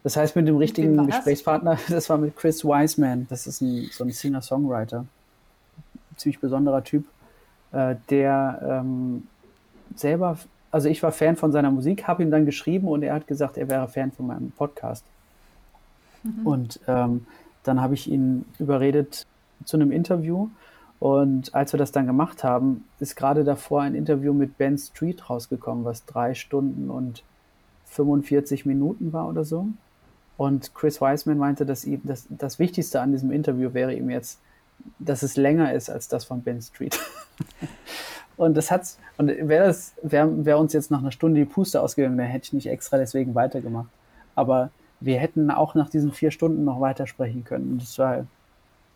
Das 0.01 0.17
heißt, 0.17 0.35
mit 0.35 0.47
dem 0.47 0.57
richtigen 0.57 1.05
Gesprächspartner, 1.05 1.77
das 1.87 2.09
war 2.09 2.17
mit 2.17 2.35
Chris 2.35 2.65
Wiseman. 2.65 3.27
Das 3.29 3.45
ist 3.45 3.61
ein, 3.61 3.91
so 3.91 4.03
ein 4.03 4.09
Singer-Songwriter. 4.09 5.05
Ziemlich 6.17 6.39
besonderer 6.39 6.83
Typ, 6.83 7.05
äh, 7.73 7.93
der 8.09 8.81
ähm, 8.83 9.27
selber, 9.95 10.39
also 10.71 10.89
ich 10.89 11.03
war 11.03 11.11
Fan 11.11 11.35
von 11.35 11.51
seiner 11.51 11.69
Musik, 11.69 12.07
habe 12.07 12.23
ihm 12.23 12.31
dann 12.31 12.47
geschrieben 12.47 12.87
und 12.87 13.03
er 13.03 13.13
hat 13.13 13.27
gesagt, 13.27 13.55
er 13.59 13.69
wäre 13.69 13.87
Fan 13.87 14.11
von 14.11 14.25
meinem 14.25 14.49
Podcast. 14.49 15.05
Mhm. 16.23 16.47
Und 16.47 16.79
ähm, 16.87 17.27
dann 17.61 17.79
habe 17.79 17.93
ich 17.93 18.09
ihn 18.09 18.45
überredet 18.57 19.27
zu 19.63 19.77
einem 19.77 19.91
Interview 19.91 20.49
und 21.05 21.53
als 21.53 21.71
wir 21.71 21.77
das 21.77 21.91
dann 21.91 22.07
gemacht 22.07 22.43
haben, 22.43 22.83
ist 22.99 23.15
gerade 23.15 23.43
davor 23.43 23.83
ein 23.83 23.93
Interview 23.93 24.33
mit 24.33 24.57
Ben 24.57 24.75
Street 24.75 25.29
rausgekommen, 25.29 25.85
was 25.85 26.05
drei 26.05 26.33
Stunden 26.33 26.89
und 26.89 27.21
45 27.85 28.65
Minuten 28.65 29.13
war 29.13 29.27
oder 29.27 29.45
so. 29.45 29.67
Und 30.35 30.73
Chris 30.73 31.01
Wiseman 31.01 31.37
meinte, 31.37 31.63
dass 31.63 31.85
ihm 31.85 32.01
das, 32.03 32.25
das 32.29 32.57
Wichtigste 32.57 33.01
an 33.01 33.11
diesem 33.11 33.31
Interview 33.31 33.75
wäre 33.75 33.93
ihm 33.93 34.09
jetzt 34.09 34.39
dass 34.97 35.21
es 35.21 35.37
länger 35.37 35.73
ist 35.73 35.91
als 35.91 36.07
das 36.07 36.25
von 36.25 36.41
Ben 36.41 36.59
Street. 36.59 36.99
und 38.37 38.57
das 38.57 38.71
hat's, 38.71 38.97
und 39.17 39.27
wäre 39.27 39.67
das, 39.67 39.93
wäre 40.01 40.43
wär 40.43 40.57
uns 40.57 40.73
jetzt 40.73 40.89
nach 40.89 41.01
einer 41.01 41.11
Stunde 41.11 41.39
die 41.39 41.45
Puste 41.45 41.81
ausgegangen, 41.81 42.17
dann 42.17 42.25
hätte 42.25 42.45
ich 42.45 42.53
nicht 42.53 42.67
extra 42.67 42.97
deswegen 42.97 43.35
weitergemacht. 43.35 43.89
Aber 44.33 44.71
wir 44.99 45.19
hätten 45.19 45.51
auch 45.51 45.75
nach 45.75 45.89
diesen 45.89 46.11
vier 46.13 46.31
Stunden 46.31 46.63
noch 46.63 46.81
weitersprechen 46.81 47.43
können. 47.43 47.73
Und 47.73 47.81
das 47.83 47.99
war, 47.99 48.25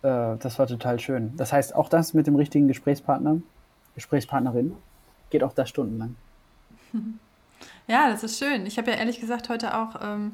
äh, 0.02 0.38
das 0.38 0.60
war 0.60 0.68
total 0.68 1.00
schön. 1.00 1.36
Das 1.38 1.54
heißt, 1.54 1.76
auch 1.76 1.90
das 1.90 2.14
mit 2.14 2.28
dem 2.28 2.36
richtigen 2.36 2.68
Gesprächspartner, 2.68 3.42
Gesprächspartnerin, 3.96 4.76
geht 5.30 5.44
auch 5.44 5.54
das 5.54 5.70
stundenlang. 5.70 6.16
Ja, 7.88 8.10
das 8.10 8.24
ist 8.24 8.40
schön. 8.40 8.66
Ich 8.68 8.78
habe 8.78 8.92
ja 8.92 8.98
ehrlich 8.98 9.20
gesagt 9.20 9.50
heute 9.50 9.76
auch, 9.76 10.00
ähm, 10.02 10.34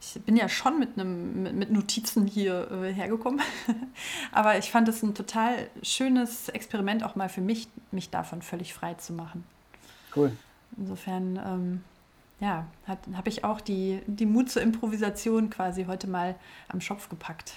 ich 0.00 0.20
bin 0.22 0.36
ja 0.36 0.48
schon 0.48 0.78
mit, 0.78 0.98
einem, 0.98 1.42
mit, 1.42 1.54
mit 1.54 1.70
Notizen 1.70 2.26
hier 2.26 2.70
äh, 2.70 2.92
hergekommen, 2.92 3.40
aber 4.32 4.58
ich 4.58 4.70
fand 4.70 4.88
es 4.88 5.02
ein 5.02 5.14
total 5.14 5.68
schönes 5.82 6.48
Experiment 6.48 7.04
auch 7.04 7.14
mal 7.14 7.28
für 7.28 7.42
mich, 7.42 7.68
mich 7.90 8.10
davon 8.10 8.42
völlig 8.42 8.74
frei 8.74 8.94
zu 8.94 9.12
machen. 9.12 9.44
Cool. 10.16 10.32
Insofern, 10.76 11.36
ähm, 11.44 11.84
ja, 12.40 12.66
habe 12.86 13.28
ich 13.28 13.44
auch 13.44 13.60
die, 13.60 14.00
die 14.06 14.26
Mut 14.26 14.50
zur 14.50 14.62
Improvisation 14.62 15.50
quasi 15.50 15.84
heute 15.84 16.08
mal 16.08 16.34
am 16.68 16.80
Schopf 16.80 17.08
gepackt. 17.08 17.52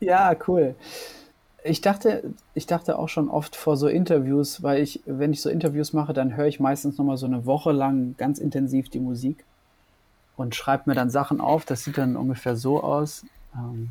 Ja, 0.00 0.34
cool. 0.46 0.74
Ich 1.64 1.80
dachte, 1.80 2.32
ich 2.54 2.66
dachte 2.66 2.98
auch 2.98 3.08
schon 3.08 3.28
oft 3.28 3.56
vor 3.56 3.76
so 3.76 3.88
Interviews, 3.88 4.62
weil 4.62 4.80
ich, 4.80 5.02
wenn 5.06 5.32
ich 5.32 5.42
so 5.42 5.50
Interviews 5.50 5.92
mache, 5.92 6.12
dann 6.12 6.36
höre 6.36 6.46
ich 6.46 6.60
meistens 6.60 6.98
nochmal 6.98 7.16
so 7.16 7.26
eine 7.26 7.46
Woche 7.46 7.72
lang 7.72 8.14
ganz 8.16 8.38
intensiv 8.38 8.88
die 8.88 9.00
Musik 9.00 9.44
und 10.36 10.54
schreibe 10.54 10.84
mir 10.86 10.94
dann 10.94 11.10
Sachen 11.10 11.40
auf. 11.40 11.64
Das 11.64 11.84
sieht 11.84 11.98
dann 11.98 12.16
ungefähr 12.16 12.56
so 12.56 12.82
aus. 12.82 13.26
Ähm, 13.54 13.90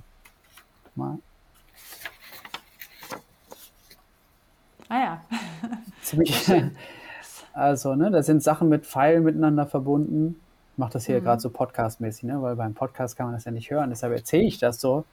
mal. 0.95 1.19
Ah 4.89 4.99
ja. 4.99 5.21
Ziemlich, 6.01 6.49
also, 7.53 7.95
ne, 7.95 8.11
da 8.11 8.23
sind 8.23 8.43
Sachen 8.43 8.69
mit 8.69 8.85
Pfeilen 8.85 9.23
miteinander 9.23 9.65
verbunden. 9.65 10.39
Ich 10.73 10.77
mache 10.77 10.93
das 10.93 11.05
hier 11.05 11.19
mhm. 11.19 11.23
gerade 11.25 11.41
so 11.41 11.49
podcastmäßig, 11.49 12.23
ne, 12.23 12.41
weil 12.41 12.55
beim 12.55 12.73
Podcast 12.73 13.17
kann 13.17 13.25
man 13.25 13.35
das 13.35 13.45
ja 13.45 13.51
nicht 13.51 13.71
hören. 13.71 13.89
Deshalb 13.89 14.13
erzähle 14.13 14.43
ich 14.43 14.59
das 14.59 14.79
so. 14.79 15.05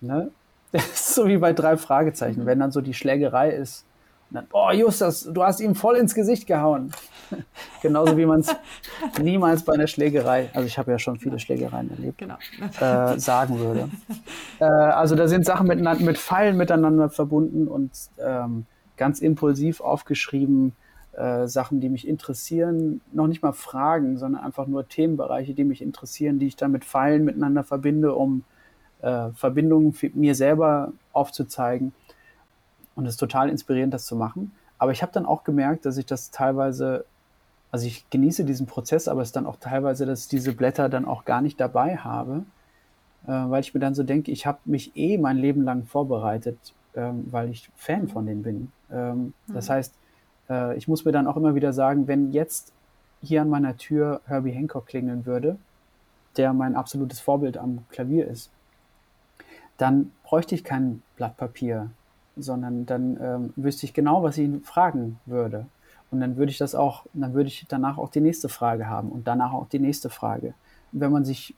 Ne? 0.00 0.30
Das 0.72 0.84
ist 0.84 1.14
so 1.16 1.26
wie 1.26 1.36
bei 1.36 1.52
drei 1.52 1.76
Fragezeichen, 1.76 2.46
wenn 2.46 2.60
dann 2.60 2.70
so 2.70 2.80
die 2.80 2.94
Schlägerei 2.94 3.50
ist. 3.50 3.84
Und 4.30 4.36
dann, 4.36 4.46
oh 4.52 4.70
Justus, 4.70 5.24
du 5.24 5.42
hast 5.42 5.58
ihm 5.58 5.74
voll 5.74 5.96
ins 5.96 6.14
Gesicht 6.14 6.46
gehauen. 6.46 6.92
Genauso 7.82 8.16
wie 8.16 8.24
man 8.24 8.40
es 8.40 8.54
niemals 9.20 9.64
bei 9.64 9.72
einer 9.72 9.88
Schlägerei, 9.88 10.48
also 10.54 10.68
ich 10.68 10.78
habe 10.78 10.92
ja 10.92 11.00
schon 11.00 11.18
viele 11.18 11.40
Schlägereien 11.40 11.90
erlebt, 11.90 12.18
genau. 12.18 12.36
äh, 12.78 13.18
sagen 13.18 13.58
würde. 13.58 13.88
Äh, 14.60 14.64
also 14.64 15.16
da 15.16 15.26
sind 15.26 15.44
Sachen 15.44 15.66
miteinander, 15.66 16.04
mit 16.04 16.18
Pfeilen 16.18 16.56
miteinander 16.56 17.10
verbunden 17.10 17.66
und 17.66 17.90
ähm, 18.18 18.66
ganz 18.96 19.18
impulsiv 19.20 19.80
aufgeschrieben, 19.80 20.76
äh, 21.12 21.48
Sachen, 21.48 21.80
die 21.80 21.88
mich 21.88 22.06
interessieren, 22.06 23.00
noch 23.12 23.26
nicht 23.26 23.42
mal 23.42 23.52
Fragen, 23.52 24.16
sondern 24.18 24.44
einfach 24.44 24.68
nur 24.68 24.86
Themenbereiche, 24.86 25.54
die 25.54 25.64
mich 25.64 25.82
interessieren, 25.82 26.38
die 26.38 26.46
ich 26.46 26.54
dann 26.54 26.70
mit 26.70 26.84
Pfeilen 26.84 27.24
miteinander 27.24 27.64
verbinde, 27.64 28.14
um 28.14 28.44
äh, 29.02 29.30
Verbindungen 29.30 29.94
mir 30.14 30.34
selber 30.34 30.92
aufzuzeigen. 31.12 31.92
Und 32.94 33.06
es 33.06 33.14
ist 33.14 33.20
total 33.20 33.48
inspirierend, 33.48 33.94
das 33.94 34.06
zu 34.06 34.16
machen. 34.16 34.52
Aber 34.78 34.92
ich 34.92 35.02
habe 35.02 35.12
dann 35.12 35.26
auch 35.26 35.44
gemerkt, 35.44 35.86
dass 35.86 35.96
ich 35.96 36.06
das 36.06 36.30
teilweise, 36.30 37.04
also 37.70 37.86
ich 37.86 38.08
genieße 38.10 38.44
diesen 38.44 38.66
Prozess, 38.66 39.08
aber 39.08 39.22
es 39.22 39.28
ist 39.28 39.36
dann 39.36 39.46
auch 39.46 39.56
teilweise, 39.56 40.06
dass 40.06 40.22
ich 40.22 40.28
diese 40.28 40.52
Blätter 40.54 40.88
dann 40.88 41.04
auch 41.04 41.24
gar 41.24 41.40
nicht 41.40 41.60
dabei 41.60 41.96
habe, 41.96 42.44
äh, 43.26 43.30
weil 43.30 43.60
ich 43.60 43.74
mir 43.74 43.80
dann 43.80 43.94
so 43.94 44.02
denke, 44.02 44.30
ich 44.30 44.46
habe 44.46 44.58
mich 44.64 44.96
eh 44.96 45.18
mein 45.18 45.36
Leben 45.36 45.62
lang 45.62 45.84
vorbereitet, 45.84 46.58
ähm, 46.94 47.26
weil 47.30 47.50
ich 47.50 47.70
Fan 47.76 48.08
von 48.08 48.26
denen 48.26 48.42
bin. 48.42 48.72
Ähm, 48.90 49.34
mhm. 49.46 49.54
Das 49.54 49.70
heißt, 49.70 49.94
äh, 50.48 50.76
ich 50.76 50.88
muss 50.88 51.04
mir 51.04 51.12
dann 51.12 51.26
auch 51.26 51.36
immer 51.36 51.54
wieder 51.54 51.72
sagen, 51.72 52.08
wenn 52.08 52.32
jetzt 52.32 52.72
hier 53.22 53.42
an 53.42 53.50
meiner 53.50 53.76
Tür 53.76 54.20
Herbie 54.26 54.52
Hancock 54.52 54.86
klingeln 54.86 55.26
würde, 55.26 55.58
der 56.36 56.52
mein 56.52 56.74
absolutes 56.74 57.20
Vorbild 57.20 57.58
am 57.58 57.84
Klavier 57.90 58.26
ist, 58.26 58.50
dann 59.80 60.12
bräuchte 60.24 60.54
ich 60.54 60.62
kein 60.62 61.02
Blatt 61.16 61.38
Papier, 61.38 61.90
sondern 62.36 62.84
dann 62.84 63.18
ähm, 63.20 63.52
wüsste 63.56 63.86
ich 63.86 63.94
genau, 63.94 64.22
was 64.22 64.36
ich 64.36 64.44
ihn 64.44 64.60
fragen 64.62 65.18
würde. 65.24 65.66
Und 66.10 66.20
dann 66.20 66.36
würde 66.36 66.50
ich 66.50 66.58
das 66.58 66.74
auch, 66.74 67.06
dann 67.14 67.32
würde 67.32 67.48
ich 67.48 67.64
danach 67.66 67.96
auch 67.96 68.10
die 68.10 68.20
nächste 68.20 68.50
Frage 68.50 68.88
haben 68.88 69.10
und 69.10 69.26
danach 69.26 69.54
auch 69.54 69.68
die 69.68 69.78
nächste 69.78 70.10
Frage. 70.10 70.54
Und 70.92 71.00
wenn 71.00 71.12
man 71.12 71.24
sich 71.24 71.54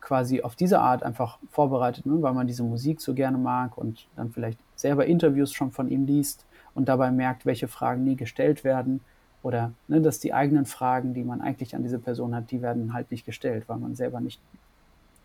quasi 0.00 0.40
auf 0.40 0.56
diese 0.56 0.80
Art 0.80 1.02
einfach 1.02 1.38
vorbereitet, 1.50 2.06
ne, 2.06 2.22
weil 2.22 2.32
man 2.32 2.46
diese 2.46 2.62
Musik 2.62 3.02
so 3.02 3.12
gerne 3.12 3.36
mag 3.36 3.76
und 3.76 4.06
dann 4.16 4.30
vielleicht 4.30 4.58
selber 4.74 5.04
Interviews 5.04 5.52
schon 5.52 5.70
von 5.70 5.88
ihm 5.90 6.06
liest 6.06 6.46
und 6.74 6.88
dabei 6.88 7.10
merkt, 7.10 7.44
welche 7.44 7.68
Fragen 7.68 8.04
nie 8.04 8.16
gestellt 8.16 8.64
werden 8.64 9.00
oder 9.42 9.72
ne, 9.88 10.00
dass 10.00 10.20
die 10.20 10.32
eigenen 10.32 10.64
Fragen, 10.64 11.12
die 11.12 11.24
man 11.24 11.42
eigentlich 11.42 11.74
an 11.74 11.82
diese 11.82 11.98
Person 11.98 12.34
hat, 12.34 12.50
die 12.50 12.62
werden 12.62 12.94
halt 12.94 13.10
nicht 13.10 13.26
gestellt, 13.26 13.64
weil 13.66 13.78
man 13.78 13.94
selber 13.94 14.20
nicht 14.20 14.40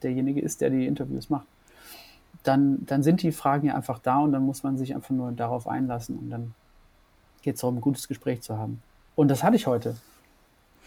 derjenige 0.02 0.42
ist, 0.42 0.60
der 0.60 0.72
die 0.72 0.88
Interviews 0.88 1.30
macht 1.30 1.46
dann, 2.44 2.86
dann 2.86 3.04
sind 3.04 3.22
die 3.22 3.32
Fragen 3.32 3.68
ja 3.68 3.76
einfach 3.76 4.00
da 4.00 4.20
und 4.20 4.32
dann 4.32 4.44
muss 4.44 4.64
man 4.64 4.78
sich 4.78 4.94
einfach 4.96 5.12
nur 5.12 5.32
darauf 5.32 5.68
einlassen 5.68 6.18
und 6.18 6.30
dann 6.30 6.54
geht 7.42 7.56
es 7.56 7.62
darum, 7.62 7.78
ein 7.78 7.82
gutes 7.82 8.08
Gespräch 8.08 8.42
zu 8.42 8.58
haben. 8.58 8.82
Und 9.16 9.28
das 9.30 9.44
hatte 9.44 9.56
ich 9.56 9.68
heute. 9.68 9.96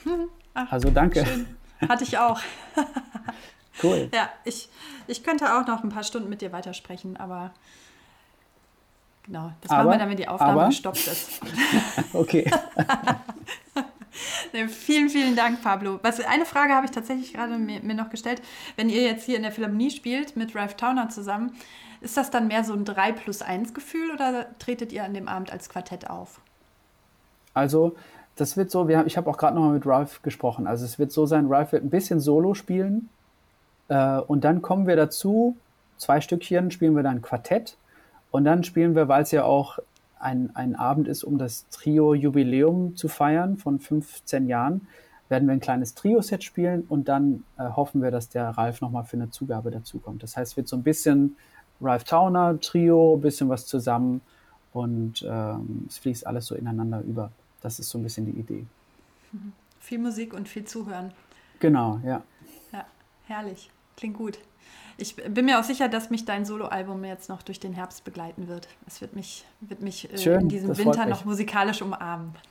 Ach, 0.55 0.73
also 0.73 0.91
danke. 0.91 1.25
Schön. 1.25 1.47
Hatte 1.89 2.05
ich 2.05 2.17
auch. 2.19 2.41
cool. 3.83 4.09
Ja, 4.13 4.29
ich, 4.45 4.69
ich 5.07 5.23
könnte 5.23 5.55
auch 5.55 5.67
noch 5.67 5.83
ein 5.83 5.91
paar 5.91 6.03
Stunden 6.03 6.29
mit 6.29 6.41
dir 6.41 6.53
weitersprechen, 6.53 7.17
aber 7.19 7.53
genau, 9.25 9.53
das 9.61 9.71
aber, 9.71 9.85
machen 9.85 9.95
wir 9.95 9.99
dann, 9.99 10.11
wenn 10.11 10.17
die 10.17 10.29
Aufnahme 10.29 10.53
aber, 10.53 10.69
gestoppt 10.69 11.07
ist. 11.07 11.41
okay. 12.13 12.51
Vielen, 14.69 15.09
vielen 15.09 15.37
Dank, 15.37 15.63
Pablo. 15.63 15.99
Was, 16.03 16.21
eine 16.21 16.45
Frage 16.45 16.75
habe 16.75 16.87
ich 16.87 16.93
tatsächlich 16.93 17.33
gerade 17.33 17.59
mir, 17.59 17.81
mir, 17.83 17.95
noch 17.95 18.11
gestellt. 18.11 18.43
Wenn 18.77 18.89
ihr 18.89 19.03
jetzt 19.03 19.25
hier 19.25 19.37
in 19.37 19.43
der 19.43 19.53
Philharmonie 19.53 19.91
spielt 19.91 20.37
mit 20.37 20.55
Ralph 20.55 20.75
Towner 20.75 21.09
zusammen, 21.09 21.53
ist 22.01 22.17
das 22.17 22.31
dann 22.31 22.49
mehr 22.49 22.65
so 22.65 22.73
ein 22.73 22.85
3 22.85 23.13
plus 23.13 23.43
1 23.43 23.75
Gefühl 23.75 24.13
oder 24.13 24.47
tretet 24.59 24.93
ihr 24.93 25.05
an 25.05 25.15
dem 25.15 25.29
Abend 25.29 25.53
als 25.53 25.69
Quartett 25.69 26.11
auf? 26.11 26.41
Also, 27.55 27.97
das 28.37 28.57
wird 28.57 28.71
so, 28.71 28.89
wir, 28.89 29.07
ich 29.07 29.17
habe 29.17 29.31
auch 29.31 29.39
gerade 29.39 29.55
nochmal 29.55 29.75
mit 29.75 29.87
Ralph 29.87 30.23
gesprochen. 30.23 30.67
Also, 30.67 30.85
es 30.85 30.99
wird 30.99 31.13
so 31.13 31.27
sein, 31.27 31.47
Ralph 31.49 31.73
wird 31.73 31.85
ein 31.85 31.91
bisschen 31.91 32.21
Solo 32.21 32.55
spielen 32.55 33.09
äh, 33.89 34.19
und 34.19 34.45
dann 34.45 34.63
kommen 34.63 34.87
wir 34.87 34.97
dazu, 34.97 35.57
zwei 35.97 36.21
Stückchen 36.21 36.71
spielen 36.71 36.95
wir 36.97 37.03
dann 37.03 37.23
Quartett 37.23 37.77
und 38.31 38.45
dann 38.45 38.65
spielen 38.65 38.95
wir, 38.95 39.09
weil 39.09 39.23
es 39.23 39.31
ja 39.31 39.45
auch 39.45 39.79
ein, 40.19 40.55
ein 40.55 40.75
Abend 40.75 41.09
ist, 41.09 41.25
um 41.25 41.39
das 41.39 41.67
Trio-Jubiläum 41.71 42.97
zu 42.97 43.09
feiern 43.09 43.57
von 43.57 43.79
15 43.79 44.47
Jahren, 44.47 44.89
werden 45.29 45.49
wir 45.49 45.53
ein 45.53 45.61
kleines 45.61 45.95
Trio-Set 45.95 46.45
spielen 46.45 46.85
und 46.89 47.09
dann 47.09 47.45
äh, 47.59 47.69
hoffen 47.71 48.03
wir, 48.03 48.11
dass 48.11 48.29
der 48.29 48.51
Ralf 48.51 48.81
nochmal 48.81 49.05
für 49.05 49.17
eine 49.17 49.31
Zugabe 49.31 49.71
dazukommt. 49.71 50.23
Das 50.23 50.37
heißt, 50.37 50.53
es 50.53 50.57
wird 50.57 50.69
so 50.69 50.77
ein 50.77 50.83
bisschen 50.83 51.37
Ralf 51.81 52.05
Towner, 52.05 52.59
Trio, 52.61 53.17
ein 53.17 53.21
bisschen 53.21 53.49
was 53.49 53.67
zusammen 53.67 54.21
und 54.73 55.27
ähm, 55.29 55.87
es 55.89 55.99
fließt 55.99 56.27
alles 56.27 56.47
so 56.47 56.55
ineinander 56.55 57.01
über. 57.01 57.31
Das 57.61 57.79
ist 57.79 57.89
so 57.89 57.99
ein 57.99 58.03
bisschen 58.03 58.27
die 58.27 58.39
Idee. 58.39 58.65
Mhm. 59.33 59.53
Viel 59.81 59.99
Musik 59.99 60.33
und 60.35 60.49
viel 60.49 60.65
Zuhören. 60.65 61.13
Genau, 61.59 62.01
ja. 62.05 62.23
Ja, 62.73 62.85
herrlich. 63.27 63.71
Klingt 63.97 64.17
gut. 64.17 64.39
Ich 64.99 65.17
bin 65.17 65.45
mir 65.45 65.61
auch 65.61 65.65
sicher, 65.65 65.89
dass 65.89 66.09
mich 66.09 66.25
dein 66.25 66.45
Soloalbum 66.47 67.05
jetzt 67.05 67.29
noch 67.29 67.43
durch 67.43 67.61
den 67.61 67.75
Herbst 67.75 68.05
begleiten 68.05 68.49
wird. 68.49 68.69
Es 68.87 69.01
wird 69.01 69.15
mich, 69.15 69.45
wird 69.61 69.83
mich 69.83 70.11
äh, 70.11 70.19
schön, 70.19 70.43
in 70.43 70.49
diesem 70.49 70.77
Winter 70.77 71.07
noch 71.07 71.25
musikalisch 71.25 71.83
umarmen. 71.83 72.35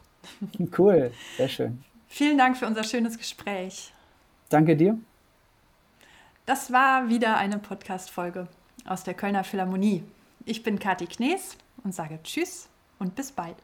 Cool, 0.76 1.12
sehr 1.38 1.48
schön. 1.48 1.84
Vielen 2.08 2.40
Dank 2.40 2.58
für 2.58 2.66
unser 2.66 2.84
schönes 2.84 3.16
Gespräch. 3.16 3.94
Danke 4.50 4.76
dir. 4.76 4.98
Das 6.48 6.72
war 6.72 7.10
wieder 7.10 7.38
eine 7.38 7.60
Podcast-Folge 7.60 8.48
aus 8.86 9.04
der 9.04 9.14
Kölner 9.14 9.44
Philharmonie. 9.44 10.04
Ich 10.46 10.64
bin 10.64 10.80
Kathi 10.80 11.06
Knees 11.06 11.58
und 11.84 11.94
sage 11.94 12.20
Tschüss 12.24 12.68
und 12.98 13.16
bis 13.16 13.32
bald. 13.32 13.58